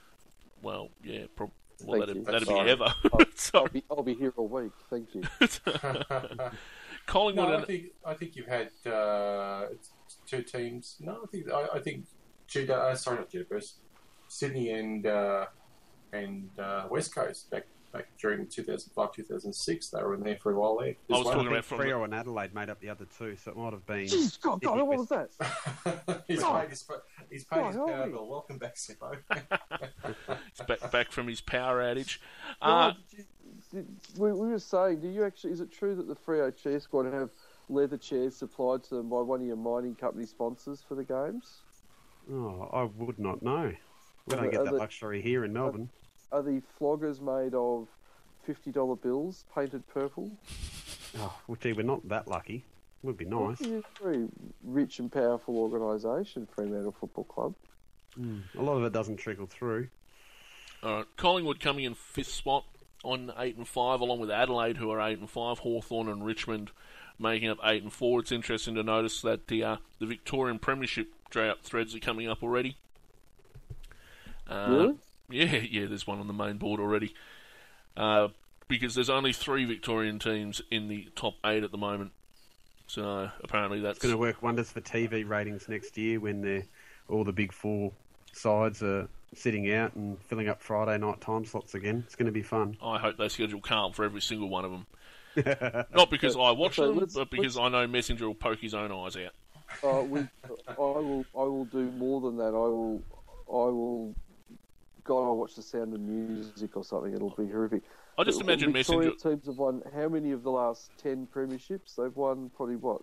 well 0.63 0.91
yeah 1.05 1.25
probably. 1.37 1.55
well 1.85 1.99
Thank 2.07 2.07
that'd, 2.07 2.17
you. 2.17 2.25
that'd 2.25 2.49
be 2.49 2.71
ever. 2.71 2.95
I'll, 3.13 3.21
I'll 3.61 3.69
be 3.69 3.85
I'll 3.91 4.03
be 4.03 4.15
here 4.15 4.33
all 4.37 4.49
week. 4.49 4.73
Thank 4.91 5.15
you. 5.15 5.23
Collingwood 7.07 7.49
No, 7.49 7.57
I 7.59 7.65
think 7.65 7.85
I 8.05 8.15
think 8.15 8.37
you've 8.37 8.47
had 8.47 8.71
uh, 8.87 9.67
two 10.27 10.43
teams. 10.43 10.97
No, 11.01 11.21
I 11.23 11.27
think 11.27 11.51
I, 11.51 11.69
I 11.75 11.79
think 11.81 12.07
Judah. 12.47 12.77
Uh, 12.77 12.95
sorry, 12.95 13.19
not 13.19 13.31
Judah 13.31 13.61
Sydney 14.29 14.71
and 14.71 15.07
uh, 15.07 15.47
and 16.13 16.51
uh, 16.59 16.87
West 16.91 17.15
Coast 17.15 17.51
back 17.51 17.67
back 17.93 18.07
during 18.21 18.47
2005 18.47 19.13
2006. 19.13 19.89
They 19.89 20.03
were 20.03 20.15
in 20.15 20.23
there 20.23 20.37
for 20.37 20.53
a 20.53 20.59
while 20.59 20.79
there. 20.79 20.95
I 21.11 21.19
was 21.19 21.27
talking 21.27 21.49
about 21.49 21.65
from 21.65 21.79
the- 21.79 21.85
Freo 21.85 22.05
and 22.05 22.15
Adelaide 22.15 22.55
made 22.55 22.71
up 22.71 22.81
the 22.81 22.89
other 22.89 23.07
two, 23.19 23.37
so 23.37 23.51
it 23.51 23.57
might 23.57 23.73
have 23.73 23.87
been. 23.87 24.07
Jeez, 24.07 24.41
God, 24.41 24.61
God, 24.63 24.79
what 24.79 24.99
was 24.99 25.09
that? 25.09 26.25
he's 26.29 26.41
God. 26.41 26.61
paid 26.63 26.71
his, 26.71 26.85
he's 27.31 27.45
paid 27.45 27.67
his 27.67 27.77
power 27.77 28.09
bill. 28.09 28.27
Welcome 28.29 28.59
back, 28.59 28.77
Seppo. 28.77 29.17
It's 30.49 30.61
back 30.67 30.91
back 30.91 31.13
from 31.13 31.29
his 31.29 31.41
power 31.41 31.81
outage. 31.83 32.19
Uh, 32.63 32.67
God, 32.91 32.97
did 33.11 33.19
you- 33.19 33.25
did- 33.73 33.87
we, 34.19 34.33
we 34.33 34.49
were 34.49 34.59
saying, 34.59 35.01
do 35.01 35.09
you 35.09 35.25
actually? 35.25 35.53
Is 35.53 35.61
it 35.61 35.71
true 35.73 35.95
that 35.95 36.09
the 36.09 36.17
Freo 36.17 36.55
Chair 36.57 36.81
Squad 36.81 37.13
have 37.13 37.31
leather 37.69 37.97
chairs 37.97 38.35
supplied 38.37 38.83
to 38.85 38.97
them 38.97 39.09
by 39.09 39.21
one 39.21 39.41
of 39.41 39.47
your 39.47 39.57
mining 39.57 39.95
company 39.95 40.27
sponsors 40.27 40.83
for 40.87 40.97
the 40.97 41.05
games? 41.05 41.59
Oh, 42.33 42.69
I 42.73 42.83
would 42.83 43.19
not 43.19 43.43
know. 43.43 43.73
We 44.27 44.37
don't 44.37 44.51
get 44.51 44.65
that 44.65 44.75
luxury 44.75 45.23
here 45.23 45.45
in 45.45 45.53
Melbourne. 45.53 45.89
Are 46.33 46.43
the 46.43 46.63
floggers 46.81 47.21
made 47.21 47.55
of 47.55 47.89
fifty 48.45 48.71
dollar 48.71 48.97
bills 48.97 49.45
painted 49.55 49.87
purple? 49.89 50.31
Oh, 51.19 51.37
well, 51.49 51.59
gee, 51.61 51.73
we're 51.73 51.83
not 51.83 52.09
that 52.09 52.29
lucky. 52.29 52.65
Would 53.03 53.17
be 53.17 53.25
nice. 53.25 53.61
You're 53.61 53.79
a 53.79 54.03
very 54.03 54.29
rich 54.63 54.99
and 54.99 55.11
powerful 55.11 55.57
organisation, 55.57 56.47
Fremantle 56.55 56.95
Football 57.01 57.25
Club. 57.25 57.55
A 58.59 58.63
lot 58.63 58.77
of 58.77 58.85
it 58.85 58.93
doesn't 58.93 59.17
trickle 59.17 59.47
through. 59.47 59.89
All 60.83 60.97
right, 60.97 61.07
Collingwood 61.17 61.61
coming 61.61 61.85
in 61.85 61.95
fifth 61.95 62.31
spot 62.33 62.65
on 63.03 63.33
eight 63.39 63.57
and 63.57 63.67
five, 63.67 64.01
along 64.01 64.21
with 64.21 64.31
Adelaide, 64.31 64.77
who 64.77 64.91
are 64.91 65.01
eight 65.01 65.19
and 65.19 65.31
five. 65.31 65.59
Hawthorn 65.61 66.09
and 66.09 66.25
Richmond 66.25 66.71
making 67.19 67.49
up 67.49 67.59
eight 67.65 67.83
and 67.83 67.93
four. 67.93 68.21
It's 68.21 68.33
interesting 68.33 68.75
to 68.75 68.83
notice 68.83 69.23
that 69.23 69.49
the 69.49 69.65
uh, 69.65 69.77
the 69.99 70.07
Victorian 70.07 70.59
Premiership 70.59 71.09
drought 71.31 71.63
threads 71.63 71.95
are 71.95 72.01
coming 72.01 72.29
up 72.29 72.43
already. 72.43 72.77
Uh, 74.49 74.67
Really? 74.69 74.95
Yeah, 75.31 75.45
yeah. 75.71 75.87
There's 75.87 76.07
one 76.07 76.19
on 76.21 76.27
the 76.27 76.33
main 76.33 76.57
board 76.59 76.81
already. 76.81 77.15
Uh, 77.97 78.29
because 78.69 78.95
there's 78.95 79.11
only 79.11 79.33
three 79.33 79.65
Victorian 79.65 80.19
teams 80.19 80.63
in 80.71 80.89
the 80.89 81.09
top 81.17 81.35
eight 81.45 81.65
at 81.65 81.73
the 81.73 81.79
moment. 81.79 82.13
So 82.87 83.31
apparently 83.43 83.81
that's 83.81 83.99
going 83.99 84.13
to 84.13 84.19
work 84.19 84.43
wonders 84.43 84.71
for 84.71 84.81
TV 84.81 85.29
ratings 85.29 85.69
next 85.69 85.97
year 85.97 86.19
when 86.21 86.41
they're, 86.41 86.65
all 87.09 87.25
the 87.25 87.33
big 87.33 87.53
four 87.53 87.93
sides 88.33 88.83
are 88.83 89.09
sitting 89.35 89.73
out 89.73 89.95
and 89.95 90.21
filling 90.23 90.49
up 90.49 90.63
Friday 90.63 90.99
night 90.99 91.21
time 91.21 91.45
slots 91.45 91.75
again. 91.75 92.03
It's 92.07 92.17
going 92.17 92.27
to 92.27 92.33
be 92.33 92.43
fun. 92.43 92.77
I 92.83 92.99
hope 92.99 93.17
they 93.17 93.29
schedule 93.29 93.61
Carl 93.61 93.93
for 93.93 94.05
every 94.05 94.21
single 94.21 94.49
one 94.49 94.65
of 94.65 94.71
them. 94.73 94.87
Not 95.95 96.11
because 96.11 96.37
I 96.37 96.51
watch 96.51 96.77
So 96.77 96.89
them, 96.89 96.99
let's- 96.99 97.15
but 97.15 97.31
because 97.31 97.57
I 97.57 97.69
know 97.69 97.87
Messenger 97.87 98.27
will 98.27 98.35
poke 98.35 98.59
his 98.61 98.75
own 98.75 98.91
eyes 98.93 99.17
out. 99.17 99.33
Uh, 99.85 100.03
we, 100.03 100.21
I 100.69 100.73
will. 100.77 101.25
I 101.33 101.43
will 101.43 101.65
do 101.67 101.91
more 101.93 102.21
than 102.21 102.37
that. 102.39 102.49
I 102.49 102.51
will. 102.51 103.03
I 103.49 103.71
will. 103.71 104.15
God, 105.05 105.25
I'll 105.25 105.37
watch 105.37 105.55
the 105.55 105.63
Sound 105.63 105.95
of 105.95 106.01
Music 106.01 106.77
or 106.77 106.85
something. 106.85 107.13
It'll 107.15 107.31
be 107.31 107.47
horrific. 107.47 107.83
I 108.19 108.25
just 108.25 108.39
But 108.39 108.47
imagine 108.47 108.73
Victoria 108.73 109.11
Messenger. 109.11 109.31
teams 109.37 109.47
have 109.47 109.57
won 109.59 109.83
how 109.95 110.09
many 110.09 110.33
of 110.33 110.43
the 110.43 110.51
last 110.51 110.91
ten 110.99 111.27
premierships? 111.27 111.97
They've 111.97 112.15
won 112.15 112.51
probably 112.57 112.77
what 112.77 113.03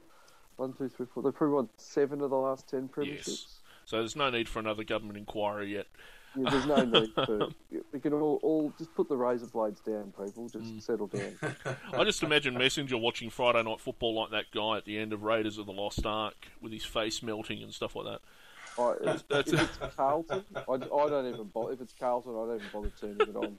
one, 0.58 0.74
two, 0.74 0.90
three, 0.90 1.06
four. 1.14 1.24
They've 1.24 1.34
probably 1.34 1.56
won 1.56 1.70
seven 1.78 2.22
of 2.22 2.30
the 2.30 2.36
last 2.38 2.70
ten 2.70 2.88
premierships. 2.88 3.28
Yes. 3.28 3.60
So 3.86 3.98
there's 3.98 4.16
no 4.16 4.30
need 4.30 4.50
for 4.50 4.60
another 4.60 4.84
government 4.84 5.18
inquiry 5.18 5.74
yet. 5.74 5.88
Yeah, 6.36 6.50
there's 6.52 6.66
no 6.66 6.84
need 7.02 7.14
for. 7.16 7.48
We 7.94 8.00
can 8.00 8.14
all, 8.14 8.40
all 8.44 8.74
just 8.78 8.94
put 8.94 9.08
the 9.10 9.16
razor 9.16 9.48
blades 9.48 9.80
down, 9.80 10.14
people. 10.18 10.50
Just 10.50 10.66
Mm. 10.76 10.82
settle 10.84 11.08
down. 11.08 11.38
I 11.94 12.04
just 12.04 12.22
imagine 12.22 12.54
Messenger 12.56 12.98
watching 12.98 13.30
Friday 13.30 13.64
Night 13.64 13.80
Football 13.80 14.14
like 14.14 14.32
that 14.32 14.52
guy 14.54 14.78
at 14.78 14.86
the 14.86 14.98
end 15.00 15.14
of 15.14 15.24
Raiders 15.24 15.58
of 15.58 15.66
the 15.66 15.72
Lost 15.74 16.06
Ark 16.06 16.50
with 16.62 16.72
his 16.74 16.84
face 16.84 17.24
melting 17.24 17.64
and 17.64 17.74
stuff 17.74 17.96
like 17.96 18.06
that. 18.06 18.20
I, 18.80 18.94
if, 19.02 19.28
That's- 19.30 19.54
if 19.54 19.82
it's 19.84 19.96
Carlton, 19.96 20.44
I, 20.56 20.72
I 20.72 20.78
don't 20.78 21.28
even 21.34 21.46
bother. 21.46 21.74
If 21.74 21.82
it's 21.82 21.94
Carlton, 22.00 22.32
I 22.34 22.46
don't 22.46 22.56
even 22.56 22.68
bother 22.74 22.92
turning 23.00 23.22
it 23.22 23.36
on. 23.36 23.58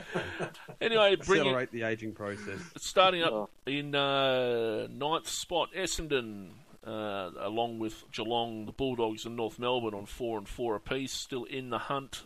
Anyway, 0.80 1.16
bring 1.16 1.40
it, 1.40 1.46
Accelerate 1.46 1.70
the 1.72 1.82
aging 1.82 2.12
process. 2.12 2.58
starting 2.76 3.22
up 3.22 3.32
Oh. 3.32 3.48
in 3.66 3.94
uh, 3.94 4.86
ninth 4.88 5.28
spot, 5.28 5.70
Essendon, 5.74 6.50
uh, 6.86 7.30
along 7.40 7.78
with 7.78 8.04
Geelong, 8.12 8.66
the 8.66 8.72
Bulldogs, 8.72 9.24
and 9.24 9.36
North 9.36 9.58
Melbourne 9.58 9.94
on 9.94 10.06
four 10.06 10.38
and 10.38 10.48
four 10.48 10.76
apiece, 10.76 11.12
still 11.12 11.44
in 11.44 11.70
the 11.70 11.78
hunt. 11.78 12.24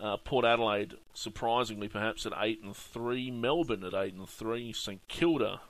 Uh, 0.00 0.16
Port 0.16 0.44
Adelaide, 0.44 0.94
surprisingly 1.14 1.88
perhaps, 1.88 2.24
at 2.26 2.32
eight 2.40 2.62
and 2.62 2.76
three. 2.76 3.30
Melbourne 3.30 3.82
at 3.84 3.94
eight 3.94 4.14
and 4.14 4.28
three. 4.28 4.72
St 4.72 5.00
Kilda 5.08 5.60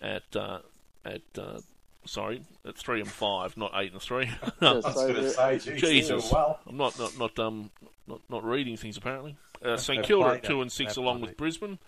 at 0.00 0.34
uh, 0.34 0.60
at 1.04 1.22
uh, 1.38 1.60
sorry 2.04 2.42
at 2.66 2.76
three 2.76 3.00
and 3.00 3.08
five, 3.10 3.56
not 3.56 3.72
eight 3.74 3.92
and 3.92 4.00
three. 4.02 4.30
Yeah, 4.60 4.80
so 4.80 4.92
going 4.92 5.14
to 5.14 5.20
the- 5.22 5.30
say, 5.30 5.58
Jesus. 5.76 6.30
well. 6.32 6.60
I'm 6.66 6.76
not 6.76 6.98
not 6.98 7.18
not 7.18 7.38
um 7.38 7.70
not, 8.06 8.20
not 8.28 8.44
reading 8.44 8.76
things 8.76 8.96
apparently. 8.96 9.36
Uh, 9.64 9.76
St 9.76 10.04
Kilda 10.04 10.30
at 10.36 10.44
two 10.44 10.62
and 10.62 10.72
six, 10.72 10.96
along 10.96 11.20
won 11.20 11.28
with. 11.28 11.36
Brisbane. 11.36 11.78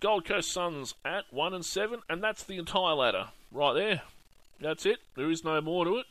Gold 0.00 0.24
Coast 0.24 0.50
Suns 0.52 0.94
at 1.04 1.24
one 1.30 1.52
and 1.52 1.64
seven, 1.64 2.00
and 2.08 2.22
that's 2.22 2.44
the 2.44 2.56
entire 2.56 2.94
ladder 2.94 3.26
right 3.52 3.74
there. 3.74 4.02
That's 4.60 4.86
it. 4.86 4.98
There 5.16 5.30
is 5.30 5.44
no 5.44 5.60
more 5.60 5.84
to 5.84 5.96
it. 5.98 6.06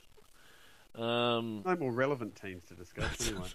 Um, 1.01 1.61
No 1.65 1.75
more 1.75 1.91
relevant 1.91 2.35
teams 2.35 2.63
to 2.65 2.73
discuss 2.75 3.27
anyway. 3.29 3.47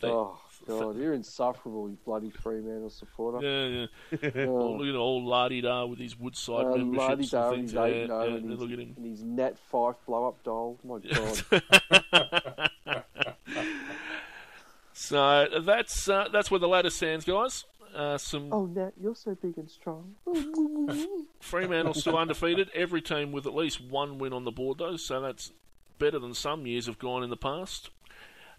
they- 0.00 0.08
oh 0.08 0.38
God, 0.66 0.96
you're 0.96 1.14
insufferable, 1.14 1.88
you 1.88 1.96
bloody 2.04 2.30
Fremantle 2.30 2.90
supporter. 2.90 3.44
yeah, 3.46 3.86
yeah. 4.12 4.30
Oh. 4.46 4.58
Oh, 4.58 4.72
look 4.76 4.88
at 4.88 4.94
old 4.94 5.24
Lardy 5.24 5.60
Da 5.60 5.84
with 5.84 5.98
his 5.98 6.18
Woodside 6.18 6.66
Uh, 6.66 6.76
memberships 6.76 6.98
Lardy 6.98 7.22
and 7.22 7.30
Dar 7.30 7.50
things. 7.52 7.70
he's 7.70 7.74
Yeah, 7.74 7.84
eight 7.84 8.08
yeah, 8.08 8.22
and 8.24 8.50
his, 8.50 8.60
look 8.60 8.70
at 8.72 8.78
him. 8.78 8.94
and 8.96 9.06
his 9.06 9.22
Nat 9.22 9.56
Fyfe 9.70 9.96
blow 10.06 10.28
up 10.28 10.42
doll. 10.44 10.78
My 10.84 10.98
God. 10.98 12.70
So 14.96 15.46
that's 15.64 16.08
uh, 16.08 16.28
that's 16.32 16.50
where 16.50 16.60
the 16.60 16.68
ladder 16.68 16.88
stands, 16.90 17.24
guys. 17.24 17.64
Uh, 17.94 18.16
some 18.16 18.52
oh 18.52 18.66
Nat, 18.66 18.92
you're 19.00 19.14
so 19.14 19.34
big 19.34 19.58
and 19.58 19.68
strong. 19.70 20.14
Fremantle 21.40 21.94
still 21.94 22.16
undefeated. 22.16 22.70
Every 22.74 23.02
team 23.02 23.32
with 23.32 23.46
at 23.46 23.54
least 23.54 23.80
one 23.80 24.18
win 24.18 24.32
on 24.32 24.44
the 24.44 24.50
board, 24.52 24.78
though, 24.78 24.96
so 24.96 25.20
that's 25.20 25.52
better 25.98 26.18
than 26.18 26.32
some 26.32 26.66
years 26.66 26.86
have 26.86 26.98
gone 26.98 27.22
in 27.24 27.30
the 27.30 27.36
past. 27.36 27.90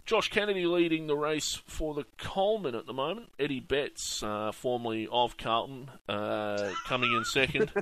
Josh 0.06 0.28
Kennedy 0.30 0.66
leading 0.66 1.08
the 1.08 1.16
race 1.16 1.60
for 1.66 1.92
the 1.92 2.04
Coleman 2.16 2.76
at 2.76 2.86
the 2.86 2.92
moment. 2.92 3.32
Eddie 3.40 3.58
Betts, 3.58 4.22
uh, 4.22 4.52
formerly 4.52 5.08
of 5.10 5.36
Carlton, 5.36 5.90
uh, 6.08 6.70
coming 6.86 7.12
in 7.12 7.24
second. 7.24 7.72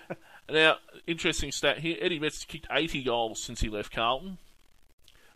now, 0.50 0.76
interesting 1.06 1.52
stat 1.52 1.80
here: 1.80 1.98
Eddie 2.00 2.18
Betts 2.18 2.46
kicked 2.46 2.66
80 2.70 3.04
goals 3.04 3.42
since 3.42 3.60
he 3.60 3.68
left 3.68 3.92
Carlton. 3.92 4.38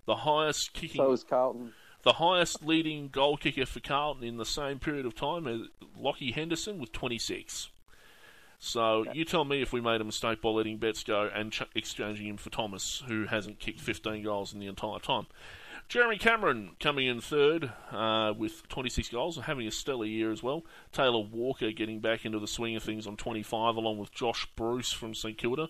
The 0.07 0.17
highest 0.17 0.73
kicking, 0.73 1.03
so 1.03 1.13
is 1.13 1.23
Carlton. 1.23 1.75
the 2.03 2.15
highest 2.15 2.65
leading 2.65 3.09
goal 3.09 3.37
kicker 3.37 3.67
for 3.67 3.81
Carlton 3.81 4.25
in 4.25 4.39
the 4.39 4.47
same 4.47 4.79
period 4.79 5.05
of 5.05 5.15
time 5.15 5.47
is 5.47 5.69
Lachie 6.01 6.33
Henderson 6.33 6.79
with 6.79 6.93
26. 6.93 7.69
So 8.59 9.05
you 9.13 9.27
tell 9.27 9.45
me 9.45 9.61
if 9.61 9.75
we 9.75 9.83
made 9.83 10.01
a 10.01 10.05
mistake 10.05 10.41
by 10.41 10.49
letting 10.49 10.79
Betts 10.79 11.05
go 11.05 11.31
and 11.33 11.53
ch- 11.53 11.63
exchanging 11.75 12.27
him 12.27 12.37
for 12.39 12.49
Thomas, 12.49 13.05
who 13.07 13.27
hasn't 13.27 13.61
kicked 13.61 13.81
15 13.81 14.25
goals 14.25 14.55
in 14.55 14.61
the 14.61 14.67
entire 14.67 14.99
time. 14.99 15.27
Jeremy 15.89 16.19
Cameron 16.19 16.73
coming 16.81 17.07
in 17.07 17.23
third 17.23 17.73
uh, 17.91 18.35
with 18.37 18.69
26 18.69 19.09
goals 19.09 19.37
and 19.37 19.47
having 19.47 19.67
a 19.67 19.71
stellar 19.71 20.05
year 20.05 20.31
as 20.31 20.43
well. 20.43 20.65
Taylor 20.93 21.21
Walker 21.21 21.73
getting 21.73 22.01
back 22.01 22.27
into 22.27 22.39
the 22.39 22.47
swing 22.47 22.77
of 22.77 22.83
things 22.83 23.07
on 23.07 23.17
25, 23.17 23.77
along 23.77 23.97
with 23.97 24.13
Josh 24.13 24.47
Bruce 24.55 24.93
from 24.93 25.15
St 25.15 25.39
Kilda, 25.39 25.69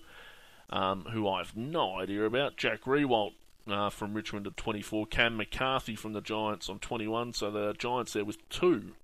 um, 0.71 1.05
who 1.13 1.29
I 1.29 1.39
have 1.39 1.57
no 1.57 2.01
idea 2.01 2.25
about. 2.25 2.57
Jack 2.57 2.83
Riewoldt 2.83 3.35
uh, 3.69 3.91
from 3.91 4.13
Richmond 4.13 4.49
at 4.49 4.57
24. 4.57 5.07
Cam 5.07 5.37
McCarthy 5.37 5.95
from 5.95 6.15
the 6.15 6.21
Giants 6.21 6.69
on 6.69 6.81
21. 6.81 7.33
So 7.35 7.53
the 7.53 7.75
Giants 7.75 8.13
there 8.15 8.25
with 8.25 8.47
two 8.49 8.95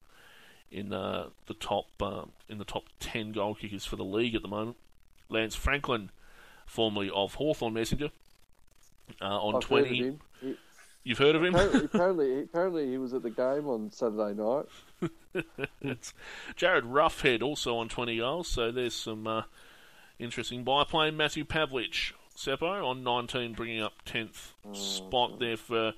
in 0.72 0.92
uh, 0.92 1.28
the 1.46 1.54
top 1.54 1.86
uh, 2.00 2.24
in 2.48 2.58
the 2.58 2.64
top 2.64 2.86
10 2.98 3.30
goal 3.30 3.54
kickers 3.54 3.84
for 3.84 3.94
the 3.94 4.04
league 4.04 4.34
at 4.34 4.42
the 4.42 4.48
moment. 4.48 4.76
Lance 5.28 5.54
Franklin, 5.54 6.10
formerly 6.66 7.08
of 7.14 7.34
Hawthorn 7.34 7.74
Messenger, 7.74 8.10
uh, 9.20 9.24
on 9.24 9.54
I've 9.54 9.64
heard 9.64 9.82
of 9.82 9.88
20. 9.88 10.18
You've 11.04 11.18
heard 11.18 11.36
of 11.36 11.44
him? 11.44 11.54
apparently, 11.54 11.84
apparently, 11.84 12.42
apparently, 12.42 12.90
he 12.90 12.98
was 12.98 13.12
at 13.12 13.22
the 13.22 13.30
game 13.30 13.68
on 13.68 13.90
Saturday 13.92 14.34
night. 14.34 14.64
Jarryd 16.56 16.82
Roughead 16.82 17.42
also 17.42 17.76
on 17.76 17.88
20 17.90 18.16
goals, 18.16 18.48
so 18.48 18.72
there's 18.72 18.94
some 18.94 19.26
uh, 19.26 19.42
interesting 20.18 20.64
biplane. 20.64 21.14
Matthew 21.14 21.44
Pavlich, 21.44 22.12
Seppo 22.34 22.84
on 22.84 23.04
19, 23.04 23.52
bringing 23.52 23.82
up 23.82 23.92
10th 24.06 24.52
spot 24.74 25.38
there 25.38 25.58
for 25.58 25.92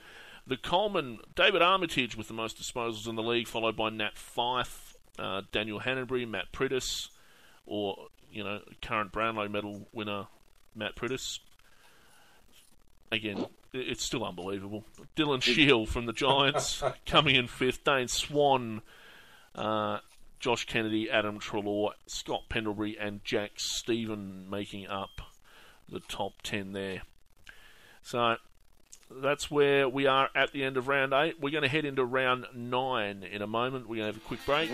the 0.44 0.57
Coleman. 0.57 1.20
David 1.36 1.62
Armitage 1.62 2.16
with 2.16 2.26
the 2.26 2.34
most 2.34 2.59
disposals 2.61 3.09
in 3.09 3.14
the 3.14 3.22
league, 3.22 3.46
followed 3.46 3.76
by 3.76 3.90
Nat 3.90 4.16
Fyfe, 4.16 4.96
uh, 5.20 5.42
Daniel 5.52 5.80
Hannebery, 5.80 6.28
Matt 6.28 6.50
Priddis, 6.52 7.11
or, 7.64 8.09
you 8.32 8.42
know, 8.42 8.61
current 8.82 9.12
Brownlow 9.12 9.48
medal 9.48 9.86
winner 9.92 10.26
Matt 10.74 10.96
Priddis. 10.96 11.38
Again, 13.12 13.46
it's 13.78 14.04
still 14.04 14.24
unbelievable. 14.24 14.84
Dylan 15.16 15.42
Shiel 15.42 15.86
from 15.86 16.06
the 16.06 16.12
Giants 16.12 16.82
coming 17.06 17.36
in 17.36 17.46
fifth. 17.46 17.84
Dane 17.84 18.08
Swan 18.08 18.82
uh, 19.54 19.98
Josh 20.38 20.66
Kennedy, 20.66 21.10
Adam 21.10 21.40
Treloar, 21.40 21.92
Scott 22.06 22.44
Pendlebury, 22.48 22.96
and 22.98 23.24
Jack 23.24 23.52
Steven 23.56 24.48
making 24.48 24.86
up 24.86 25.22
the 25.88 26.00
top 26.00 26.42
10 26.42 26.72
there. 26.72 27.02
So 28.02 28.36
that's 29.10 29.50
where 29.50 29.88
we 29.88 30.06
are 30.06 30.28
at 30.34 30.52
the 30.52 30.62
end 30.62 30.76
of 30.76 30.88
round 30.88 31.12
8. 31.12 31.40
We're 31.40 31.50
going 31.50 31.62
to 31.62 31.68
head 31.68 31.84
into 31.84 32.04
round 32.04 32.46
9 32.54 33.22
in 33.22 33.42
a 33.42 33.46
moment. 33.46 33.88
We're 33.88 33.96
going 33.96 34.12
to 34.12 34.18
have 34.18 34.22
a 34.22 34.28
quick 34.28 34.44
break. 34.44 34.70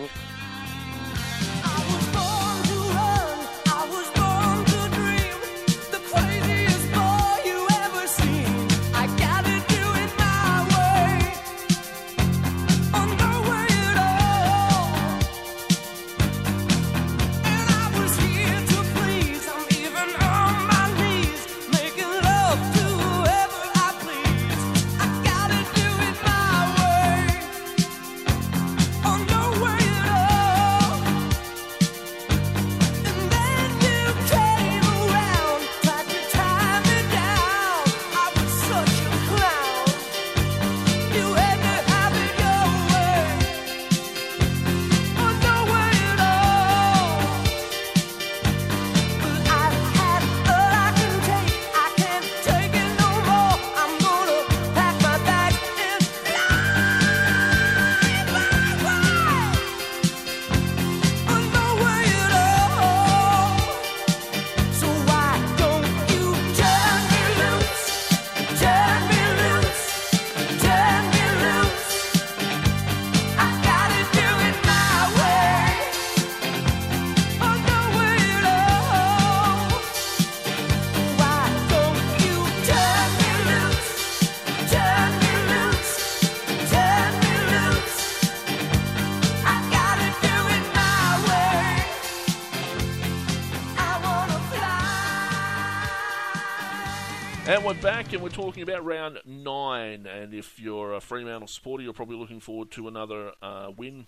And 97.45 97.65
we're 97.65 97.75
back, 97.75 98.13
and 98.13 98.23
we're 98.23 98.29
talking 98.29 98.63
about 98.63 98.85
round 98.85 99.19
nine. 99.27 100.07
And 100.07 100.33
if 100.33 100.61
you're 100.61 100.95
a 100.95 101.01
Fremantle 101.01 101.49
supporter, 101.49 101.83
you're 101.83 101.93
probably 101.93 102.17
looking 102.17 102.39
forward 102.39 102.71
to 102.71 102.87
another 102.87 103.33
uh, 103.43 103.73
win. 103.77 104.07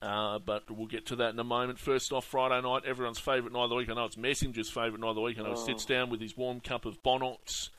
Uh, 0.00 0.38
but 0.38 0.70
we'll 0.70 0.86
get 0.86 1.04
to 1.06 1.16
that 1.16 1.30
in 1.32 1.38
a 1.40 1.44
moment. 1.44 1.80
First 1.80 2.12
off, 2.12 2.24
Friday 2.24 2.60
night, 2.62 2.84
everyone's 2.86 3.18
favourite 3.18 3.52
night 3.52 3.64
of 3.64 3.70
the 3.70 3.74
week. 3.74 3.90
I 3.90 3.94
know 3.94 4.04
it's 4.04 4.16
Messenger's 4.16 4.70
favourite 4.70 5.00
night 5.00 5.08
of 5.08 5.14
the 5.16 5.20
week. 5.20 5.36
I 5.40 5.42
know 5.42 5.50
he 5.50 5.56
sits 5.56 5.84
down 5.84 6.10
with 6.10 6.20
his 6.20 6.36
warm 6.36 6.60
cup 6.60 6.86
of 6.86 7.02
Bonox 7.02 7.70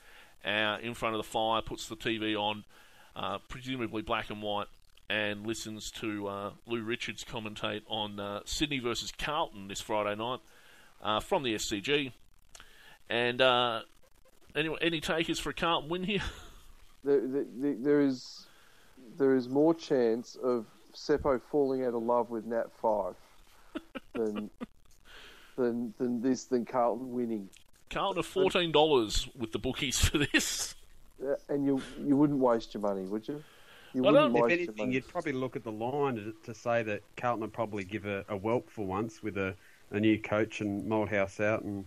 uh, 0.44 0.76
in 0.82 0.92
front 0.92 1.14
of 1.14 1.18
the 1.20 1.28
fire, 1.28 1.62
puts 1.62 1.88
the 1.88 1.96
TV 1.96 2.36
on, 2.36 2.64
uh, 3.16 3.38
presumably 3.48 4.02
black 4.02 4.28
and 4.28 4.42
white, 4.42 4.68
and 5.08 5.46
listens 5.46 5.90
to 5.92 6.28
uh, 6.28 6.50
Lou 6.66 6.82
Richards 6.82 7.24
commentate 7.24 7.80
on 7.88 8.20
uh, 8.20 8.40
Sydney 8.44 8.78
versus 8.78 9.10
Carlton 9.10 9.68
this 9.68 9.80
Friday 9.80 10.14
night 10.16 10.40
uh, 11.02 11.20
from 11.20 11.44
the 11.44 11.54
SCG. 11.54 12.12
And 13.08 13.40
uh, 14.54 14.58
any, 14.58 14.74
any 14.80 15.00
takers 15.00 15.38
for 15.38 15.50
a 15.50 15.54
Carlton 15.54 15.88
win 15.90 16.04
here? 16.04 16.22
There, 17.06 17.20
there, 17.20 17.74
there 17.78 18.00
is 18.00 18.46
there 19.18 19.34
is 19.34 19.46
more 19.46 19.74
chance 19.74 20.36
of 20.42 20.64
Seppo 20.94 21.38
falling 21.50 21.84
out 21.84 21.92
of 21.92 22.02
love 22.02 22.30
with 22.30 22.46
Nat 22.46 22.70
Fyfe 22.82 23.14
than 24.14 24.48
than 25.56 25.92
than 25.98 26.22
this 26.22 26.44
than 26.44 26.64
Carlton 26.64 27.12
winning. 27.12 27.50
Carlton 27.90 28.20
are 28.20 28.22
fourteen 28.22 28.72
dollars 28.72 29.28
with 29.38 29.52
the 29.52 29.58
bookies 29.58 29.98
for 30.08 30.16
this. 30.16 30.74
And 31.50 31.66
you 31.66 31.82
you 32.02 32.16
wouldn't 32.16 32.38
waste 32.38 32.72
your 32.72 32.80
money, 32.80 33.02
would 33.02 33.28
you? 33.28 33.44
You 33.92 34.06
I 34.06 34.10
wouldn't 34.10 34.32
don't- 34.32 34.36
If 34.36 34.42
waste 34.44 34.50
your 34.50 34.58
anything, 34.68 34.76
money. 34.86 34.94
you'd 34.94 35.08
probably 35.08 35.32
look 35.32 35.56
at 35.56 35.62
the 35.64 35.72
line 35.72 36.14
to, 36.16 36.34
to 36.44 36.54
say 36.54 36.82
that 36.84 37.02
Carlton 37.18 37.42
would 37.42 37.52
probably 37.52 37.84
give 37.84 38.06
a, 38.06 38.24
a 38.30 38.36
whelp 38.38 38.70
for 38.70 38.86
once 38.86 39.22
with 39.22 39.36
a, 39.36 39.54
a 39.90 40.00
new 40.00 40.18
coach 40.18 40.62
and 40.62 40.90
Malthouse 40.90 41.38
out 41.38 41.64
and 41.64 41.84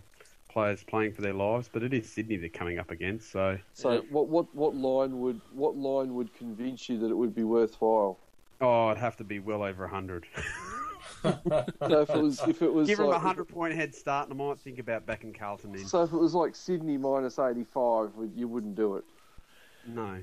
players 0.58 0.82
playing 0.82 1.12
for 1.12 1.22
their 1.22 1.32
lives. 1.34 1.68
But 1.72 1.82
it 1.82 1.94
is 1.94 2.10
Sydney 2.10 2.36
they're 2.36 2.48
coming 2.48 2.78
up 2.78 2.90
against, 2.90 3.30
so 3.30 3.58
So 3.72 3.92
Yeah. 3.92 4.00
what 4.10 4.28
what 4.28 4.54
what 4.54 4.74
line 4.74 5.20
would 5.20 5.40
what 5.52 5.76
line 5.76 6.14
would 6.14 6.34
convince 6.34 6.88
you 6.88 6.98
that 6.98 7.10
it 7.10 7.16
would 7.16 7.34
be 7.34 7.44
worthwhile? 7.44 8.18
oh, 8.60 8.90
it'd 8.90 8.98
have 9.00 9.16
to 9.18 9.24
be 9.24 9.38
well 9.38 9.62
over 9.62 9.86
hundred. 9.86 10.26
So 11.22 11.40
if 11.80 12.10
it 12.10 12.22
was 12.22 12.40
if 12.46 12.62
it 12.62 12.72
was 12.72 12.86
Give 12.86 12.98
them 12.98 13.10
a 13.10 13.18
hundred 13.18 13.48
point 13.48 13.74
head 13.74 13.92
start, 13.94 14.28
and 14.28 14.40
I 14.40 14.44
might 14.46 14.60
think 14.60 14.78
about 14.78 15.04
backing 15.06 15.32
Carlton 15.32 15.74
in. 15.74 15.84
so 15.86 16.02
if 16.02 16.12
it 16.12 16.16
was 16.16 16.32
like 16.34 16.54
Sydney 16.54 16.96
minus 16.96 17.38
eighty 17.40 17.64
five, 17.64 18.10
you 18.36 18.46
wouldn't 18.46 18.76
do 18.76 18.96
it. 18.96 19.04
No, 19.86 20.18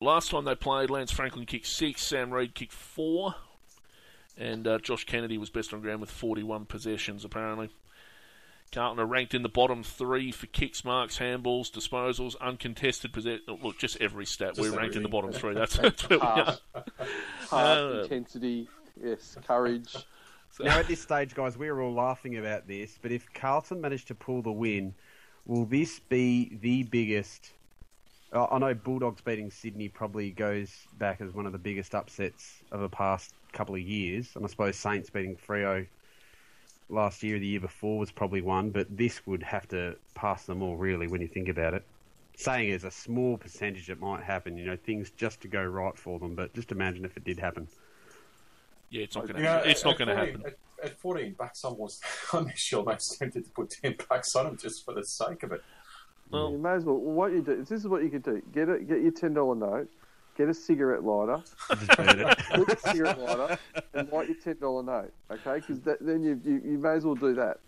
Last 0.00 0.30
time 0.30 0.44
they 0.44 0.54
played, 0.54 0.90
Lance 0.90 1.10
Franklin 1.10 1.46
kicked 1.46 1.66
six, 1.66 2.02
Sam 2.02 2.30
Reid 2.30 2.54
kicked 2.54 2.72
four, 2.74 3.34
and 4.36 4.66
uh, 4.68 4.78
Josh 4.78 5.04
Kennedy 5.04 5.38
was 5.38 5.48
best 5.50 5.72
on 5.72 5.80
ground 5.80 6.00
with 6.00 6.10
41 6.10 6.66
possessions, 6.66 7.24
apparently. 7.24 7.70
Carlton 8.72 9.00
are 9.00 9.06
ranked 9.06 9.34
in 9.34 9.42
the 9.42 9.48
bottom 9.48 9.82
three 9.82 10.32
for 10.32 10.46
kicks, 10.46 10.84
marks, 10.84 11.18
handballs, 11.18 11.70
disposals, 11.70 12.34
uncontested 12.40 13.12
possession. 13.12 13.42
Look, 13.62 13.78
just 13.78 13.96
every 14.00 14.26
stat. 14.26 14.54
Just 14.54 14.60
We're 14.60 14.76
ranked 14.76 14.96
in 14.96 15.02
the 15.02 15.08
bottom 15.08 15.32
three. 15.32 15.54
That's, 15.54 15.76
that's 15.78 16.08
where 16.08 16.18
we 16.18 16.24
are. 16.24 16.44
Heart, 16.44 16.90
heart 17.48 17.78
Uh, 17.78 18.00
intensity, 18.02 18.68
yes, 19.02 19.36
courage. 19.46 19.94
Now, 20.60 20.78
at 20.78 20.88
this 20.88 21.02
stage, 21.02 21.34
guys, 21.34 21.58
we're 21.58 21.80
all 21.80 21.92
laughing 21.92 22.38
about 22.38 22.66
this, 22.66 22.98
but 23.00 23.12
if 23.12 23.30
Carlton 23.34 23.80
managed 23.80 24.08
to 24.08 24.14
pull 24.14 24.40
the 24.42 24.52
win, 24.52 24.94
will 25.44 25.66
this 25.66 25.98
be 26.00 26.56
the 26.60 26.82
biggest? 26.84 27.52
Uh, 28.32 28.46
I 28.50 28.58
know 28.58 28.74
Bulldogs 28.74 29.20
beating 29.20 29.50
Sydney 29.50 29.88
probably 29.88 30.30
goes 30.30 30.72
back 30.98 31.20
as 31.20 31.32
one 31.34 31.46
of 31.46 31.52
the 31.52 31.58
biggest 31.58 31.94
upsets 31.94 32.62
of 32.72 32.80
the 32.80 32.88
past 32.88 33.34
couple 33.52 33.74
of 33.74 33.82
years, 33.82 34.32
and 34.34 34.44
I 34.44 34.48
suppose 34.48 34.76
Saints 34.76 35.10
beating 35.10 35.36
Freo 35.36 35.86
last 36.88 37.22
year 37.22 37.36
or 37.36 37.38
the 37.38 37.46
year 37.46 37.60
before 37.60 37.98
was 37.98 38.10
probably 38.10 38.40
one, 38.40 38.70
but 38.70 38.86
this 38.96 39.26
would 39.26 39.42
have 39.42 39.66
to 39.68 39.96
pass 40.14 40.44
them 40.44 40.62
all, 40.62 40.76
really, 40.76 41.06
when 41.06 41.20
you 41.20 41.28
think 41.28 41.48
about 41.48 41.74
it. 41.74 41.84
Saying 42.36 42.70
as 42.72 42.84
a 42.84 42.90
small 42.90 43.38
percentage 43.38 43.88
it 43.88 44.00
might 44.00 44.22
happen, 44.22 44.56
you 44.56 44.66
know, 44.66 44.76
things 44.76 45.10
just 45.10 45.40
to 45.42 45.48
go 45.48 45.62
right 45.64 45.96
for 45.96 46.18
them, 46.18 46.34
but 46.34 46.52
just 46.54 46.70
imagine 46.70 47.04
if 47.04 47.16
it 47.16 47.24
did 47.24 47.38
happen. 47.38 47.66
Yeah, 48.90 49.02
it's 49.02 49.16
not 49.16 49.22
going 49.22 49.36
to 49.36 49.40
You 49.40 49.44
know, 49.46 49.52
happen. 49.52 49.70
It's 49.70 49.84
not 49.84 49.92
at 49.92 49.98
going 49.98 50.08
to 50.08 50.14
14 50.16 50.34
happen. 50.34 50.54
At, 50.82 50.90
at 50.90 50.98
14 50.98 51.34
bucks, 51.38 51.64
I 51.64 51.68
was, 51.68 52.00
I'm 52.32 52.46
actually 52.48 52.78
almost 52.78 53.18
tempted 53.18 53.44
to 53.44 53.50
put 53.50 53.70
10 53.70 53.96
bucks 54.08 54.36
on 54.36 54.44
them 54.44 54.58
just 54.58 54.84
for 54.84 54.94
the 54.94 55.02
sake 55.02 55.42
of 55.42 55.52
it. 55.52 55.62
Well, 56.30 56.50
You 56.50 56.58
may 56.58 56.72
as 56.72 56.84
well. 56.84 56.96
What 56.96 57.32
you 57.32 57.42
do? 57.42 57.64
This 57.64 57.70
is 57.70 57.88
what 57.88 58.02
you 58.02 58.10
could 58.10 58.22
do. 58.22 58.42
Get 58.52 58.68
a, 58.68 58.78
get 58.80 59.00
your 59.00 59.12
ten 59.12 59.32
dollar 59.34 59.54
note. 59.54 59.88
Get 60.36 60.48
a 60.48 60.54
cigarette 60.54 61.02
lighter. 61.02 61.42
Just 61.70 61.96
beat 61.96 62.08
it. 62.08 62.38
Put 62.54 62.68
the 62.68 62.76
cigarette 62.90 63.18
lighter 63.20 63.58
and 63.94 64.12
light 64.12 64.28
your 64.28 64.36
ten 64.36 64.58
dollar 64.58 64.82
note. 64.82 65.12
Okay, 65.30 65.60
because 65.66 65.80
then 66.00 66.22
you, 66.22 66.40
you 66.44 66.60
you 66.64 66.78
may 66.78 66.90
as 66.90 67.04
well 67.04 67.14
do 67.14 67.34
that. 67.34 67.58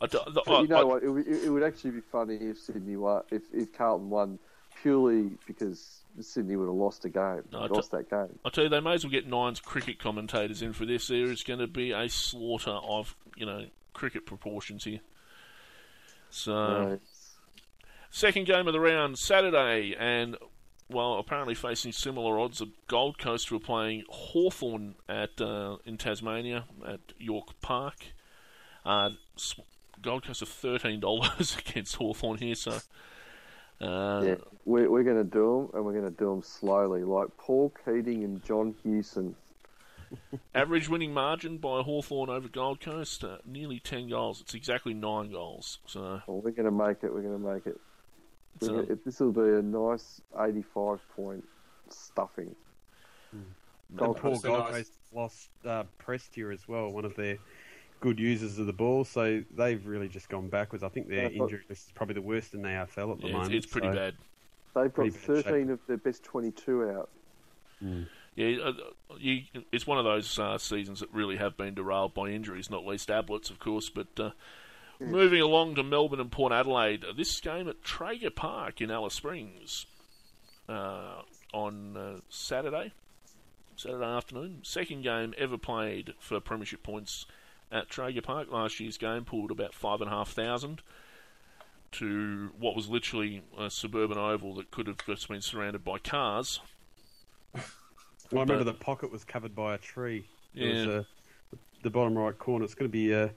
I, 0.00 0.06
do- 0.06 0.20
the- 0.32 0.42
But 0.46 0.62
you 0.62 0.68
know 0.68 0.76
I- 0.76 0.80
I- 0.80 0.84
what? 0.84 1.02
It, 1.02 1.08
would- 1.10 1.26
it, 1.26 1.44
it 1.44 1.50
would 1.50 1.62
actually 1.62 1.90
be 1.92 2.00
funny 2.00 2.36
if 2.36 2.58
Sydney 2.58 2.96
won. 2.96 3.22
If 3.30 3.42
if 3.52 3.72
Carlton 3.72 4.08
won 4.10 4.38
purely 4.82 5.30
because 5.46 6.02
Sydney 6.20 6.56
would 6.56 6.66
have 6.66 6.74
lost 6.74 7.04
a 7.04 7.08
game. 7.08 7.42
No, 7.52 7.60
I 7.60 7.66
lost 7.66 7.90
that 7.92 8.08
game. 8.10 8.38
I 8.44 8.50
tell 8.50 8.64
you, 8.64 8.70
they 8.70 8.80
may 8.80 8.94
as 8.94 9.04
well 9.04 9.10
get 9.10 9.26
Nine's 9.28 9.60
cricket 9.60 9.98
commentators 9.98 10.62
in 10.62 10.72
for 10.72 10.86
this. 10.86 11.08
There 11.08 11.24
is 11.30 11.42
going 11.42 11.60
to 11.60 11.66
be 11.66 11.92
a 11.92 12.08
slaughter 12.08 12.70
of, 12.70 13.14
you 13.36 13.46
know, 13.46 13.64
cricket 13.92 14.26
proportions 14.26 14.84
here. 14.84 15.00
So, 16.30 16.52
No. 16.52 16.98
second 18.10 18.46
game 18.46 18.66
of 18.66 18.72
the 18.72 18.80
round, 18.80 19.18
Saturday, 19.18 19.94
and, 19.98 20.36
well, 20.92 21.14
apparently 21.14 21.54
facing 21.54 21.92
similar 21.92 22.38
odds, 22.38 22.58
the 22.58 22.70
Gold 22.86 23.18
Coast 23.18 23.50
were 23.50 23.58
playing 23.58 24.04
Hawthorn 24.08 24.94
at, 25.08 25.40
uh, 25.40 25.76
in 25.84 25.98
Tasmania 25.98 26.64
at 26.86 27.00
York 27.18 27.60
Park. 27.60 27.96
Uh, 28.84 29.10
Gold 30.00 30.26
Coast 30.26 30.42
are 30.42 30.46
$13 30.46 31.58
against 31.70 31.96
Hawthorn 31.96 32.38
here, 32.38 32.54
so. 32.54 32.78
Uh, 33.80 34.22
Yeah, 34.24 34.34
we're, 34.64 34.90
we're 34.90 35.02
going 35.02 35.16
to 35.16 35.24
do 35.24 35.68
them, 35.70 35.76
and 35.76 35.84
we're 35.84 35.92
going 35.98 36.10
to 36.10 36.18
do 36.18 36.30
them 36.30 36.42
slowly, 36.42 37.02
like 37.02 37.28
Paul 37.36 37.72
Keating 37.84 38.22
and 38.24 38.44
John 38.44 38.74
Hewson. 38.82 39.34
Average 40.54 40.88
winning 40.88 41.14
margin 41.14 41.58
by 41.58 41.82
Hawthorn 41.82 42.30
over 42.30 42.48
Gold 42.48 42.80
Coast, 42.80 43.24
uh, 43.24 43.38
nearly 43.46 43.80
10 43.80 44.08
goals. 44.08 44.40
It's 44.40 44.54
exactly 44.54 44.94
9 44.94 45.32
goals. 45.32 45.78
So, 45.86 46.20
Well, 46.26 46.40
we're 46.42 46.50
going 46.50 46.64
to 46.64 46.70
make 46.70 47.02
it. 47.02 47.12
We're 47.12 47.22
going 47.22 47.40
to 47.42 47.52
make 47.54 47.66
it. 47.66 47.80
It's, 48.56 48.68
We're 48.68 48.82
gonna- 48.82 48.98
this 49.04 49.20
will 49.20 49.32
be 49.32 49.40
a 49.40 49.62
nice 49.62 50.20
eighty-five 50.40 51.00
point 51.16 51.44
stuffing. 51.88 52.54
Gold 53.94 54.16
Poor 54.18 54.32
Coast 54.32 54.44
are 54.44 54.48
Gold 54.48 54.60
nice. 54.60 54.72
Coast 54.72 54.92
lost 55.12 55.48
uh, 55.66 55.84
Prestia 56.02 56.52
as 56.52 56.66
well, 56.66 56.90
one 56.90 57.04
of 57.04 57.14
their 57.16 57.36
good 58.00 58.18
users 58.18 58.58
of 58.58 58.66
the 58.66 58.72
ball. 58.72 59.04
So 59.04 59.42
they've 59.54 59.84
really 59.86 60.08
just 60.08 60.28
gone 60.30 60.48
backwards. 60.48 60.82
I 60.82 60.88
think 60.88 61.08
their 61.08 61.30
Yeah, 61.30 61.42
injury 61.42 61.60
list 61.68 61.86
is 61.88 61.92
probably 61.92 62.14
the 62.14 62.22
worst 62.22 62.54
in 62.54 62.62
the 62.62 62.68
AFL 62.68 63.12
at 63.12 63.20
the 63.20 63.26
yeah, 63.28 63.32
moment. 63.34 63.54
it's 63.54 63.66
pretty 63.66 63.88
so- 63.88 63.94
bad. 63.94 64.14
They've 64.74 64.84
got 64.84 64.94
Pretty 64.94 65.10
bad 65.10 65.20
shape. 65.20 65.44
thirteen 65.44 65.70
of 65.70 65.80
their 65.86 65.98
best 65.98 66.24
twenty-two 66.24 66.88
out. 66.90 67.10
Yeah, 68.34 68.56
uh, 68.64 68.72
you, 69.18 69.42
it's 69.70 69.86
one 69.86 69.98
of 69.98 70.04
those 70.04 70.38
uh, 70.38 70.56
seasons 70.56 71.00
that 71.00 71.12
really 71.12 71.36
have 71.36 71.58
been 71.58 71.74
derailed 71.74 72.14
by 72.14 72.28
injuries, 72.28 72.70
not 72.70 72.86
least 72.86 73.10
Ablett's, 73.10 73.50
of 73.50 73.58
course. 73.58 73.90
But 73.90 74.06
uh, 74.18 74.30
moving 75.00 75.40
along 75.40 75.74
to 75.76 75.82
Melbourne 75.82 76.20
and 76.20 76.30
Port 76.30 76.52
Adelaide, 76.52 77.04
this 77.16 77.40
game 77.40 77.68
at 77.68 77.82
Traeger 77.82 78.30
Park 78.30 78.80
in 78.80 78.90
Alice 78.90 79.14
Springs 79.14 79.86
uh, 80.68 81.22
on 81.52 81.96
uh, 81.96 82.20
Saturday, 82.28 82.92
Saturday 83.76 84.04
afternoon. 84.04 84.60
Second 84.62 85.02
game 85.02 85.34
ever 85.38 85.58
played 85.58 86.14
for 86.18 86.38
Premiership 86.40 86.82
points 86.82 87.26
at 87.70 87.88
Traeger 87.88 88.22
Park. 88.22 88.50
Last 88.50 88.78
year's 88.80 88.98
game 88.98 89.24
pulled 89.24 89.50
about 89.50 89.74
five 89.74 90.00
and 90.00 90.08
a 90.10 90.12
half 90.14 90.30
thousand 90.30 90.82
to 91.92 92.50
what 92.58 92.74
was 92.74 92.88
literally 92.88 93.42
a 93.58 93.70
suburban 93.70 94.16
oval 94.16 94.54
that 94.54 94.70
could 94.70 94.86
have 94.86 94.96
just 95.06 95.28
been 95.28 95.42
surrounded 95.42 95.84
by 95.84 95.98
cars. 95.98 96.60
I 97.54 97.60
remember 98.30 98.64
the 98.64 98.72
pocket 98.72 99.12
was 99.12 99.24
covered 99.24 99.54
by 99.54 99.74
a 99.74 99.78
tree. 99.78 100.24
It 100.54 100.72
was, 100.74 100.86
Yeah. 100.86 100.92
uh, 100.92 101.02
the 101.82 101.90
bottom 101.90 102.16
right 102.16 102.38
corner. 102.38 102.64
It's 102.64 102.74
going 102.74 102.90
to 102.90 102.92
be 102.92 103.12
uh, 103.14 103.28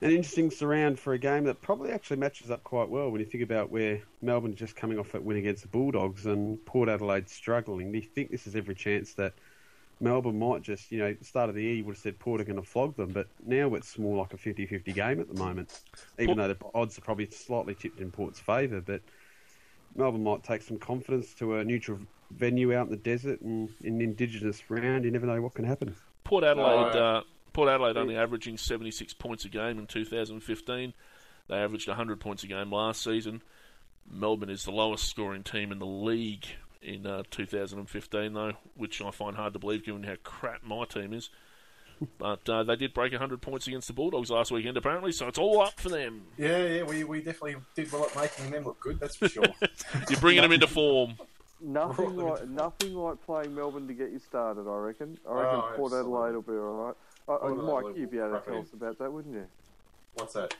an 0.00 0.10
interesting 0.10 0.50
surround 0.50 0.98
for 0.98 1.14
a 1.14 1.18
game 1.18 1.44
that 1.44 1.60
probably 1.62 1.90
actually 1.90 2.18
matches 2.18 2.50
up 2.50 2.62
quite 2.64 2.88
well 2.88 3.10
when 3.10 3.20
you 3.20 3.26
think 3.26 3.42
about 3.42 3.70
where 3.70 4.00
Melbourne 4.22 4.52
is 4.52 4.58
just 4.58 4.76
coming 4.76 4.98
off 4.98 5.12
that 5.12 5.22
win 5.22 5.38
against 5.38 5.62
the 5.62 5.68
Bulldogs 5.68 6.26
and 6.26 6.64
Port 6.66 6.88
Adelaide 6.88 7.28
struggling. 7.28 7.92
Do 7.92 7.98
you 7.98 8.04
think 8.04 8.30
this 8.30 8.46
is 8.46 8.56
every 8.56 8.74
chance 8.74 9.14
that 9.14 9.32
Melbourne 10.00 10.38
might 10.38 10.62
just, 10.62 10.92
you 10.92 10.98
know, 10.98 11.08
at 11.08 11.18
the 11.18 11.24
start 11.24 11.48
of 11.48 11.54
the 11.54 11.62
year 11.62 11.74
you 11.74 11.84
would 11.84 11.94
have 11.94 12.02
said 12.02 12.18
Port 12.18 12.40
are 12.40 12.44
going 12.44 12.60
to 12.60 12.66
flog 12.66 12.96
them, 12.96 13.10
but 13.10 13.28
now 13.46 13.74
it's 13.74 13.98
more 13.98 14.18
like 14.18 14.34
a 14.34 14.36
50-50 14.36 14.94
game 14.94 15.20
at 15.20 15.28
the 15.28 15.42
moment. 15.42 15.80
Even 16.18 16.36
though 16.36 16.48
the 16.48 16.56
odds 16.74 16.98
are 16.98 17.02
probably 17.02 17.30
slightly 17.30 17.74
tipped 17.74 18.00
in 18.00 18.10
Port's 18.10 18.38
favour, 18.38 18.80
but 18.80 19.00
Melbourne 19.94 20.22
might 20.22 20.42
take 20.42 20.60
some 20.60 20.78
confidence 20.78 21.32
to 21.34 21.56
a 21.56 21.64
neutral 21.64 21.98
venue 22.30 22.76
out 22.76 22.86
in 22.86 22.90
the 22.90 22.98
desert 22.98 23.40
and 23.40 23.70
in 23.82 23.94
an 23.94 24.00
indigenous 24.02 24.62
round. 24.68 25.04
You 25.04 25.10
never 25.10 25.26
know 25.26 25.40
what 25.40 25.54
can 25.54 25.64
happen. 25.64 25.96
Port 26.24 26.44
Adelaide, 26.44 26.94
No, 26.94 27.00
uh, 27.00 27.22
Port 27.56 27.70
Adelaide 27.70 27.96
only 27.96 28.18
averaging 28.18 28.58
76 28.58 29.14
points 29.14 29.46
a 29.46 29.48
game 29.48 29.78
in 29.78 29.86
2015. 29.86 30.92
They 31.48 31.54
averaged 31.56 31.88
100 31.88 32.20
points 32.20 32.42
a 32.44 32.46
game 32.46 32.70
last 32.70 33.02
season. 33.02 33.40
Melbourne 34.10 34.50
is 34.50 34.64
the 34.64 34.72
lowest 34.72 35.08
scoring 35.08 35.42
team 35.42 35.72
in 35.72 35.78
the 35.78 35.86
league 35.86 36.44
in 36.82 37.06
uh, 37.06 37.22
2015, 37.30 38.34
though, 38.34 38.52
which 38.74 39.00
I 39.00 39.10
find 39.10 39.34
hard 39.36 39.54
to 39.54 39.58
believe 39.58 39.86
given 39.86 40.02
how 40.02 40.16
crap 40.22 40.64
my 40.64 40.84
team 40.84 41.14
is. 41.14 41.30
but 42.18 42.46
uh, 42.46 42.62
they 42.62 42.76
did 42.76 42.92
break 42.92 43.12
100 43.12 43.40
points 43.40 43.66
against 43.66 43.86
the 43.88 43.94
Bulldogs 43.94 44.30
last 44.30 44.50
weekend, 44.50 44.76
apparently, 44.76 45.10
so 45.12 45.26
it's 45.26 45.38
all 45.38 45.62
up 45.62 45.80
for 45.80 45.88
them. 45.88 46.24
Yeah, 46.36 46.62
yeah, 46.62 46.82
we, 46.82 47.04
we 47.04 47.22
definitely 47.22 47.56
did 47.74 47.90
well 47.90 48.04
at 48.04 48.14
making 48.14 48.50
them 48.50 48.64
look 48.64 48.80
good. 48.80 49.00
That's 49.00 49.16
for 49.16 49.28
sure. 49.30 49.44
You're 50.10 50.20
bringing 50.20 50.42
them 50.42 50.52
into 50.52 50.66
form. 50.66 51.14
Nothing 51.58 52.16
like 52.18 52.46
nothing 52.50 52.92
like 52.94 53.24
playing 53.24 53.54
Melbourne 53.54 53.88
to 53.88 53.94
get 53.94 54.10
you 54.10 54.18
started. 54.18 54.68
I 54.68 54.76
reckon. 54.76 55.16
I 55.26 55.32
reckon 55.32 55.54
Oh, 55.58 55.72
Port 55.74 55.92
absolutely. 55.94 55.98
Adelaide 56.00 56.34
will 56.34 56.42
be 56.42 56.52
all 56.52 56.84
right. 56.84 56.94
Port 57.26 57.84
Mike, 57.84 57.96
you'd 57.96 58.10
be 58.10 58.18
able 58.18 58.38
to 58.38 58.40
tell 58.44 58.54
it. 58.56 58.60
us 58.60 58.72
about 58.72 58.98
that, 58.98 59.12
wouldn't 59.12 59.34
you? 59.34 59.46
What's 60.14 60.34
that? 60.34 60.54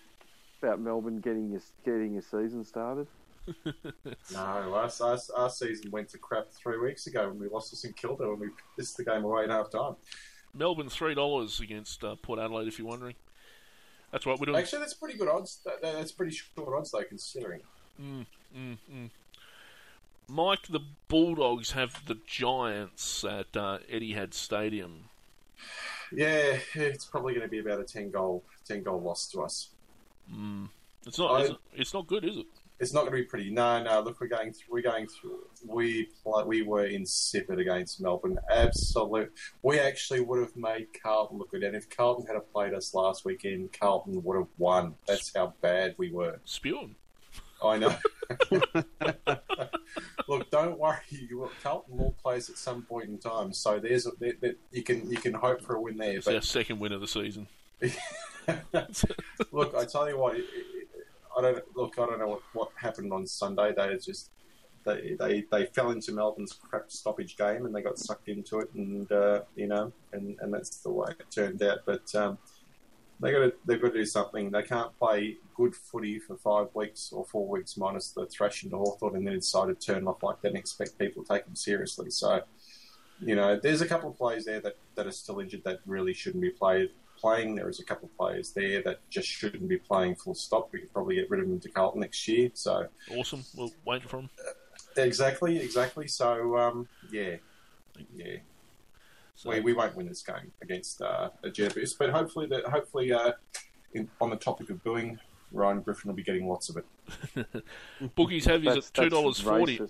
About 0.63 0.81
Melbourne 0.81 1.21
getting 1.21 1.51
your 1.51 1.61
getting 1.85 2.13
your 2.15 2.23
season 2.23 2.65
started. 2.65 3.07
No, 4.33 4.39
our, 4.41 4.91
our, 5.01 5.19
our 5.37 5.51
season 5.51 5.91
went 5.93 6.09
to 6.09 6.19
crap 6.19 6.51
three 6.51 6.79
weeks 6.79 7.07
ago 7.07 7.29
when 7.29 7.39
we 7.39 7.49
lost 7.49 7.71
to 7.71 7.77
St 7.77 7.97
Kilda 7.97 8.29
when 8.31 8.41
we 8.41 8.49
pissed 8.77 8.97
the 8.97 9.05
game 9.05 9.23
away 9.23 9.45
at 9.45 9.51
half 9.51 9.71
time. 9.71 9.95
Melbourne 10.53 10.89
$3 10.89 11.61
against 11.61 12.03
uh, 12.03 12.17
Port 12.17 12.41
Adelaide, 12.41 12.67
if 12.67 12.79
you're 12.79 12.89
wondering. 12.89 13.15
That's 14.11 14.27
what 14.27 14.41
we're 14.41 14.47
doing. 14.47 14.59
Actually, 14.59 14.81
that's 14.81 14.95
pretty 14.95 15.17
good 15.17 15.29
odds. 15.29 15.61
That, 15.65 15.81
that- 15.83 15.95
that's 15.95 16.11
pretty 16.11 16.33
short 16.35 16.75
odds, 16.77 16.91
though, 16.91 17.05
considering. 17.05 17.61
Mike, 20.29 20.67
the 20.69 20.81
Bulldogs 21.09 21.71
have 21.73 22.05
the 22.07 22.19
Giants 22.27 23.23
at 23.25 23.57
uh, 23.57 23.79
Etihad 23.93 24.35
Stadium. 24.35 25.05
Yeah, 26.13 26.59
it's 26.75 27.05
probably 27.05 27.35
going 27.35 27.47
to 27.47 27.51
be 27.51 27.59
about 27.59 27.81
a 27.81 27.85
ten 27.85 28.11
goal 28.11 28.45
ten 28.65 28.83
goal 28.83 29.01
loss 29.01 29.29
to 29.33 29.43
us. 29.43 29.71
Mm. 30.33 30.69
It's 31.07 31.19
not. 31.19 31.33
I- 31.41 31.45
It's, 31.45 31.55
it's 31.75 31.95
not 31.95 32.07
good, 32.07 32.25
is 32.25 32.37
it? 32.39 32.47
It's 32.79 32.93
not 32.93 33.01
going 33.07 33.13
to 33.13 33.17
be 33.17 33.25
pretty. 33.25 33.51
No, 33.51 33.83
no. 33.83 34.01
Look, 34.03 34.21
we're 34.21 34.27
going 34.27 34.53
through. 34.53 34.67
We're 34.75 34.83
going 34.83 35.07
through. 35.07 35.47
We 35.67 36.11
pl- 36.23 36.45
we 36.47 36.61
were 36.61 36.85
insipid 36.85 37.59
against 37.59 38.03
Melbourne. 38.03 38.39
Absolute. 38.51 39.33
We 39.63 39.81
actually 39.81 40.21
would 40.21 40.41
have 40.41 40.55
made 40.57 40.89
Carlton 41.03 41.39
look 41.39 41.53
good, 41.53 41.63
and 41.63 41.75
if 41.75 41.89
Carlton 41.89 42.27
had 42.27 42.37
played 42.53 42.75
us 42.75 42.93
last 42.93 43.25
weekend, 43.25 43.73
Carlton 43.73 44.23
would 44.23 44.37
have 44.37 44.49
won. 44.59 44.95
That's 45.07 45.33
how 45.35 45.55
bad 45.63 45.95
we 45.97 46.11
were. 46.13 46.39
Spewing. 46.45 46.97
I 47.65 47.79
know. 47.79 47.97
Don't 50.57 50.79
worry. 50.79 50.97
You, 51.11 51.51
Carlton 51.63 51.99
will 51.99 52.15
play 52.23 52.37
at 52.37 52.45
some 52.45 52.83
point 52.83 53.09
in 53.09 53.19
time, 53.19 53.53
so 53.53 53.79
there's 53.79 54.07
a, 54.07 54.11
there, 54.19 54.35
there, 54.41 54.55
you 54.71 54.83
can 54.83 55.11
you 55.11 55.19
can 55.19 55.35
hope 55.35 55.63
for 55.63 55.77
a 55.77 55.81
win 55.81 55.99
there. 55.99 56.17
It's 56.17 56.27
our 56.27 56.41
second 56.41 56.79
win 56.79 56.93
of 56.93 57.01
the 57.01 57.09
season. 57.09 57.47
look, 59.53 59.75
I 59.75 59.85
tell 59.85 60.09
you 60.09 60.19
what, 60.19 60.37
I 61.37 61.41
don't 61.43 61.65
look. 61.75 61.99
I 61.99 62.07
don't 62.07 62.19
know 62.19 62.29
what, 62.29 62.43
what 62.55 62.71
happened 62.77 63.13
on 63.13 63.27
Sunday. 63.27 63.75
They 63.77 63.97
just 63.97 64.31
they, 64.85 65.17
they 65.19 65.45
they 65.51 65.67
fell 65.67 65.91
into 65.91 66.13
Melbourne's 66.13 66.53
crap 66.53 66.91
stoppage 66.91 67.37
game 67.37 67.67
and 67.67 67.75
they 67.75 67.83
got 67.83 67.99
sucked 67.99 68.29
into 68.29 68.61
it, 68.61 68.73
and 68.75 69.11
uh, 69.13 69.43
you 69.57 69.67
know, 69.67 69.93
and, 70.13 70.39
and 70.41 70.55
that's 70.55 70.79
the 70.79 70.91
way 70.91 71.09
it 71.11 71.31
turned 71.31 71.63
out. 71.63 71.81
But 71.85 72.15
um, 72.15 72.39
they 73.21 73.33
got 73.33 73.39
to 73.39 73.53
they've 73.65 73.81
got 73.81 73.93
to 73.93 73.99
do 73.99 74.05
something. 74.07 74.51
They 74.51 74.63
can't 74.63 74.97
play 74.99 75.37
good 75.55 75.75
footy 75.75 76.19
for 76.19 76.37
five 76.37 76.69
weeks 76.75 77.11
or 77.13 77.25
four 77.25 77.49
weeks 77.49 77.77
minus 77.77 78.11
the 78.11 78.27
thrashing 78.27 78.71
to 78.71 78.77
Hawthorn 78.77 79.17
and 79.17 79.27
then 79.27 79.35
decide 79.35 79.67
to 79.69 79.75
turn 79.75 80.07
off 80.07 80.23
like 80.23 80.41
that 80.43 80.49
and 80.49 80.57
expect 80.57 80.99
people 80.99 81.25
to 81.25 81.35
take 81.35 81.45
them 81.45 81.57
seriously. 81.57 82.11
So. 82.11 82.43
You 83.19 83.35
know, 83.35 83.59
there's 83.59 83.81
a 83.81 83.87
couple 83.87 84.11
of 84.11 84.19
players 84.19 84.45
there 84.45 84.61
that, 84.61 84.77
that 84.95 85.07
are 85.07 85.11
still 85.11 85.41
injured 85.41 85.65
that 85.65 85.81
really 85.87 86.13
shouldn't 86.13 86.43
be 86.43 86.51
played 86.51 86.91
playing. 87.17 87.55
There 87.55 87.69
is 87.69 87.81
a 87.81 87.85
couple 87.85 88.09
of 88.09 88.17
players 88.17 88.53
there 88.53 88.83
that 88.83 89.01
just 89.11 89.29
shouldn't 89.29 89.69
be 89.69 89.79
playing 89.79 90.17
full 90.17 90.35
stop. 90.35 90.69
We 90.73 90.81
could 90.81 90.93
probably 90.93 91.17
get 91.17 91.31
rid 91.31 91.41
of 91.41 91.49
them 91.49 91.61
to 91.61 91.69
Carlton 91.71 92.03
next 92.03 92.27
year. 92.29 92.51
So 92.55 92.89
Awesome. 93.17 93.45
We'll 93.55 93.73
wait 93.85 94.03
for 94.09 94.19
them. 94.19 94.31
exactly, 94.97 95.59
exactly. 95.59 96.09
So 96.09 96.57
um, 96.57 96.89
yeah, 97.11 97.37
yeah. 98.15 98.37
So, 99.37 99.51
We, 99.51 99.61
we 99.61 99.73
won't 99.75 99.95
win 99.95 100.07
this 100.09 100.23
game 100.23 100.51
against 100.63 101.03
uh, 101.03 101.29
Gerbus, 101.45 101.91
but 101.99 102.11
hopefully 102.11 102.47
that 102.47 102.65
hopefully 102.65 103.13
uh, 103.13 103.33
in, 103.93 104.09
on 104.21 104.31
the 104.31 104.37
topic 104.37 104.71
of 104.71 104.83
booing, 104.83 105.19
Ryan 105.53 105.81
Griffin 105.83 106.09
will 106.09 106.17
be 106.17 106.23
getting 106.23 106.49
lots 106.49 106.71
of 106.71 106.79
it. 106.79 107.47
bookies 108.15 108.47
have 108.47 108.65
you 108.65 108.71
at 108.71 108.91
two 108.95 109.09
dollars 109.11 109.39
forty. 109.41 109.81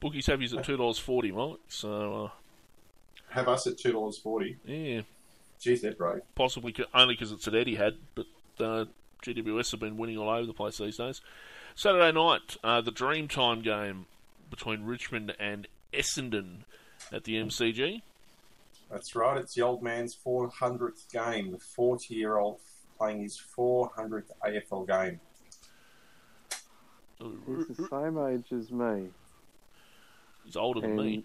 Bookies 0.00 0.26
have 0.26 0.42
you 0.42 0.58
at 0.58 0.64
two 0.64 0.76
dollars 0.76 0.98
forty, 0.98 1.30
Mike. 1.30 1.58
So 1.68 2.24
uh, 2.24 2.30
Have 3.30 3.48
us 3.48 3.66
at 3.68 3.78
two 3.78 3.92
dollars 3.92 4.18
forty. 4.18 4.56
yeah, 4.64 5.02
Geez, 5.60 5.80
they're 5.82 5.92
brave. 5.92 6.22
possibly 6.34 6.74
only 6.92 7.14
because 7.14 7.30
it's 7.30 7.46
at 7.46 7.54
Etihad, 7.54 7.96
but 8.16 8.26
uh, 8.58 8.84
GWS 9.24 9.70
have 9.70 9.80
been 9.80 9.96
winning 9.96 10.18
all 10.18 10.28
over 10.28 10.44
the 10.46 10.52
place 10.52 10.78
these 10.78 10.96
days. 10.96 11.20
Saturday 11.76 12.10
night, 12.12 12.56
uh, 12.64 12.80
the 12.80 12.90
Dreamtime 12.92 13.62
game 13.62 14.06
between 14.50 14.82
Richmond 14.82 15.34
and 15.38 15.68
Essendon 15.94 16.64
at 17.12 17.24
the 17.24 17.34
MCG. 17.36 18.02
That's 18.92 19.16
right. 19.16 19.38
It's 19.38 19.54
the 19.54 19.62
old 19.62 19.82
man's 19.82 20.14
400th 20.14 21.10
game. 21.10 21.50
The 21.50 21.58
40 21.58 22.14
year 22.14 22.36
old 22.36 22.60
playing 22.98 23.22
his 23.22 23.40
400th 23.56 24.30
AFL 24.44 24.86
game. 24.86 25.18
He's 27.18 27.66
the 27.68 27.88
same 27.88 28.18
age 28.18 28.52
as 28.52 28.70
me, 28.72 29.06
He's 30.44 30.56
older 30.56 30.80
than 30.80 30.96
me, 30.96 31.24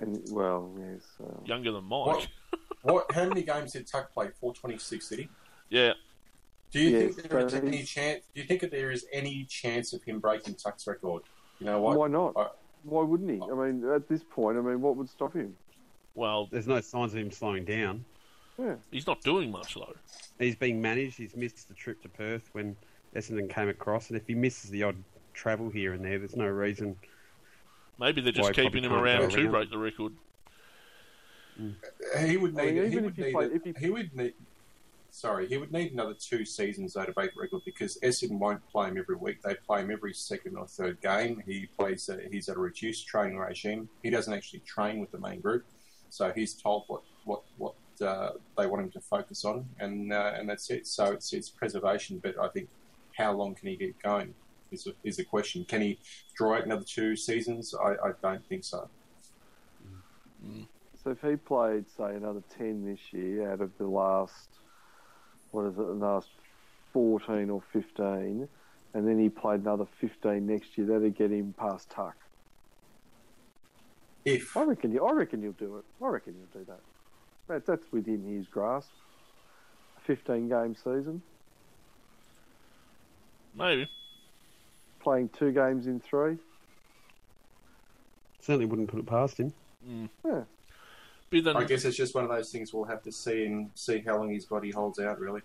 and 0.00 0.20
well, 0.32 0.68
yes. 0.76 1.00
Um, 1.20 1.44
younger 1.44 1.70
than 1.70 1.84
Mike. 1.84 2.06
What? 2.08 2.28
what? 2.82 3.12
How 3.12 3.28
many 3.28 3.42
games 3.44 3.72
did 3.72 3.86
Tuck 3.86 4.12
play? 4.12 4.30
426, 4.40 5.08
did 5.08 5.18
he? 5.20 5.28
Yeah, 5.70 5.92
Do 6.72 6.80
you 6.80 6.88
Yes, 6.90 7.14
think 7.14 7.28
there 7.28 7.38
is 7.46 7.52
but 7.52 7.64
any 7.64 7.84
chance? 7.84 8.24
Do 8.34 8.40
you 8.40 8.48
think 8.48 8.62
that 8.62 8.72
there 8.72 8.90
is 8.90 9.06
any 9.12 9.44
chance 9.44 9.92
of 9.92 10.02
him 10.02 10.18
breaking 10.18 10.56
Tuck's 10.56 10.88
record? 10.88 11.22
You 11.60 11.66
know 11.66 11.80
what? 11.80 11.96
why 11.96 12.08
not? 12.08 12.32
I- 12.36 12.50
Why 12.82 13.04
wouldn't 13.04 13.30
he? 13.30 13.40
I 13.40 13.54
mean, 13.54 13.88
at 13.88 14.08
this 14.08 14.24
point, 14.24 14.58
I 14.58 14.60
mean, 14.60 14.80
what 14.80 14.96
would 14.96 15.08
stop 15.08 15.34
him? 15.34 15.56
Well, 16.16 16.48
There's 16.50 16.66
no 16.66 16.80
signs 16.80 17.12
of 17.12 17.20
him 17.20 17.30
slowing 17.30 17.64
down. 17.64 18.04
Yeah. 18.58 18.76
he's 18.90 19.06
not 19.06 19.20
doing 19.20 19.50
much 19.50 19.74
though. 19.74 19.94
He's 20.38 20.56
being 20.56 20.80
managed. 20.80 21.18
He's 21.18 21.36
missed 21.36 21.68
the 21.68 21.74
trip 21.74 22.02
to 22.02 22.08
Perth 22.08 22.48
when 22.52 22.74
Essendon 23.14 23.48
came 23.50 23.68
across, 23.68 24.08
and 24.08 24.16
if 24.16 24.26
he 24.26 24.34
misses 24.34 24.70
the 24.70 24.82
odd 24.82 24.96
travel 25.34 25.68
here 25.68 25.92
and 25.92 26.02
there, 26.04 26.18
there's 26.18 26.36
no 26.36 26.46
reason. 26.46 26.96
Maybe 28.00 28.20
they're 28.22 28.32
just 28.32 28.54
keeping 28.54 28.82
him 28.82 28.92
around 28.94 29.30
to 29.30 29.40
around. 29.40 29.50
break 29.50 29.70
the 29.70 29.78
record. 29.78 30.12
He 32.18 32.36
would 32.36 32.58
I 32.58 32.66
mean, 32.66 32.74
need. 32.74 32.84
he 32.84 32.92
even 32.92 33.04
would 33.04 33.12
if 33.12 33.16
he 33.16 33.22
need. 33.24 33.32
played- 33.32 33.52
a- 33.52 33.60
he- 33.78 33.84
he 33.86 33.90
would 33.90 34.14
need. 34.16 34.34
Sorry, 35.10 35.46
he 35.48 35.56
would 35.56 35.72
need 35.72 35.92
another 35.92 36.12
two 36.12 36.44
seasons 36.44 36.92
though 36.92 37.06
to 37.06 37.12
break 37.12 37.32
the 37.34 37.40
record 37.40 37.62
because 37.64 37.96
Essendon 38.02 38.38
won't 38.38 38.66
play 38.68 38.88
him 38.88 38.98
every 38.98 39.16
week. 39.16 39.40
They 39.42 39.54
play 39.54 39.80
him 39.80 39.90
every 39.90 40.12
second 40.12 40.56
or 40.58 40.66
third 40.66 41.00
game. 41.00 41.42
He 41.46 41.66
plays. 41.78 42.08
A, 42.10 42.20
he's 42.30 42.50
at 42.50 42.56
a 42.56 42.60
reduced 42.60 43.06
training 43.06 43.38
regime. 43.38 43.88
He 44.02 44.10
doesn't 44.10 44.32
actually 44.32 44.60
train 44.60 44.98
with 44.98 45.10
the 45.10 45.18
main 45.18 45.40
group, 45.40 45.64
so 46.10 46.32
he's 46.34 46.54
told 46.54 46.84
what 46.86 47.02
what 47.24 47.42
what 47.58 47.74
uh, 48.00 48.30
they 48.58 48.66
want 48.66 48.82
him 48.84 48.90
to 48.92 49.00
focus 49.00 49.44
on, 49.44 49.66
and 49.80 50.12
uh, 50.12 50.32
and 50.36 50.48
that's 50.48 50.70
it. 50.70 50.86
So 50.86 51.06
it's 51.12 51.32
it's 51.32 51.48
preservation. 51.48 52.20
But 52.22 52.38
I 52.38 52.48
think 52.48 52.68
how 53.16 53.32
long 53.32 53.54
can 53.54 53.68
he 53.68 53.76
get 53.76 54.00
going 54.02 54.34
is 54.70 54.86
a, 54.86 54.90
is 55.04 55.16
the 55.16 55.24
question. 55.24 55.64
Can 55.64 55.80
he 55.80 55.98
draw 56.36 56.56
out 56.56 56.64
another 56.64 56.84
two 56.84 57.16
seasons? 57.16 57.74
I, 57.74 58.08
I 58.08 58.12
don't 58.22 58.46
think 58.48 58.64
so. 58.64 58.88
So 61.02 61.10
if 61.10 61.20
he 61.20 61.36
played, 61.36 61.84
say, 61.96 62.14
another 62.14 62.42
10 62.58 62.84
this 62.84 62.98
year 63.12 63.50
out 63.52 63.60
of 63.60 63.70
the 63.78 63.86
last, 63.86 64.48
what 65.52 65.66
is 65.66 65.74
it, 65.74 65.76
the 65.76 65.82
last 65.82 66.28
14 66.92 67.50
or 67.50 67.62
15, 67.72 68.48
and 68.94 69.08
then 69.08 69.18
he 69.18 69.28
played 69.28 69.60
another 69.60 69.86
15 70.00 70.46
next 70.46 70.76
year, 70.76 70.86
that'd 70.86 71.16
get 71.16 71.30
him 71.30 71.54
past 71.56 71.90
Tuck. 71.90 72.16
If 74.26 74.56
I 74.56 74.64
reckon, 74.64 74.90
you, 74.92 75.06
I 75.06 75.12
reckon 75.12 75.40
you'll 75.40 75.52
do 75.52 75.76
it. 75.76 75.84
I 76.04 76.08
reckon 76.08 76.34
you'll 76.36 76.62
do 76.62 76.66
that. 76.68 76.80
that 77.46 77.64
that's 77.64 77.90
within 77.92 78.24
his 78.24 78.46
grasp. 78.48 78.90
A 79.96 80.00
15 80.00 80.48
game 80.48 80.74
season, 80.74 81.22
Maybe. 83.54 83.88
playing 85.00 85.30
two 85.30 85.52
games 85.52 85.86
in 85.86 86.00
three. 86.00 86.36
Certainly 88.40 88.66
wouldn't 88.66 88.88
put 88.88 89.00
it 89.00 89.06
past 89.06 89.38
him. 89.38 89.52
Yeah. 90.24 90.42
Be 91.30 91.40
the 91.40 91.54
I 91.54 91.64
guess 91.64 91.84
it's 91.84 91.96
just 91.96 92.14
one 92.14 92.24
of 92.24 92.30
those 92.30 92.50
things 92.50 92.72
we'll 92.72 92.84
have 92.84 93.02
to 93.04 93.12
see 93.12 93.44
and 93.46 93.70
see 93.74 93.98
how 93.98 94.18
long 94.18 94.30
his 94.30 94.44
body 94.44 94.70
holds 94.70 94.98
out. 94.98 95.18
Really. 95.20 95.40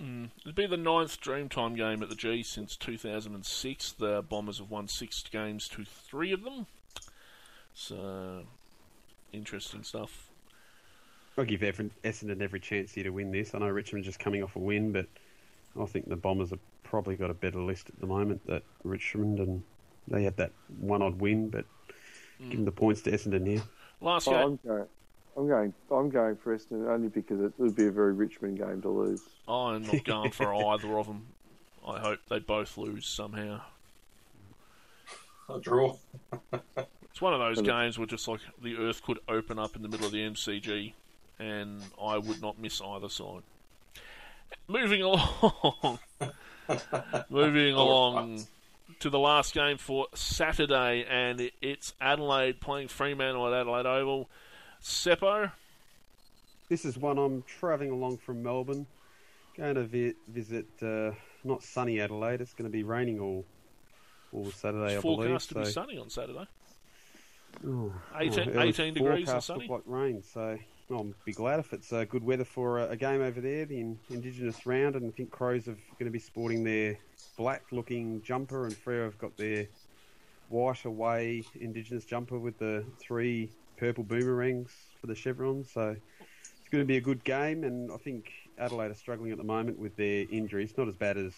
Mm. 0.00 0.30
It'd 0.42 0.54
be 0.56 0.66
the 0.66 0.76
ninth 0.76 1.20
Dreamtime 1.20 1.76
game 1.76 2.02
at 2.02 2.08
the 2.08 2.14
G 2.16 2.42
since 2.42 2.76
2006. 2.76 3.92
The 3.92 4.22
Bombers 4.22 4.58
have 4.58 4.70
won 4.70 4.88
six 4.88 5.22
games 5.22 5.68
to 5.68 5.84
three 5.84 6.32
of 6.32 6.42
them. 6.42 6.66
So, 7.74 7.96
uh, 7.96 8.42
interesting 9.32 9.82
stuff. 9.82 10.28
I'll 11.36 11.44
give 11.44 11.62
every, 11.62 11.90
Essendon 12.04 12.40
every 12.40 12.60
chance 12.60 12.92
here 12.92 13.04
to 13.04 13.10
win 13.10 13.32
this. 13.32 13.54
I 13.54 13.58
know 13.58 13.68
Richmond's 13.68 14.06
just 14.06 14.20
coming 14.20 14.42
off 14.42 14.54
a 14.54 14.60
win, 14.60 14.92
but 14.92 15.06
I 15.78 15.84
think 15.86 16.08
the 16.08 16.16
Bombers 16.16 16.50
have 16.50 16.60
probably 16.84 17.16
got 17.16 17.30
a 17.30 17.34
better 17.34 17.58
list 17.58 17.88
at 17.88 17.98
the 18.00 18.06
moment 18.06 18.46
than 18.46 18.62
Richmond, 18.84 19.40
and 19.40 19.62
they 20.06 20.22
had 20.22 20.36
that 20.36 20.52
one 20.78 21.02
odd 21.02 21.20
win, 21.20 21.48
but 21.48 21.64
hmm. 22.38 22.50
give 22.50 22.58
them 22.58 22.64
the 22.64 22.72
points 22.72 23.02
to 23.02 23.10
Essendon 23.10 23.46
here. 23.46 23.62
Last 24.00 24.28
Oh, 24.28 24.30
game. 24.30 24.42
I'm 24.42 24.58
going. 24.64 24.86
I'm 25.36 25.48
going. 25.48 25.74
I'm 25.90 26.10
going 26.10 26.36
for 26.36 26.56
Essendon 26.56 26.88
only 26.88 27.08
because 27.08 27.40
it 27.40 27.52
would 27.58 27.74
be 27.74 27.86
a 27.86 27.90
very 27.90 28.12
Richmond 28.12 28.58
game 28.58 28.80
to 28.82 28.88
lose. 28.88 29.22
Oh, 29.48 29.66
I'm 29.66 29.82
not 29.82 30.04
going 30.04 30.30
for 30.30 30.54
either 30.72 30.96
of 30.96 31.06
them. 31.08 31.26
I 31.86 31.98
hope 31.98 32.20
they 32.28 32.38
both 32.38 32.78
lose 32.78 33.06
somehow. 33.06 33.60
A 35.50 35.58
draw. 35.58 35.96
It's 37.14 37.22
one 37.22 37.32
of 37.32 37.38
those 37.38 37.62
games 37.62 37.96
where 37.96 38.08
just 38.08 38.26
like 38.26 38.40
the 38.60 38.76
earth 38.76 39.00
could 39.04 39.20
open 39.28 39.56
up 39.56 39.76
in 39.76 39.82
the 39.82 39.88
middle 39.88 40.04
of 40.04 40.10
the 40.10 40.18
MCG 40.18 40.94
and 41.38 41.80
I 42.02 42.18
would 42.18 42.42
not 42.42 42.58
miss 42.58 42.80
either 42.80 43.08
side. 43.08 43.42
Moving 44.66 45.02
along, 45.02 46.00
moving 47.30 47.74
along 47.76 48.44
to 48.98 49.10
the 49.10 49.18
last 49.20 49.54
game 49.54 49.78
for 49.78 50.08
Saturday, 50.16 51.04
and 51.08 51.52
it's 51.62 51.94
Adelaide 52.00 52.60
playing 52.60 52.88
Fremantle 52.88 53.46
at 53.46 53.60
Adelaide 53.60 53.86
Oval. 53.86 54.28
Seppo, 54.82 55.52
This 56.68 56.84
is 56.84 56.98
one 56.98 57.16
I'm 57.18 57.42
travelling 57.42 57.90
along 57.92 58.18
from 58.18 58.42
Melbourne, 58.42 58.88
going 59.56 59.76
to 59.76 59.84
vi- 59.84 60.14
visit 60.26 60.66
uh, 60.82 61.12
not 61.44 61.62
sunny 61.62 62.00
Adelaide. 62.00 62.40
It's 62.40 62.54
going 62.54 62.68
to 62.68 62.76
be 62.76 62.82
raining 62.82 63.20
all 63.20 63.44
all 64.32 64.50
Saturday, 64.50 64.94
it's 64.94 64.98
I 64.98 65.00
believe. 65.02 65.26
forecast 65.26 65.48
to 65.50 65.54
be 65.54 65.64
sunny 65.66 65.96
on 65.96 66.10
Saturday. 66.10 66.48
Oh, 67.66 67.92
18 68.16 68.48
it 68.48 68.54
was 68.54 68.56
18 68.56 68.94
degrees 68.94 69.28
and 69.28 69.42
sunny. 69.42 69.68
like 69.68 69.82
rain, 69.86 70.22
so 70.22 70.58
I'll 70.90 71.12
be 71.24 71.32
glad 71.32 71.60
if 71.60 71.72
it's 71.72 71.92
uh, 71.92 72.04
good 72.04 72.24
weather 72.24 72.44
for 72.44 72.80
a, 72.80 72.90
a 72.90 72.96
game 72.96 73.22
over 73.22 73.40
there, 73.40 73.64
the 73.64 73.80
in, 73.80 73.98
Indigenous 74.10 74.66
round, 74.66 74.96
and 74.96 75.06
I 75.06 75.10
think 75.10 75.30
Crows 75.30 75.66
are 75.68 75.76
going 75.98 76.06
to 76.06 76.10
be 76.10 76.18
sporting 76.18 76.62
their 76.62 76.98
black-looking 77.36 78.22
jumper, 78.22 78.66
and 78.66 78.74
Freo 78.74 79.04
have 79.04 79.18
got 79.18 79.36
their 79.36 79.66
white 80.48 80.84
away 80.84 81.42
Indigenous 81.58 82.04
jumper 82.04 82.38
with 82.38 82.58
the 82.58 82.84
three 82.98 83.50
purple 83.78 84.04
boomerangs 84.04 84.70
for 85.00 85.06
the 85.06 85.14
chevrons. 85.14 85.70
So 85.72 85.96
it's 86.60 86.68
going 86.70 86.82
to 86.82 86.86
be 86.86 86.98
a 86.98 87.00
good 87.00 87.24
game, 87.24 87.64
and 87.64 87.90
I 87.90 87.96
think 87.96 88.30
Adelaide 88.58 88.90
are 88.90 88.94
struggling 88.94 89.32
at 89.32 89.38
the 89.38 89.44
moment 89.44 89.78
with 89.78 89.96
their 89.96 90.26
injuries. 90.30 90.74
Not 90.76 90.88
as 90.88 90.96
bad 90.96 91.16
as 91.16 91.32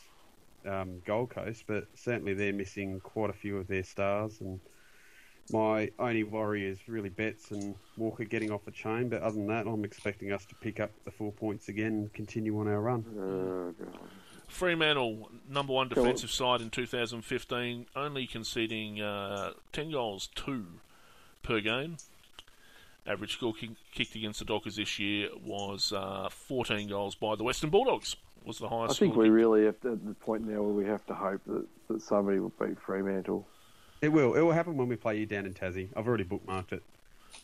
um, 0.67 1.01
Gold 1.07 1.31
Coast, 1.31 1.65
but 1.67 1.87
certainly 1.95 2.35
they're 2.35 2.53
missing 2.53 3.01
quite 3.01 3.31
a 3.31 3.35
few 3.35 3.57
of 3.59 3.69
their 3.69 3.85
stars 3.85 4.41
and 4.41 4.61
my 5.53 5.91
only 5.99 6.25
worry 6.25 6.67
is 6.67 6.79
really 6.89 7.09
Betts 7.09 7.51
and 7.51 7.75
Walker 7.97 8.25
getting 8.25 8.51
off 8.51 8.65
the 8.65 8.71
chain. 8.71 9.09
But 9.09 9.23
other 9.23 9.37
than 9.37 9.47
that, 9.49 9.67
I'm 9.67 9.85
expecting 9.85 10.33
us 10.33 10.45
to 10.47 10.55
pick 10.57 10.81
up 10.81 10.91
the 11.05 11.11
four 11.11 11.33
points 11.33 11.69
again 11.69 11.87
and 11.93 12.13
continue 12.13 12.59
on 12.59 12.69
our 12.69 12.81
run. 12.81 13.05
Oh, 13.19 13.85
God. 13.85 13.99
Fremantle, 14.49 15.29
number 15.49 15.73
one 15.73 15.89
Go 15.89 16.01
on. 16.01 16.07
defensive 16.07 16.31
side 16.31 16.61
in 16.61 16.71
2015, 16.71 17.87
only 17.97 18.27
conceding 18.27 19.01
uh, 19.01 19.53
10 19.73 19.91
goals, 19.91 20.29
two 20.35 20.67
per 21.43 21.61
game. 21.61 21.97
Average 23.07 23.35
score 23.35 23.55
kick, 23.55 23.71
kicked 23.93 24.15
against 24.17 24.41
the 24.41 24.45
Dockers 24.45 24.77
this 24.77 24.99
year 24.99 25.29
was 25.45 25.93
uh, 25.93 26.29
14 26.31 26.89
goals 26.89 27.15
by 27.15 27.37
the 27.37 27.45
Western 27.45 27.71
Bulldogs. 27.71 28.17
Was 28.45 28.59
the 28.59 28.69
highest. 28.69 28.75
I 28.75 28.79
highest. 28.87 28.99
think 29.01 29.17
we 29.17 29.25
kicked. 29.25 29.33
really 29.35 29.65
have 29.65 29.81
to, 29.81 29.93
at 29.93 30.07
the 30.07 30.15
point 30.15 30.47
now 30.47 30.63
where 30.63 30.73
we 30.75 30.85
have 30.85 31.05
to 31.07 31.15
hope 31.15 31.41
that, 31.47 31.67
that 31.89 32.03
somebody 32.03 32.39
will 32.39 32.53
beat 32.61 32.79
Fremantle. 32.81 33.47
It 34.03 34.09
will. 34.11 34.35
It 34.35 34.41
will 34.41 34.53
happen 34.53 34.77
when 34.77 34.89
we 34.89 34.97
play 34.97 35.19
you 35.19 35.27
down 35.27 35.47
in 35.47 35.55
Tassie. 35.55 35.89
I've 35.97 36.07
already 36.07 36.25
bookmarked 36.25 36.73
it. 36.73 36.83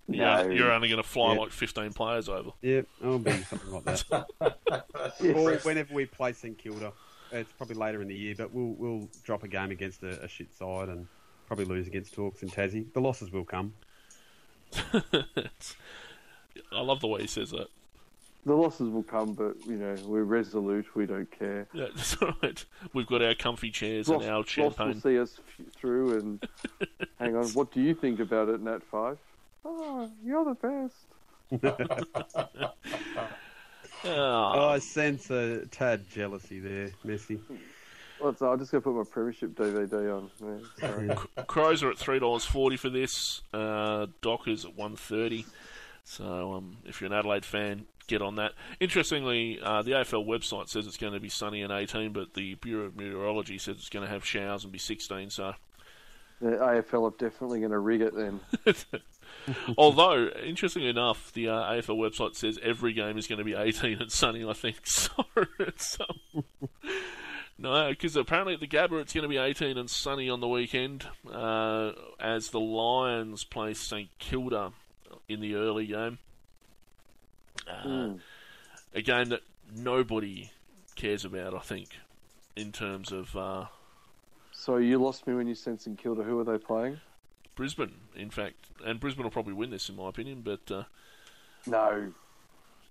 Yeah, 0.08 0.42
No. 0.42 0.50
you're 0.50 0.72
only 0.72 0.88
going 0.88 1.02
to 1.02 1.08
fly 1.08 1.32
Yeah. 1.34 1.40
like 1.40 1.50
15 1.50 1.92
players 1.92 2.28
over. 2.28 2.50
Yep, 2.62 2.86
it'll 3.00 3.18
be 3.18 3.32
something 3.42 3.72
like 3.72 3.84
that. 3.84 4.26
Or 5.34 5.52
whenever 5.58 5.92
we 5.94 6.06
play 6.06 6.32
St 6.32 6.56
Kilda, 6.58 6.92
it's 7.30 7.52
probably 7.52 7.76
later 7.76 8.00
in 8.02 8.08
the 8.08 8.14
year, 8.14 8.34
but 8.36 8.52
we'll 8.52 8.74
we'll 8.78 9.08
drop 9.24 9.42
a 9.42 9.48
game 9.48 9.70
against 9.70 10.02
a, 10.02 10.22
a 10.22 10.28
shit 10.28 10.52
side 10.54 10.88
and 10.88 11.06
probably 11.46 11.64
lose 11.66 11.86
against 11.86 12.14
Talks 12.14 12.42
and 12.42 12.50
Tassie. 12.52 12.90
The 12.92 13.00
losses 13.00 13.30
will 13.32 13.44
come. 13.44 13.74
I 16.72 16.80
love 16.80 17.00
the 17.00 17.06
way 17.08 17.22
he 17.22 17.26
says 17.26 17.50
that. 17.50 17.68
The 18.44 18.54
losses 18.54 18.88
will 18.88 19.04
come, 19.04 19.34
but 19.34 19.54
you 19.66 19.76
know 19.76 19.94
we're 20.04 20.24
resolute. 20.24 20.86
We 20.96 21.06
don't 21.06 21.30
care. 21.30 21.68
Yeah, 21.72 21.86
that's 21.94 22.16
all 22.20 22.32
right. 22.42 22.64
We've 22.92 23.06
got 23.06 23.22
our 23.22 23.34
comfy 23.34 23.70
chairs 23.70 24.08
Ross, 24.08 24.22
and 24.22 24.30
our 24.30 24.38
Ross 24.38 24.48
champagne. 24.48 24.88
will 24.88 25.00
see 25.00 25.18
us 25.18 25.38
f- 25.60 25.66
through. 25.76 26.18
And 26.18 26.48
hang 27.20 27.36
on, 27.36 27.46
what 27.50 27.70
do 27.72 27.80
you 27.80 27.94
think 27.94 28.18
about 28.18 28.48
it, 28.48 28.60
Nat 28.60 28.80
Fyfe? 28.90 29.18
Oh, 29.64 30.10
you're 30.24 30.44
the 30.44 30.54
best. 30.54 31.62
Oh, 34.04 34.68
I 34.70 34.78
sense 34.80 35.30
a 35.30 35.64
tad 35.66 36.10
jealousy 36.10 36.58
there, 36.58 36.90
Messi. 37.06 37.38
What's 38.18 38.42
I'm 38.42 38.58
just 38.58 38.72
gonna 38.72 38.82
put 38.82 38.94
my 38.94 39.04
Premiership 39.04 39.50
DVD 39.54 40.16
on. 40.16 40.30
Yeah, 40.80 40.88
sorry. 40.88 41.10
Crows 41.46 41.82
are 41.82 41.90
at 41.90 41.98
three 41.98 42.18
dollars 42.18 42.44
forty 42.44 42.76
for 42.76 42.88
this. 42.88 43.42
Uh, 43.52 44.06
Dockers 44.20 44.64
at 44.64 44.76
one 44.76 44.96
thirty. 44.96 45.44
So 46.04 46.54
um, 46.54 46.78
if 46.84 47.00
you're 47.00 47.10
an 47.10 47.16
Adelaide 47.16 47.44
fan, 47.44 47.86
get 48.06 48.22
on 48.22 48.36
that. 48.36 48.52
Interestingly, 48.80 49.58
uh, 49.62 49.82
the 49.82 49.92
AFL 49.92 50.26
website 50.26 50.68
says 50.68 50.86
it's 50.86 50.96
going 50.96 51.12
to 51.12 51.20
be 51.20 51.28
sunny 51.28 51.62
and 51.62 51.72
18, 51.72 52.12
but 52.12 52.34
the 52.34 52.54
Bureau 52.56 52.86
of 52.86 52.96
Meteorology 52.96 53.58
says 53.58 53.76
it's 53.76 53.88
going 53.88 54.04
to 54.04 54.12
have 54.12 54.24
showers 54.24 54.64
and 54.64 54.72
be 54.72 54.78
16. 54.78 55.30
So, 55.30 55.54
the 56.40 56.50
AFL 56.50 57.12
are 57.12 57.16
definitely 57.16 57.60
going 57.60 57.72
to 57.72 57.78
rig 57.78 58.00
it 58.00 58.14
then. 58.14 58.40
although 59.78 60.28
interestingly 60.44 60.88
enough, 60.88 61.32
the 61.32 61.48
uh, 61.48 61.72
AFL 61.72 61.96
website 61.96 62.34
says 62.34 62.58
every 62.62 62.92
game 62.92 63.16
is 63.16 63.26
going 63.26 63.38
to 63.38 63.44
be 63.44 63.54
18 63.54 64.00
and 64.00 64.10
sunny. 64.10 64.44
I 64.44 64.52
think 64.52 64.80
so. 64.84 65.24
um, 65.34 66.44
no, 67.58 67.90
because 67.90 68.16
apparently 68.16 68.54
at 68.54 68.60
the 68.60 68.66
Gabba 68.66 69.00
it's 69.00 69.12
going 69.12 69.22
to 69.22 69.28
be 69.28 69.38
18 69.38 69.78
and 69.78 69.88
sunny 69.88 70.28
on 70.28 70.40
the 70.40 70.48
weekend 70.48 71.06
uh, 71.32 71.92
as 72.18 72.48
the 72.48 72.60
Lions 72.60 73.44
play 73.44 73.72
St 73.74 74.08
Kilda 74.18 74.72
in 75.32 75.40
the 75.40 75.54
early 75.54 75.86
game. 75.86 76.18
Uh, 77.68 77.86
Mm. 77.86 78.20
A 78.94 79.00
game 79.02 79.26
that 79.30 79.40
nobody 79.74 80.50
cares 80.96 81.24
about, 81.24 81.54
I 81.54 81.60
think, 81.60 81.88
in 82.56 82.72
terms 82.72 83.10
of 83.10 83.34
uh, 83.36 83.66
So 84.52 84.76
you 84.76 84.98
lost 84.98 85.26
me 85.26 85.34
when 85.34 85.46
you 85.46 85.54
said 85.54 85.80
St 85.80 85.98
Kilda. 85.98 86.22
Who 86.22 86.38
are 86.40 86.44
they 86.44 86.58
playing? 86.58 87.00
Brisbane, 87.54 87.94
in 88.14 88.30
fact. 88.30 88.56
And 88.84 89.00
Brisbane 89.00 89.24
will 89.24 89.30
probably 89.30 89.54
win 89.54 89.70
this, 89.70 89.88
in 89.88 89.96
my 89.96 90.08
opinion, 90.08 90.42
but 90.42 90.70
uh, 90.70 90.84
No, 91.66 92.12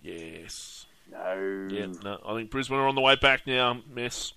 yes. 0.02 0.86
no. 1.12 1.68
Yeah, 1.72 1.88
no, 2.04 2.20
I 2.26 2.36
think 2.36 2.50
Brisbane 2.50 2.78
are 2.78 2.88
on 2.88 2.96
the 2.96 3.02
way 3.02 3.16
back 3.16 3.46
now, 3.46 3.82
mess. 3.94 4.34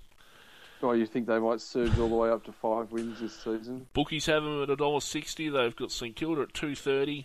Oh, 0.82 0.92
you 0.92 1.06
think 1.06 1.26
they 1.26 1.38
might 1.38 1.62
surge 1.62 1.98
all 1.98 2.08
the 2.08 2.14
way 2.14 2.28
up 2.28 2.44
to 2.44 2.52
five 2.52 2.92
wins 2.92 3.20
this 3.20 3.32
season? 3.34 3.86
Bookies 3.94 4.26
have 4.26 4.42
them 4.42 4.62
at 4.62 4.68
a 4.68 4.76
dollar 4.76 5.00
sixty. 5.00 5.48
They've 5.48 5.74
got 5.74 5.90
St 5.90 6.14
Kilda 6.14 6.42
at 6.42 6.52
two 6.52 6.74
thirty. 6.74 7.24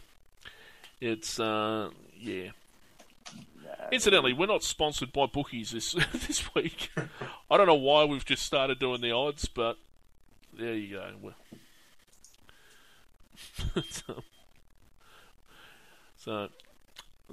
It's 1.02 1.40
uh, 1.40 1.90
yeah. 2.20 2.50
Incidentally, 3.92 4.34
we're 4.34 4.48
not 4.48 4.64
sponsored 4.64 5.12
by 5.14 5.26
bookies 5.26 5.72
this 5.72 5.94
this 6.14 6.54
week. 6.56 6.90
I 7.50 7.58
don't 7.58 7.68
know 7.68 7.76
why 7.76 8.04
we've 8.06 8.26
just 8.26 8.44
started 8.46 8.80
doing 8.80 9.02
the 9.02 9.12
odds, 9.12 9.48
but 9.48 9.78
there 10.58 10.74
you 10.76 10.96
go. 10.98 11.34
So, 13.90 14.14
so 16.18 16.48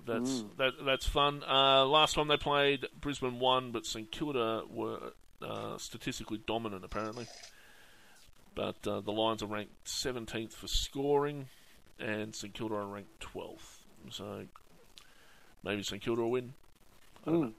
that's 0.06 0.30
Mm. 0.42 0.56
that 0.58 0.72
that's 0.84 1.06
fun. 1.06 1.42
Uh, 1.42 1.84
last 1.86 2.14
time 2.14 2.28
they 2.28 2.36
played, 2.36 2.86
Brisbane 3.00 3.40
won, 3.40 3.72
but 3.72 3.84
St 3.86 4.10
Kilda 4.12 4.62
were 4.70 5.12
uh, 5.42 5.78
statistically 5.78 6.40
dominant 6.46 6.84
apparently. 6.84 7.26
But 8.54 8.86
uh, 8.86 9.00
the 9.00 9.12
Lions 9.12 9.42
are 9.42 9.46
ranked 9.46 9.84
17th 9.84 10.52
for 10.52 10.68
scoring, 10.68 11.48
and 11.98 12.34
St 12.34 12.52
Kilda 12.54 12.74
are 12.74 12.86
ranked 12.86 13.20
12th. 13.20 13.78
So 14.10 14.44
maybe 15.62 15.82
St 15.82 16.02
Kilda 16.02 16.22
will 16.22 16.30
win. 16.30 16.54
I 17.26 17.30
don't 17.30 17.40
know. 17.40 17.46
Mm. 17.48 17.52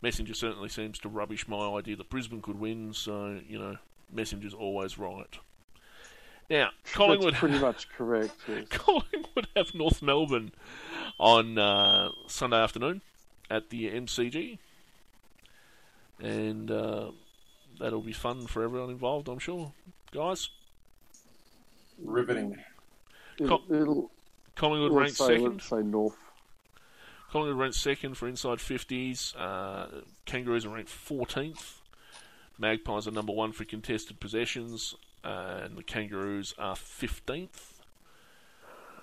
Messenger 0.00 0.34
certainly 0.34 0.68
seems 0.68 0.98
to 1.00 1.08
rubbish 1.08 1.48
my 1.48 1.70
idea 1.70 1.96
that 1.96 2.08
Brisbane 2.08 2.40
could 2.40 2.60
win, 2.60 2.92
so, 2.92 3.40
you 3.48 3.58
know, 3.58 3.78
Messenger's 4.12 4.54
always 4.54 4.96
right. 4.96 5.38
Now, 6.48 6.70
Collingwood, 6.92 7.34
That's 7.34 7.40
pretty 7.40 7.58
much 7.60 7.88
correct. 7.90 8.34
Yes. 8.46 8.68
Collingwood 8.68 9.48
have 9.56 9.74
North 9.74 10.00
Melbourne 10.00 10.52
on 11.18 11.58
uh, 11.58 12.10
Sunday 12.28 12.58
afternoon 12.62 13.02
at 13.50 13.70
the 13.70 13.90
MCG. 13.90 14.58
And 16.20 16.70
uh, 16.70 17.10
that'll 17.80 18.00
be 18.00 18.12
fun 18.12 18.46
for 18.46 18.62
everyone 18.62 18.90
involved, 18.90 19.28
I'm 19.28 19.40
sure. 19.40 19.72
Guys, 20.12 20.48
Riveting. 22.02 22.56
It'll, 23.40 23.62
it'll, 23.70 24.10
Collingwood 24.56 24.92
ranked 24.92 25.16
say, 25.16 25.36
second. 25.38 25.62
say 25.62 25.82
North. 25.82 26.16
Collingwood 27.30 27.58
ranked 27.58 27.76
second 27.76 28.14
for 28.16 28.26
inside 28.28 28.58
50s. 28.58 29.34
Uh, 29.38 29.86
Kangaroos 30.24 30.64
are 30.66 30.70
ranked 30.70 30.90
14th. 30.90 31.74
Magpies 32.58 33.06
are 33.06 33.12
number 33.12 33.32
one 33.32 33.52
for 33.52 33.64
contested 33.64 34.18
possessions. 34.18 34.94
Uh, 35.24 35.60
and 35.64 35.76
the 35.76 35.82
Kangaroos 35.82 36.54
are 36.58 36.74
15th. 36.74 37.72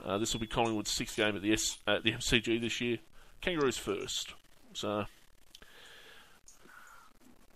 Uh, 0.03 0.17
this 0.17 0.33
will 0.33 0.39
be 0.39 0.47
Collingwood's 0.47 0.91
sixth 0.91 1.15
game 1.17 1.35
at 1.35 1.41
the, 1.41 1.53
S- 1.53 1.77
at 1.87 2.03
the 2.03 2.11
MCG 2.13 2.59
this 2.61 2.79
year. 2.81 2.97
Kangaroos 3.41 3.77
first. 3.77 4.33
So, 4.73 5.05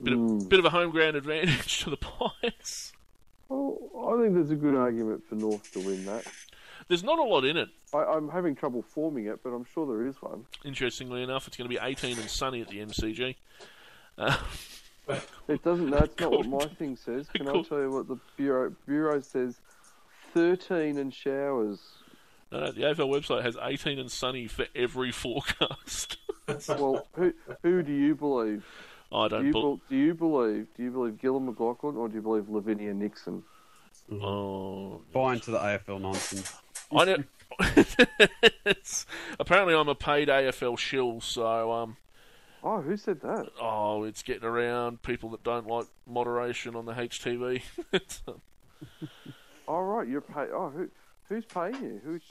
bit 0.02 0.14
of, 0.14 0.20
Mm. 0.20 0.50
bit 0.50 0.60
of 0.60 0.66
a 0.66 0.70
home 0.70 0.92
ground 0.92 1.16
advantage 1.16 1.80
to 1.84 1.90
the 1.90 1.98
Pies. 1.98 2.94
Well, 3.50 3.78
I 4.14 4.22
think 4.22 4.36
there's 4.36 4.52
a 4.52 4.56
good 4.56 4.76
argument 4.76 5.24
for 5.28 5.36
North 5.36 5.72
to 5.74 5.80
win 5.80 6.06
that. 6.06 6.26
There's 6.90 7.04
not 7.04 7.20
a 7.20 7.24
lot 7.24 7.46
in 7.46 7.56
it. 7.56 7.70
I, 7.94 8.00
I'm 8.04 8.28
having 8.30 8.56
trouble 8.56 8.82
forming 8.82 9.26
it, 9.28 9.42
but 9.44 9.52
I'm 9.52 9.64
sure 9.74 9.88
there 9.88 10.06
is 10.06 10.22
one. 10.22 10.46
Interestingly 10.66 11.24
enough, 11.24 11.48
it's 11.48 11.56
going 11.56 11.70
to 11.70 11.74
be 11.74 11.80
18 11.82 12.18
and 12.20 12.30
sunny 12.30 12.62
at 12.62 12.68
the 12.68 12.80
MCG. 12.80 13.36
Uh, 14.18 14.38
It 15.48 15.64
doesn't. 15.64 15.90
That's 15.90 16.20
not 16.20 16.32
what 16.32 16.46
my 16.50 16.66
thing 16.76 16.96
says. 16.96 17.28
Can 17.34 17.48
I 17.48 17.62
tell 17.64 17.80
you 17.80 17.90
what 17.92 18.08
the 18.08 18.18
bureau 18.38 18.76
bureau 18.86 19.22
says? 19.22 19.60
Thirteen 20.34 20.98
and 21.00 21.12
showers. 21.12 21.80
No, 22.52 22.60
no, 22.60 22.72
the 22.72 22.82
AFL 22.82 23.10
website 23.10 23.42
has 23.44 23.58
18 23.62 23.98
and 24.00 24.12
sunny 24.12 24.46
for 24.48 24.66
every 24.76 25.12
forecast. 25.12 26.18
well, 26.68 27.08
who 27.14 27.34
who 27.64 27.82
do 27.82 27.92
you 27.92 28.14
believe? 28.14 28.66
I 29.12 29.28
Do 29.28 29.36
don't. 29.36 29.46
you, 29.48 29.54
bel 29.54 29.62
bel 29.62 29.82
do 29.90 29.96
you 29.96 30.14
believe? 30.14 30.68
Do 30.78 30.84
you 30.84 30.92
believe 30.92 31.20
Gillon 31.20 31.52
McLachlan 31.52 31.96
or 31.96 32.08
do 32.10 32.14
you 32.16 32.22
believe 32.22 32.48
Lavinia 32.50 32.94
Nixon? 32.94 33.42
oh, 34.12 35.02
Buy 35.12 35.34
into 35.34 35.50
the 35.52 35.58
AFL 35.60 36.02
nonsense. 36.02 36.54
I 36.96 37.06
know. 37.06 37.18
It's- 38.66 39.06
apparently, 39.40 39.74
I'm 39.76 39.90
a 39.90 39.96
paid 39.96 40.28
AFL 40.30 40.78
shill, 40.78 41.20
so 41.22 41.72
um, 41.72 41.98
Oh, 42.64 42.82
who 42.82 42.96
said 42.98 43.22
that? 43.22 43.48
oh, 43.60 44.04
it's 44.04 44.22
getting 44.24 44.44
around 44.44 45.02
people 45.02 45.30
that 45.32 45.44
don't 45.44 45.68
like 45.68 45.88
moderation 46.08 46.76
on 46.76 46.86
the 46.86 46.94
HTV. 46.94 47.62
Oh, 49.68 49.80
right, 49.82 50.08
you're 50.08 50.22
paid. 50.22 50.50
Oh, 50.54 50.70
who 50.70 50.90
who's 51.28 51.46
paying 51.46 51.76
you? 51.82 52.02
Who's 52.04 52.22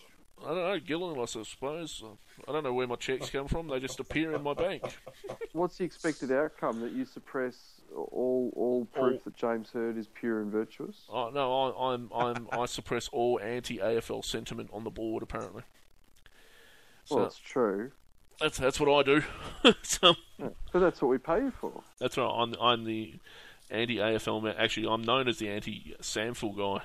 I 0.45 0.49
don't 0.49 0.57
know, 0.57 0.79
Gillon, 0.79 1.19
I 1.21 1.25
suppose. 1.25 2.03
I 2.49 2.53
don't 2.53 2.63
know 2.63 2.73
where 2.73 2.87
my 2.87 2.95
checks 2.97 3.29
come 3.31 3.49
from. 3.49 3.69
They 3.69 3.81
just 3.81 3.99
appear 4.01 4.33
in 4.35 4.43
my 4.43 4.55
bank. 4.55 4.83
what's 5.53 5.79
the 5.79 5.85
expected 5.85 6.31
outcome 6.33 6.81
that 6.81 6.93
you 6.93 7.05
suppress 7.05 7.57
all 7.95 8.53
all 8.55 8.85
proof 8.93 9.15
All- 9.15 9.21
that 9.25 9.37
James 9.37 9.71
Hird 9.73 9.99
is 9.99 10.07
pure 10.07 10.41
and 10.41 10.51
virtuous? 10.53 11.07
Oh, 11.09 11.31
no, 11.31 11.53
I, 11.53 11.95
I'm, 11.95 12.11
I'm, 12.15 12.49
I 12.53 12.67
suppress 12.67 13.09
all 13.09 13.41
anti-AFL 13.41 14.25
sentiment 14.25 14.71
on 14.73 14.85
the 14.85 14.91
board. 14.91 15.23
Apparently, 15.23 15.63
so 17.05 17.17
Well, 17.17 17.25
that's 17.25 17.39
true, 17.39 17.91
that's 18.41 18.59
that's 18.59 18.79
what 18.79 18.89
I 18.95 19.03
do. 19.03 19.23
so, 19.83 20.15
yeah. 20.39 20.49
but 20.73 20.79
that's 20.81 21.03
what 21.03 21.09
we 21.09 21.19
pay 21.19 21.39
you 21.39 21.53
for. 21.61 21.83
that's 21.99 22.17
right. 22.17 22.31
I'm, 22.31 22.55
I'm 22.61 22.85
the 22.85 23.15
anti-AFL 23.71 24.43
man. 24.43 24.55
Actually, 24.59 24.87
I'm 24.89 25.03
known 25.03 25.27
as 25.29 25.39
the 25.39 25.49
anti-Samful 25.49 26.57
guy 26.57 26.85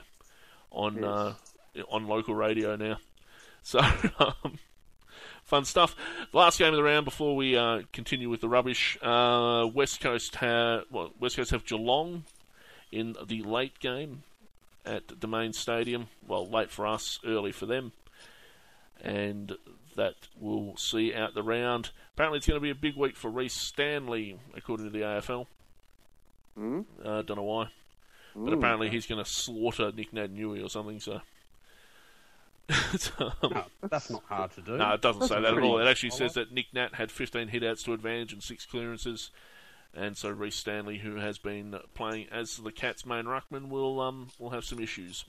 on 0.71 0.95
Yes. 0.95 1.03
uh, 1.05 1.33
on 1.89 2.07
local 2.07 2.33
radio 2.35 2.75
now. 2.75 2.97
So, 3.63 3.79
um, 4.19 4.59
fun 5.45 5.65
stuff. 5.65 5.95
Last 6.33 6.59
game 6.59 6.69
of 6.69 6.75
the 6.75 6.83
round 6.83 7.05
before 7.05 7.35
we 7.35 7.57
uh, 7.57 7.81
continue 7.93 8.29
with 8.29 8.41
the 8.41 8.49
rubbish. 8.49 8.97
Uh, 9.01 9.67
West 9.73 10.01
Coast 10.01 10.35
have 10.35 10.83
well, 10.91 11.11
West 11.19 11.37
Coast 11.37 11.51
have 11.51 11.65
Geelong 11.65 12.25
in 12.91 13.15
the 13.25 13.41
late 13.43 13.79
game 13.79 14.23
at 14.85 15.19
Domain 15.19 15.53
Stadium. 15.53 16.07
Well, 16.27 16.45
late 16.45 16.69
for 16.69 16.85
us, 16.85 17.19
early 17.25 17.51
for 17.53 17.65
them, 17.65 17.93
and 19.01 19.53
that 19.95 20.15
will 20.39 20.75
see 20.77 21.13
out 21.13 21.33
the 21.33 21.43
round. 21.43 21.91
Apparently, 22.15 22.37
it's 22.37 22.47
going 22.47 22.59
to 22.59 22.63
be 22.63 22.69
a 22.69 22.75
big 22.75 22.95
week 22.95 23.15
for 23.15 23.29
Rhys 23.31 23.53
Stanley, 23.53 24.37
according 24.55 24.85
to 24.87 24.91
the 24.91 25.03
AFL. 25.05 25.47
Hmm? 26.55 26.81
Uh, 27.03 27.21
don't 27.23 27.37
know 27.37 27.43
why, 27.43 27.67
but 28.35 28.51
Mm. 28.51 28.57
apparently 28.57 28.89
he's 28.89 29.07
going 29.07 29.23
to 29.23 29.29
slaughter 29.29 29.91
Nick 29.91 30.11
Nui 30.13 30.61
or 30.61 30.69
something. 30.69 30.99
So. 30.99 31.21
So, 32.97 33.31
um, 33.41 33.53
No, 33.53 33.65
that's 33.89 34.09
not 34.09 34.23
hard 34.25 34.51
to 34.53 34.61
do. 34.61 34.77
no, 34.77 34.93
it 34.93 35.01
doesn't 35.01 35.19
That's 35.19 35.31
say 35.31 35.41
that 35.41 35.57
at 35.57 35.63
all. 35.63 35.79
It 35.79 35.87
actually 35.87 36.11
solid. 36.11 36.31
says 36.31 36.33
that 36.35 36.51
Nick 36.53 36.67
Nat 36.73 36.95
had 36.95 37.11
15 37.11 37.49
hitouts 37.49 37.83
to 37.85 37.93
advantage 37.93 38.33
and 38.33 38.41
six 38.43 38.65
clearances, 38.65 39.31
and 39.93 40.15
so 40.17 40.29
Rhys 40.29 40.55
Stanley, 40.55 40.99
who 40.99 41.15
has 41.17 41.37
been 41.37 41.75
playing 41.93 42.27
as 42.31 42.57
the 42.57 42.71
Cats' 42.71 43.05
main 43.05 43.25
ruckman, 43.25 43.69
will 43.69 43.99
um 43.99 44.29
will 44.39 44.51
have 44.51 44.63
some 44.65 44.79
issues. 44.79 45.25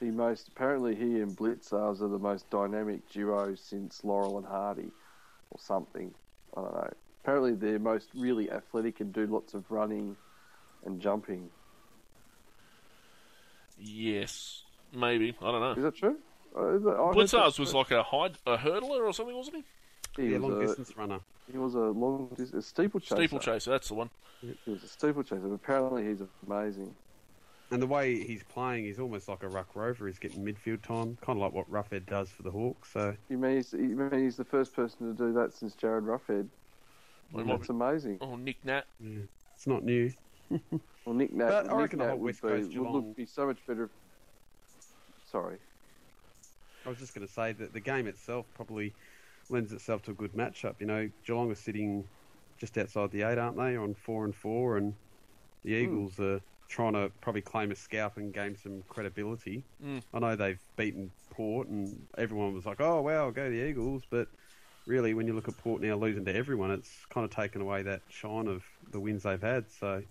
The 0.00 0.10
most 0.10 0.48
apparently 0.48 0.94
he 0.94 1.20
and 1.20 1.36
Blicavs 1.36 2.00
are 2.02 2.08
the 2.08 2.18
most 2.18 2.50
dynamic 2.50 3.08
duo 3.10 3.54
since 3.54 4.02
Laurel 4.04 4.38
and 4.38 4.46
Hardy, 4.46 4.90
or 5.50 5.58
something. 5.60 6.12
I 6.56 6.60
don't 6.60 6.74
know. 6.74 6.92
Apparently 7.22 7.54
they're 7.54 7.78
most 7.78 8.08
really 8.14 8.50
athletic 8.50 9.00
and 9.00 9.12
do 9.12 9.26
lots 9.26 9.54
of 9.54 9.70
running 9.70 10.16
and 10.84 11.00
jumping. 11.00 11.50
Yes, 13.78 14.62
maybe 14.92 15.34
I 15.40 15.50
don't 15.50 15.60
know. 15.60 15.72
Is 15.72 15.82
that 15.82 15.96
true? 15.96 16.16
Uh, 16.56 16.76
is 16.76 16.82
that, 16.82 16.90
I 16.90 17.06
heard 17.06 17.14
Blicavs 17.16 17.58
was 17.58 17.74
like 17.74 17.90
a 17.90 18.02
high 18.02 18.30
a 18.46 18.56
hurdler 18.58 19.00
or 19.06 19.12
something, 19.12 19.36
wasn't 19.36 19.56
he? 20.16 20.22
he 20.22 20.28
yeah, 20.32 20.38
was 20.38 20.50
long 20.50 20.62
a, 20.62 20.66
distance 20.66 20.96
runner. 20.96 21.20
he 21.50 21.56
was 21.58 21.74
a 21.74 21.78
long 21.78 22.28
dis- 22.36 22.52
a 22.52 22.60
steeplechaser. 22.60 23.16
Steeplechaser, 23.16 23.70
that's 23.70 23.88
the 23.88 23.94
one. 23.94 24.10
He 24.42 24.70
was 24.70 24.82
a 24.82 24.88
steeplechaser. 24.88 25.40
But 25.40 25.54
apparently 25.54 26.04
he's 26.06 26.20
amazing. 26.46 26.94
And 27.70 27.80
the 27.80 27.86
way 27.86 28.22
he's 28.22 28.42
playing, 28.42 28.84
he's 28.84 28.98
almost 28.98 29.28
like 29.28 29.42
a 29.42 29.48
ruck 29.48 29.74
rover. 29.74 30.06
He's 30.06 30.18
getting 30.18 30.44
midfield 30.44 30.82
time, 30.82 31.16
kind 31.22 31.38
of 31.38 31.42
like 31.42 31.54
what 31.54 31.70
Roughead 31.72 32.04
does 32.04 32.28
for 32.28 32.42
the 32.42 32.50
Hawks. 32.50 32.90
So 32.92 33.16
You 33.30 33.38
mean 33.38 33.56
he's, 33.56 33.72
you 33.72 33.78
mean 33.96 34.22
he's 34.24 34.36
the 34.36 34.44
first 34.44 34.76
person 34.76 35.08
to 35.10 35.16
do 35.16 35.32
that 35.32 35.54
since 35.54 35.74
Jarryd 35.74 36.02
Roughead? 36.04 36.48
Well, 37.32 37.44
he 37.44 37.50
might 37.50 37.58
That's 37.60 37.70
amazing. 37.70 38.18
Oh, 38.20 38.36
Nick 38.36 38.62
Nat. 38.62 38.84
yeah, 39.00 39.20
it's 39.54 39.66
not 39.66 39.84
new. 39.84 40.12
Well, 40.50 41.14
Nick 41.14 41.32
Nat, 41.32 41.48
But 41.48 41.64
I 41.64 41.68
Nick 41.68 41.76
reckon 41.78 41.98
the 42.00 42.08
whole 42.08 42.18
would, 42.18 42.24
West 42.26 42.42
be, 42.42 42.48
Coast 42.48 42.62
would 42.64 42.72
Geelong- 42.72 42.92
look 42.92 43.16
be 43.16 43.24
so 43.24 43.46
much 43.46 43.56
better. 43.66 43.84
If... 43.84 43.90
Sorry. 45.30 45.56
I 46.84 46.88
was 46.88 46.98
just 46.98 47.14
going 47.14 47.26
to 47.26 47.32
say 47.32 47.52
that 47.52 47.72
the 47.72 47.80
game 47.80 48.06
itself 48.06 48.46
probably 48.54 48.92
lends 49.50 49.72
itself 49.72 50.02
to 50.02 50.10
a 50.12 50.14
good 50.14 50.32
matchup. 50.32 50.74
You 50.80 50.86
know, 50.86 51.08
Geelong 51.26 51.50
are 51.50 51.56
sitting 51.56 52.04
just 52.58 52.78
outside 52.78 53.10
the 53.10 53.22
eight, 53.22 53.38
aren't 53.38 53.56
they, 53.56 53.76
on 53.76 53.94
four 53.94 54.24
and 54.24 54.34
four, 54.34 54.76
and 54.76 54.94
the 55.64 55.72
Eagles 55.72 56.18
are 56.20 56.40
trying 56.68 56.94
to 56.94 57.10
probably 57.20 57.42
claim 57.42 57.70
a 57.70 57.76
scalp 57.76 58.16
and 58.16 58.32
gain 58.32 58.56
some 58.56 58.82
credibility. 58.88 59.64
Mm. 59.84 60.02
I 60.14 60.18
know 60.18 60.36
they've 60.36 60.60
beaten 60.76 61.10
Port, 61.30 61.68
and 61.68 61.96
everyone 62.18 62.54
was 62.54 62.66
like, 62.66 62.80
"Oh 62.80 63.02
wow, 63.02 63.30
go 63.30 63.50
the 63.50 63.68
Eagles," 63.68 64.04
but 64.10 64.28
really, 64.86 65.14
when 65.14 65.26
you 65.26 65.34
look 65.34 65.48
at 65.48 65.56
Port 65.58 65.82
now 65.82 65.96
losing 65.96 66.24
to 66.24 66.34
everyone, 66.34 66.70
it's 66.70 67.06
kind 67.12 67.24
of 67.24 67.30
taken 67.30 67.60
away 67.60 67.82
that 67.82 68.02
shine 68.08 68.48
of 68.48 68.62
the 68.90 69.00
wins 69.00 69.22
they've 69.22 69.40
had. 69.40 69.70
So 69.70 70.02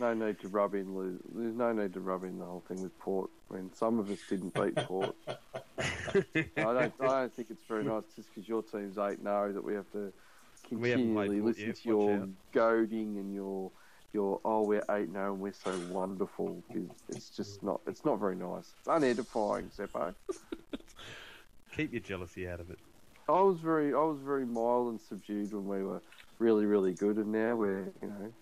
No 0.00 0.12
need 0.12 0.40
to 0.40 0.48
rub 0.48 0.74
in. 0.74 1.20
There's 1.34 1.54
no 1.54 1.72
need 1.72 1.92
to 1.94 2.00
rub 2.00 2.24
in 2.24 2.38
the 2.38 2.44
whole 2.44 2.64
thing 2.66 2.82
with 2.82 2.98
Port 2.98 3.30
when 3.48 3.72
some 3.74 3.98
of 4.00 4.10
us 4.10 4.18
didn't 4.28 4.52
beat 4.54 4.74
Port. 4.76 5.14
I 5.28 6.24
don't. 6.56 6.92
I 7.00 7.06
don't 7.06 7.32
think 7.32 7.50
it's 7.50 7.62
very 7.68 7.84
nice 7.84 8.02
just 8.16 8.28
because 8.34 8.48
your 8.48 8.62
team's 8.62 8.98
eight 8.98 9.22
zero 9.22 9.52
that 9.52 9.62
we 9.62 9.74
have 9.74 9.90
to 9.92 10.12
We 10.70 10.90
haven't 10.90 11.14
played 11.14 11.28
continually 11.28 11.40
Port 11.40 11.56
listen 11.58 11.72
to 11.74 11.88
your 11.88 12.12
out. 12.14 12.28
goading 12.52 13.18
and 13.18 13.32
your 13.34 13.70
your 14.12 14.40
oh 14.44 14.62
we're 14.66 14.82
eight 14.90 15.12
zero 15.12 15.32
and 15.32 15.40
we're 15.40 15.52
so 15.52 15.72
wonderful. 15.90 16.60
It's- 16.70 16.90
It's 17.10 17.30
just 17.30 17.62
not. 17.62 17.80
It's 17.86 18.04
not 18.04 18.18
very 18.18 18.36
nice. 18.36 18.72
It's 18.80 18.88
unedifying, 18.88 19.70
Seppo. 19.76 20.12
keep 21.76 21.92
your 21.92 22.00
jealousy 22.02 22.48
out 22.48 22.58
of 22.60 22.70
it. 22.70 22.78
I 23.28 23.40
was 23.40 23.58
very, 23.60 23.94
I 23.94 23.98
was 23.98 24.18
very 24.22 24.44
mild 24.44 24.90
and 24.90 25.00
subdued 25.00 25.52
when 25.54 25.66
we 25.66 25.82
were 25.82 26.02
really, 26.38 26.66
really 26.66 26.92
good, 26.92 27.16
and 27.16 27.32
now 27.32 27.56
we're, 27.56 27.90
you 28.02 28.08
know, 28.08 28.32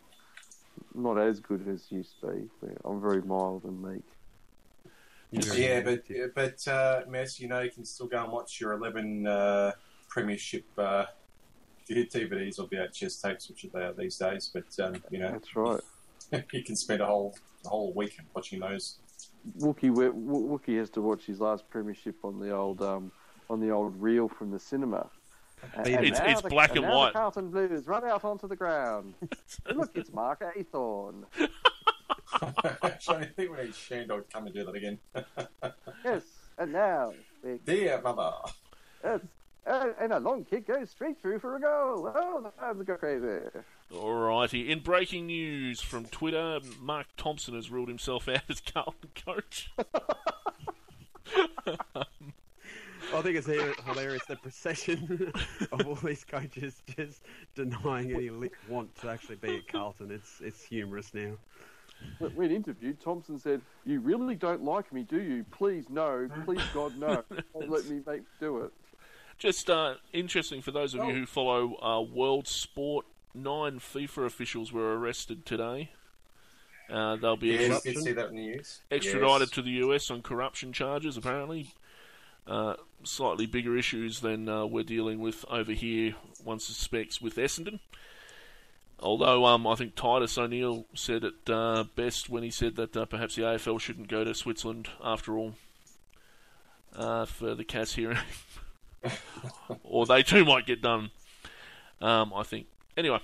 not 0.95 1.19
as 1.19 1.41
good 1.41 1.67
as 1.69 1.91
used 1.91 2.21
to 2.21 2.29
be. 2.29 2.69
I'm 2.85 3.01
very 3.01 3.23
mild 3.23 3.65
and 3.65 3.83
meek. 3.83 4.05
You're 5.31 5.55
Yeah, 5.55 5.81
but 5.81 6.05
but 6.35 6.69
uh, 6.69 7.03
Mess, 7.09 7.41
you 7.41 7.49
know, 7.49 7.61
you 7.61 7.71
can 7.71 7.85
still 7.85 8.07
go 8.07 8.23
and 8.23 8.33
watch 8.33 8.61
your 8.61 8.73
eleven 8.73 9.27
uh, 9.27 9.73
Premiership 10.09 10.65
uh, 10.77 11.07
DVDs 11.89 12.59
or 12.59 12.69
VHS 12.69 13.23
tapes, 13.23 13.49
which 13.49 13.67
they 13.73 13.81
are 13.81 13.95
these 13.95 14.19
days. 14.19 14.51
But 14.53 14.85
um, 14.85 15.03
you 15.11 15.19
know, 15.19 15.33
That's 15.33 15.57
right. 15.57 15.81
you 16.53 16.63
can 16.63 16.77
spend 16.77 17.01
a 17.01 17.07
whole 17.07 17.35
a 17.65 17.69
whole 17.69 17.93
week 17.95 18.19
watching 18.35 18.61
those. 18.61 18.99
Wookie, 19.59 19.91
Wookie 19.91 20.79
has 20.79 20.91
to 20.91 21.01
watch 21.01 21.25
his 21.25 21.41
last 21.41 21.69
premiership 21.69 22.17
on 22.25 22.39
the 22.39 22.55
old, 22.55 22.81
um, 22.81 23.11
on 23.51 23.59
the 23.61 23.71
old 23.71 24.01
reel 24.01 24.29
from 24.29 24.51
the 24.51 24.59
cinema. 24.59 25.11
And- 25.75 25.87
and 25.87 26.05
It's- 26.07 26.21
it's 26.25 26.43
the- 26.43 26.49
black 26.49 26.73
and 26.77 26.83
now 26.83 26.91
the 26.91 26.97
white. 26.97 27.13
Carlton 27.13 27.51
Blues 27.51 27.87
run 27.87 28.05
out 28.05 28.25
onto 28.25 28.49
the 28.49 28.57
ground. 28.57 29.15
Look, 29.75 29.91
it's 29.95 30.13
Mark 30.13 30.43
Athorn. 30.57 31.25
Actually, 32.83 33.17
I 33.19 33.25
think 33.27 33.51
we 33.57 33.57
need 33.65 33.73
Shandog 33.73 34.27
to 34.27 34.33
come 34.33 34.47
and 34.47 34.55
do 34.55 34.65
that 34.65 34.75
again. 34.75 34.99
Yes, 36.05 36.23
and 36.59 36.73
now 36.73 37.13
we 37.45 37.59
Dear 37.65 38.01
mother. 38.03 38.33
Yes. 39.05 39.21
And, 39.65 39.95
and 40.01 40.13
a 40.13 40.19
long 40.19 40.45
kick 40.45 40.67
goes 40.67 40.91
straight 40.91 41.21
through 41.23 41.39
for 41.39 41.55
a 41.55 41.61
goal. 41.61 42.13
Oh, 42.13 42.41
the 42.43 42.51
fans 42.61 42.83
go 42.85 42.97
crazy. 42.97 43.49
Alrighty. 43.93 44.69
In 44.69 44.81
breaking 44.81 45.27
news 45.29 45.81
from 45.81 46.07
Twitter, 46.07 46.59
Mark 46.81 47.07
Thompson 47.17 47.55
has 47.55 47.71
ruled 47.71 47.87
himself 47.89 48.29
out 48.29 48.43
as 48.49 48.61
Carlton 48.61 49.11
coach. 49.15 49.71
I 53.15 53.21
think 53.23 53.37
it's 53.37 53.47
hilarious 53.47 54.25
the 54.27 54.37
procession 54.37 55.33
of 55.73 55.87
all 55.87 55.95
these 55.97 56.25
coaches 56.25 56.83
just 56.97 57.23
denying 57.55 58.13
any 58.13 58.31
li- 58.31 58.51
want 58.69 58.95
to 59.01 59.09
actually 59.11 59.37
be 59.37 59.57
at 59.57 59.69
Carlton. 59.69 60.11
It's 60.11 60.41
it's 60.41 60.63
humorous 60.65 61.13
now. 61.15 61.33
When 62.19 62.35
when 62.35 62.51
interviewed, 62.51 63.01
Thompson 63.01 63.39
said, 63.39 63.61
"You 63.85 64.01
really 64.01 64.35
don't 64.35 64.65
like 64.65 64.93
me, 64.93 65.03
do 65.03 65.21
you? 65.21 65.45
Please 65.51 65.89
no. 65.91 66.29
Please 66.45 66.63
God 66.75 66.97
no. 66.99 67.23
Don't 67.53 67.71
let 67.71 67.85
me 67.87 68.01
make 68.07 68.23
do 68.41 68.59
it." 68.63 68.73
Just 69.39 69.69
uh, 69.71 69.95
interesting 70.13 70.63
for 70.63 70.71
those 70.71 70.95
of 70.95 71.05
you 71.07 71.13
who 71.15 71.27
follow 71.27 71.77
uh, 71.83 72.01
world 72.01 72.49
sport. 72.49 73.07
Nine 73.35 73.79
FIFA 73.81 74.27
officials 74.27 74.73
were 74.73 74.99
arrested 74.99 75.47
today. 75.47 75.91
Uh, 76.91 77.17
they'll 77.17 77.37
be 77.37 77.49
Yes, 77.49 77.71
extra- 77.77 77.93
did 77.95 78.03
see 78.03 78.13
that 78.13 78.29
in 78.29 78.37
the 78.37 78.43
news. 78.43 78.81
extradited 78.91 79.41
Yes. 79.41 79.51
to 79.53 79.63
the 79.63 79.71
US 79.71 80.11
on 80.11 80.21
corruption 80.21 80.73
charges. 80.75 81.17
Apparently, 81.17 81.69
uh, 82.47 82.75
slightly 83.05 83.47
bigger 83.47 83.77
issues 83.77 84.21
than 84.21 84.49
uh, 84.49 84.67
we're 84.67 84.85
dealing 84.85 85.21
with 85.21 85.45
over 85.51 85.73
here. 85.73 86.15
One 86.45 86.59
suspects 86.61 87.21
with 87.21 87.37
Essendon. 87.37 87.81
Although 89.01 89.47
um, 89.47 89.67
I 89.67 89.75
think 89.75 89.95
Titus 89.97 90.39
O'Reily 90.39 90.85
said 90.95 91.25
it 91.25 91.51
uh, 91.51 91.85
best 91.97 92.31
when 92.31 92.43
he 92.45 92.51
said 92.51 92.77
that 92.77 92.97
uh, 92.97 93.05
perhaps 93.05 93.35
the 93.35 93.43
AFL 93.43 93.81
shouldn't 93.81 94.09
go 94.09 94.23
to 94.25 94.35
Switzerland 94.35 94.89
after 95.03 95.37
all. 95.37 95.55
uh, 96.97 97.25
for 97.25 97.55
the 97.55 97.65
CAS 97.65 97.95
hearing, 97.95 98.19
or 99.83 100.07
they 100.07 100.23
too 100.23 100.45
might 100.45 100.67
get 100.67 100.83
done. 100.83 101.11
Um, 102.01 102.33
I 102.35 102.43
think. 102.43 102.67
Anyway, 102.97 103.21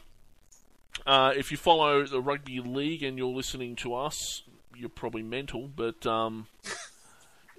uh, 1.07 1.33
if 1.37 1.51
you 1.51 1.57
follow 1.57 2.05
the 2.07 2.21
rugby 2.21 2.61
league 2.61 3.03
and 3.03 3.19
you're 3.19 3.27
listening 3.35 3.77
to 3.77 3.95
us, 3.95 4.43
you're 4.77 4.89
probably 4.89 5.23
mental, 5.23 5.69
but 5.69 6.07
um, 6.07 6.47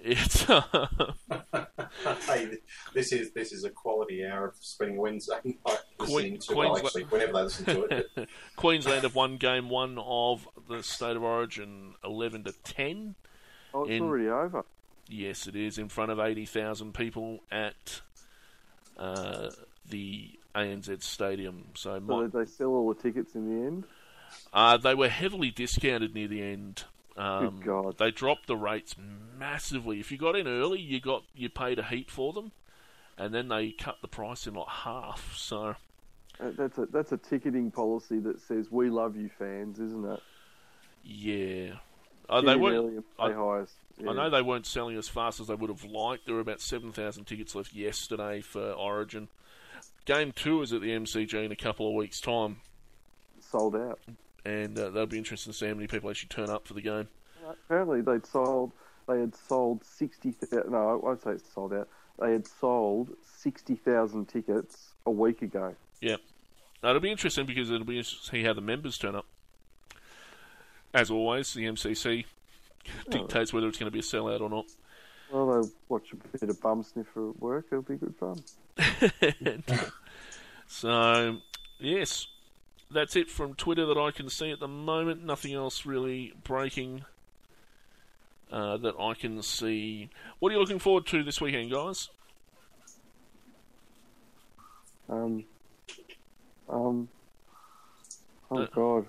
it's 0.02 0.42
hey, 2.26 2.48
this 2.94 3.12
is 3.12 3.32
this 3.32 3.52
is 3.52 3.64
a 3.64 3.70
quality 3.70 4.24
hour 4.24 4.48
of 4.48 4.54
spending 4.60 4.96
Wednesday 4.96 5.38
night 5.44 5.78
listening 5.98 6.38
to. 6.38 6.54
Well, 6.54 6.74
Queensla- 6.74 6.84
actually, 6.84 7.04
whenever 7.04 7.32
they 7.32 7.42
listen 7.42 7.64
to 7.66 7.82
it. 7.84 8.28
Queensland 8.56 9.02
have 9.02 9.14
won 9.14 9.36
game 9.36 9.68
one 9.68 9.98
of 9.98 10.48
the 10.68 10.82
State 10.82 11.16
of 11.16 11.22
Origin, 11.22 11.94
eleven 12.04 12.44
to 12.44 12.52
ten. 12.64 13.14
Oh, 13.74 13.82
it's 13.82 13.90
In- 13.92 14.02
already 14.02 14.28
over. 14.28 14.64
Yes, 15.08 15.46
it 15.46 15.56
is 15.56 15.76
in 15.78 15.88
front 15.88 16.10
of 16.12 16.18
eighty 16.20 16.46
thousand 16.46 16.94
people 16.94 17.40
at 17.50 18.00
uh, 18.96 19.50
the 19.88 20.30
ANZ 20.54 21.02
Stadium. 21.02 21.64
So, 21.74 21.94
So 21.94 22.00
my, 22.00 22.22
did 22.22 22.32
they 22.32 22.46
sell 22.46 22.68
all 22.68 22.94
the 22.94 23.00
tickets 23.02 23.34
in 23.34 23.48
the 23.48 23.66
end? 23.66 23.84
uh, 24.52 24.76
they 24.76 24.94
were 24.94 25.08
heavily 25.08 25.50
discounted 25.50 26.14
near 26.14 26.28
the 26.28 26.42
end. 26.42 26.84
Um, 27.16 27.60
God. 27.64 27.98
They 27.98 28.10
dropped 28.10 28.46
the 28.46 28.56
rates 28.56 28.94
massively. 29.38 30.00
If 30.00 30.10
you 30.12 30.18
got 30.18 30.36
in 30.36 30.46
early, 30.46 30.80
you 30.80 31.00
got 31.00 31.22
you 31.34 31.48
paid 31.48 31.78
a 31.78 31.82
heap 31.82 32.10
for 32.10 32.32
them, 32.32 32.52
and 33.18 33.34
then 33.34 33.48
they 33.48 33.72
cut 33.72 33.96
the 34.00 34.08
price 34.08 34.46
in 34.46 34.54
like 34.54 34.68
half. 34.68 35.34
So 35.36 35.74
Uh, 36.38 36.50
That's 36.56 36.78
a 36.78 36.86
that's 36.86 37.12
a 37.12 37.16
ticketing 37.18 37.70
policy 37.70 38.18
that 38.20 38.40
says 38.40 38.70
we 38.70 38.88
love 38.90 39.16
you 39.16 39.28
fans, 39.38 39.78
isn't 39.80 40.04
it? 40.10 40.20
yeah, 41.04 41.74
uh, 42.28 42.40
they 42.40 42.56
weren't. 42.56 43.04
I- 43.18 43.32
highest. 43.32 43.74
I 44.00 44.14
know 44.14 44.30
they 44.30 44.40
weren't 44.40 44.64
selling 44.64 44.96
as 44.96 45.08
fast 45.08 45.40
as 45.40 45.48
they 45.48 45.54
would 45.54 45.68
have 45.68 45.84
liked. 45.84 46.24
There 46.24 46.34
were 46.34 46.40
about 46.40 46.62
7,000 46.62 47.26
tickets 47.26 47.54
left 47.54 47.74
yesterday 47.74 48.40
for 48.40 48.72
Origin. 48.72 49.28
Game 50.06 50.32
two 50.32 50.62
is 50.62 50.72
at 50.72 50.80
the 50.80 50.90
MCG 50.92 51.34
in 51.44 51.52
a 51.52 51.56
couple 51.56 51.86
of 51.86 51.92
weeks' 51.94 52.18
time, 52.18 52.62
sold 53.40 53.76
out. 53.76 53.98
And 54.44 54.78
uh, 54.78 54.90
that'll 54.90 55.06
be 55.06 55.18
interesting 55.18 55.52
to 55.52 55.58
see 55.58 55.66
how 55.66 55.74
many 55.74 55.86
people 55.86 56.10
actually 56.10 56.28
turn 56.28 56.50
up 56.50 56.66
for 56.66 56.74
the 56.74 56.80
game. 56.80 57.08
Apparently, 57.48 58.00
they'd 58.00 58.26
sold. 58.26 58.72
They 59.08 59.20
had 59.20 59.34
sold 59.34 59.84
sixty. 59.84 60.34
No, 60.52 60.90
I 60.90 60.94
won't 60.94 61.22
say 61.22 61.32
it's 61.32 61.52
sold 61.52 61.72
out. 61.72 61.88
They 62.18 62.32
had 62.32 62.46
sold 62.46 63.10
sixty 63.22 63.74
thousand 63.74 64.26
tickets 64.26 64.94
a 65.06 65.10
week 65.10 65.42
ago. 65.42 65.74
Yeah. 66.00 66.16
Now, 66.82 66.90
it'll 66.90 67.00
be 67.00 67.10
interesting 67.10 67.46
because 67.46 67.70
it'll 67.70 67.84
be 67.84 67.98
interesting 67.98 68.30
to 68.30 68.36
see 68.36 68.44
how 68.44 68.54
the 68.54 68.60
members 68.60 68.96
turn 68.98 69.14
up. 69.14 69.26
As 70.94 71.10
always, 71.10 71.52
the 71.54 71.66
MCC 71.66 72.24
dictates 73.10 73.52
whether 73.52 73.68
it's 73.68 73.78
going 73.78 73.90
to 73.90 73.92
be 73.92 73.98
a 73.98 74.02
sellout 74.02 74.40
or 74.40 74.48
not. 74.48 74.66
Well, 75.30 75.46
they'll 75.46 75.70
watch 75.88 76.12
a 76.12 76.38
bit 76.38 76.48
of 76.48 76.60
bum 76.60 76.82
sniffer 76.82 77.30
at 77.30 77.38
work. 77.38 77.66
It'll 77.70 77.82
be 77.82 77.96
good 77.96 78.14
fun. 78.16 78.42
So, 80.72 81.38
yes, 81.80 82.28
that's 82.90 83.16
it 83.16 83.30
from 83.30 83.54
Twitter 83.54 83.86
that 83.86 83.98
I 83.98 84.10
can 84.10 84.28
see 84.28 84.50
at 84.50 84.60
the 84.60 84.68
moment. 84.68 85.24
Nothing 85.24 85.54
else 85.54 85.86
really 85.86 86.32
breaking 86.44 87.04
uh, 88.50 88.76
that 88.78 88.94
I 88.98 89.14
can 89.14 89.42
see. 89.42 90.10
What 90.38 90.50
are 90.50 90.54
you 90.54 90.60
looking 90.60 90.78
forward 90.78 91.06
to 91.06 91.22
this 91.22 91.40
weekend, 91.40 91.70
guys? 91.70 92.08
Um, 95.08 95.44
um, 96.68 97.08
oh 98.50 98.58
Uh, 98.58 98.66
god. 98.74 99.06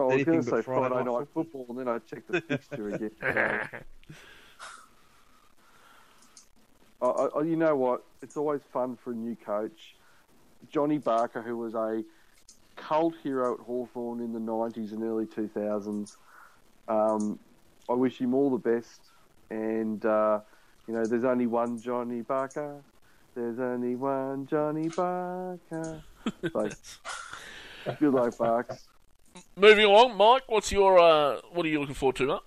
Oh, 0.00 0.10
I 0.10 0.14
was 0.16 0.24
going 0.24 0.38
to 0.42 0.44
say 0.44 0.62
Friday 0.62 0.88
Friday 0.88 0.94
night 1.04 1.06
night 1.06 1.28
football, 1.34 1.66
and 1.68 1.78
then 1.78 1.88
I 1.88 1.98
checked 1.98 2.30
the 2.30 2.40
fixture 2.40 2.88
again. 2.94 3.10
Uh, 7.02 7.08
I, 7.10 7.38
I, 7.38 7.42
you 7.42 7.56
know 7.56 7.74
what? 7.76 8.04
It's 8.22 8.36
always 8.36 8.60
fun 8.72 8.96
for 8.96 9.10
a 9.12 9.14
new 9.14 9.36
coach. 9.36 9.96
Johnny 10.70 10.98
Barker, 10.98 11.42
who 11.42 11.56
was 11.56 11.74
a 11.74 12.02
cult 12.88 13.14
hero 13.22 13.54
at 13.54 13.60
Hawthorn 13.60 14.20
in 14.20 14.32
the 14.32 14.38
90s 14.38 14.92
and 14.92 15.02
early 15.02 15.26
2000s, 15.26 16.16
um, 16.88 17.38
I 17.88 17.92
wish 17.92 18.18
him 18.18 18.32
all 18.32 18.50
the 18.50 18.56
best. 18.56 19.00
And, 19.50 20.04
uh, 20.04 20.40
you 20.86 20.94
know, 20.94 21.04
there's 21.04 21.24
only 21.24 21.46
one 21.46 21.78
Johnny 21.78 22.22
Barker. 22.22 22.82
There's 23.34 23.58
only 23.58 23.94
one 23.94 24.46
Johnny 24.46 24.88
Barker. 24.88 26.02
So, 26.52 26.68
good 28.00 28.12
luck, 28.12 28.36
Barks. 28.36 28.86
Moving 29.56 29.86
along, 29.86 30.18
Mike. 30.18 30.42
What's 30.46 30.70
your 30.70 30.98
uh, 30.98 31.40
what 31.52 31.64
are 31.64 31.68
you 31.70 31.80
looking 31.80 31.94
forward 31.94 32.16
to, 32.16 32.26
mate? 32.26 32.40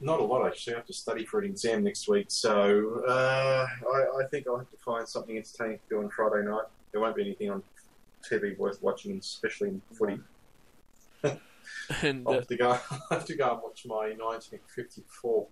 Not 0.00 0.18
a 0.18 0.24
lot, 0.24 0.44
actually. 0.46 0.74
I 0.74 0.76
have 0.78 0.86
to 0.86 0.92
study 0.92 1.24
for 1.24 1.38
an 1.38 1.44
exam 1.44 1.84
next 1.84 2.08
week, 2.08 2.26
so 2.28 3.04
uh, 3.06 3.66
I, 3.94 4.24
I 4.24 4.26
think 4.32 4.48
I'll 4.48 4.58
have 4.58 4.70
to 4.70 4.76
find 4.78 5.06
something 5.06 5.36
entertaining 5.36 5.78
to 5.78 5.84
do 5.88 5.98
on 6.00 6.08
Friday 6.08 6.44
night. 6.44 6.64
There 6.90 7.00
won't 7.00 7.14
be 7.14 7.22
anything 7.22 7.50
on 7.50 7.62
TV 8.22 8.56
worth 8.56 8.82
watching, 8.82 9.18
especially 9.18 9.68
in 9.68 9.82
footy. 9.92 10.20
And 12.02 12.26
I'll 12.26 12.32
uh, 12.32 12.36
have 12.36 12.46
to 12.48 12.56
go. 12.56 12.70
I 13.10 13.14
have 13.14 13.24
to 13.26 13.34
go 13.34 13.52
and 13.52 13.62
watch 13.62 13.84
my 13.86 14.14
1954, 14.16 15.46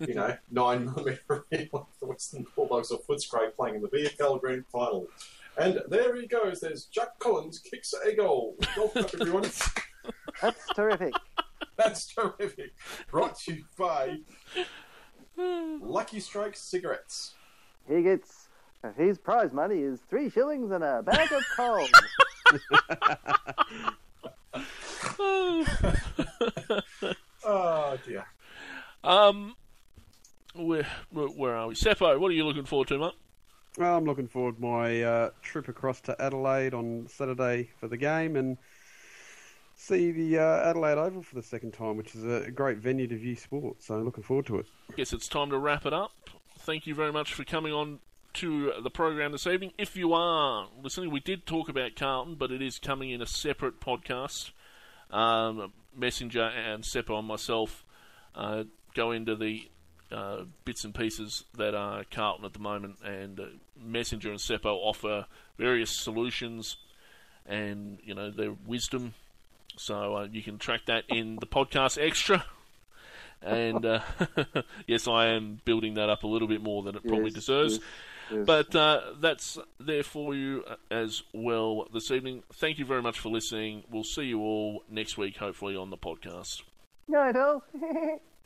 you 0.00 0.14
know, 0.14 0.36
nine 0.50 0.84
millimeter 0.86 1.44
reel 1.50 1.68
of 1.72 1.86
the 2.00 2.06
Western 2.06 2.46
Bulldogs 2.54 2.90
or 2.90 3.00
Footscray 3.00 3.54
playing 3.54 3.76
in 3.76 3.82
the 3.82 3.88
VFL 3.88 4.40
Grand 4.40 4.64
Final. 4.70 5.06
And 5.58 5.82
there 5.88 6.14
he 6.16 6.26
goes. 6.26 6.60
There's 6.60 6.84
Jack 6.86 7.18
Collins 7.18 7.58
kicks 7.58 7.94
a 7.94 8.14
goal. 8.14 8.56
Golf 8.74 8.92
clap, 8.92 9.14
everyone. 9.20 9.50
That's 10.42 10.66
terrific. 10.74 11.14
That's 11.76 12.06
terrific. 12.06 12.72
Brought 13.10 13.38
to 13.40 13.54
you 13.54 13.64
by 13.78 14.18
Lucky 15.36 16.20
Strike 16.20 16.56
cigarettes. 16.56 17.34
He 17.88 18.02
gets 18.02 18.45
his 18.96 19.18
prize 19.18 19.52
money 19.52 19.80
is 19.80 20.00
three 20.08 20.30
shillings 20.30 20.70
and 20.70 20.82
a 20.84 21.02
bag 21.02 21.30
of 21.32 21.42
coal. 21.56 21.86
Oh 27.48 27.96
dear. 28.04 28.26
um, 29.04 29.54
where, 30.54 30.86
where 31.10 31.28
where 31.28 31.54
are 31.54 31.68
we? 31.68 31.74
Seppo, 31.76 32.18
what 32.18 32.28
are 32.30 32.34
you 32.34 32.44
looking 32.44 32.64
forward 32.64 32.88
to, 32.88 32.98
mate? 32.98 33.12
Well, 33.78 33.96
I'm 33.96 34.04
looking 34.04 34.26
forward 34.26 34.56
to 34.56 34.62
my 34.62 35.02
uh, 35.02 35.30
trip 35.42 35.68
across 35.68 36.00
to 36.02 36.20
Adelaide 36.20 36.74
on 36.74 37.06
Saturday 37.08 37.70
for 37.78 37.86
the 37.86 37.96
game 37.96 38.34
and 38.34 38.56
see 39.76 40.10
the 40.10 40.38
uh, 40.38 40.70
Adelaide 40.70 40.98
Oval 40.98 41.22
for 41.22 41.36
the 41.36 41.42
second 41.42 41.72
time, 41.72 41.96
which 41.96 42.14
is 42.16 42.24
a 42.24 42.50
great 42.50 42.78
venue 42.78 43.06
to 43.06 43.16
view 43.16 43.36
sport. 43.36 43.82
So 43.82 43.98
looking 43.98 44.24
forward 44.24 44.46
to 44.46 44.58
it. 44.58 44.66
I 44.90 44.94
Guess 44.96 45.12
it's 45.12 45.28
time 45.28 45.50
to 45.50 45.58
wrap 45.58 45.86
it 45.86 45.92
up. 45.92 46.10
Thank 46.60 46.86
you 46.86 46.94
very 46.94 47.12
much 47.12 47.34
for 47.34 47.44
coming 47.44 47.72
on 47.72 48.00
to 48.36 48.72
the 48.82 48.90
program 48.90 49.32
this 49.32 49.46
evening. 49.46 49.72
If 49.78 49.96
you 49.96 50.12
are 50.12 50.68
listening, 50.82 51.10
we 51.10 51.20
did 51.20 51.46
talk 51.46 51.68
about 51.70 51.96
Carlton, 51.96 52.34
but 52.34 52.50
it 52.50 52.60
is 52.60 52.78
coming 52.78 53.10
in 53.10 53.22
a 53.22 53.26
separate 53.26 53.80
podcast. 53.80 54.50
Um, 55.10 55.72
Messenger 55.96 56.42
and 56.44 56.82
Seppo 56.84 57.18
and 57.18 57.26
myself 57.26 57.84
uh, 58.34 58.64
go 58.94 59.12
into 59.12 59.36
the 59.36 59.68
uh, 60.12 60.42
bits 60.66 60.84
and 60.84 60.94
pieces 60.94 61.44
that 61.56 61.74
are 61.74 62.04
Carlton 62.10 62.44
at 62.44 62.52
the 62.52 62.58
moment, 62.58 62.96
and 63.02 63.40
uh, 63.40 63.44
Messenger 63.82 64.30
and 64.30 64.38
Seppo 64.38 64.74
offer 64.82 65.26
various 65.56 65.90
solutions 65.90 66.76
and 67.46 67.98
you 68.04 68.14
know 68.14 68.30
their 68.30 68.52
wisdom. 68.66 69.14
So 69.78 70.16
uh, 70.16 70.28
you 70.30 70.42
can 70.42 70.58
track 70.58 70.82
that 70.86 71.04
in 71.08 71.36
the 71.36 71.46
podcast 71.46 71.96
extra. 72.04 72.44
And 73.42 73.84
uh, 73.84 74.00
yes, 74.86 75.06
I 75.08 75.28
am 75.28 75.60
building 75.64 75.94
that 75.94 76.08
up 76.10 76.22
a 76.24 76.26
little 76.26 76.48
bit 76.48 76.62
more 76.62 76.82
than 76.82 76.96
it 76.96 77.02
probably 77.06 77.26
Yes, 77.26 77.34
deserves. 77.34 77.74
yes, 77.74 77.82
yes. 78.30 78.44
But 78.46 78.74
uh, 78.74 79.00
that's 79.20 79.58
there 79.78 80.02
for 80.02 80.34
you 80.34 80.64
uh, 80.66 80.76
as 80.90 81.22
well 81.32 81.86
this 81.92 82.10
evening. 82.10 82.42
Thank 82.54 82.78
you 82.78 82.84
very 82.84 83.02
much 83.02 83.18
for 83.18 83.28
listening. 83.28 83.84
We'll 83.90 84.04
see 84.04 84.24
you 84.24 84.40
all 84.40 84.82
next 84.88 85.16
week, 85.16 85.36
hopefully, 85.36 85.76
on 85.76 85.90
the 85.90 85.98
podcast. 85.98 86.62
Night 87.08 87.36
all. 87.36 87.62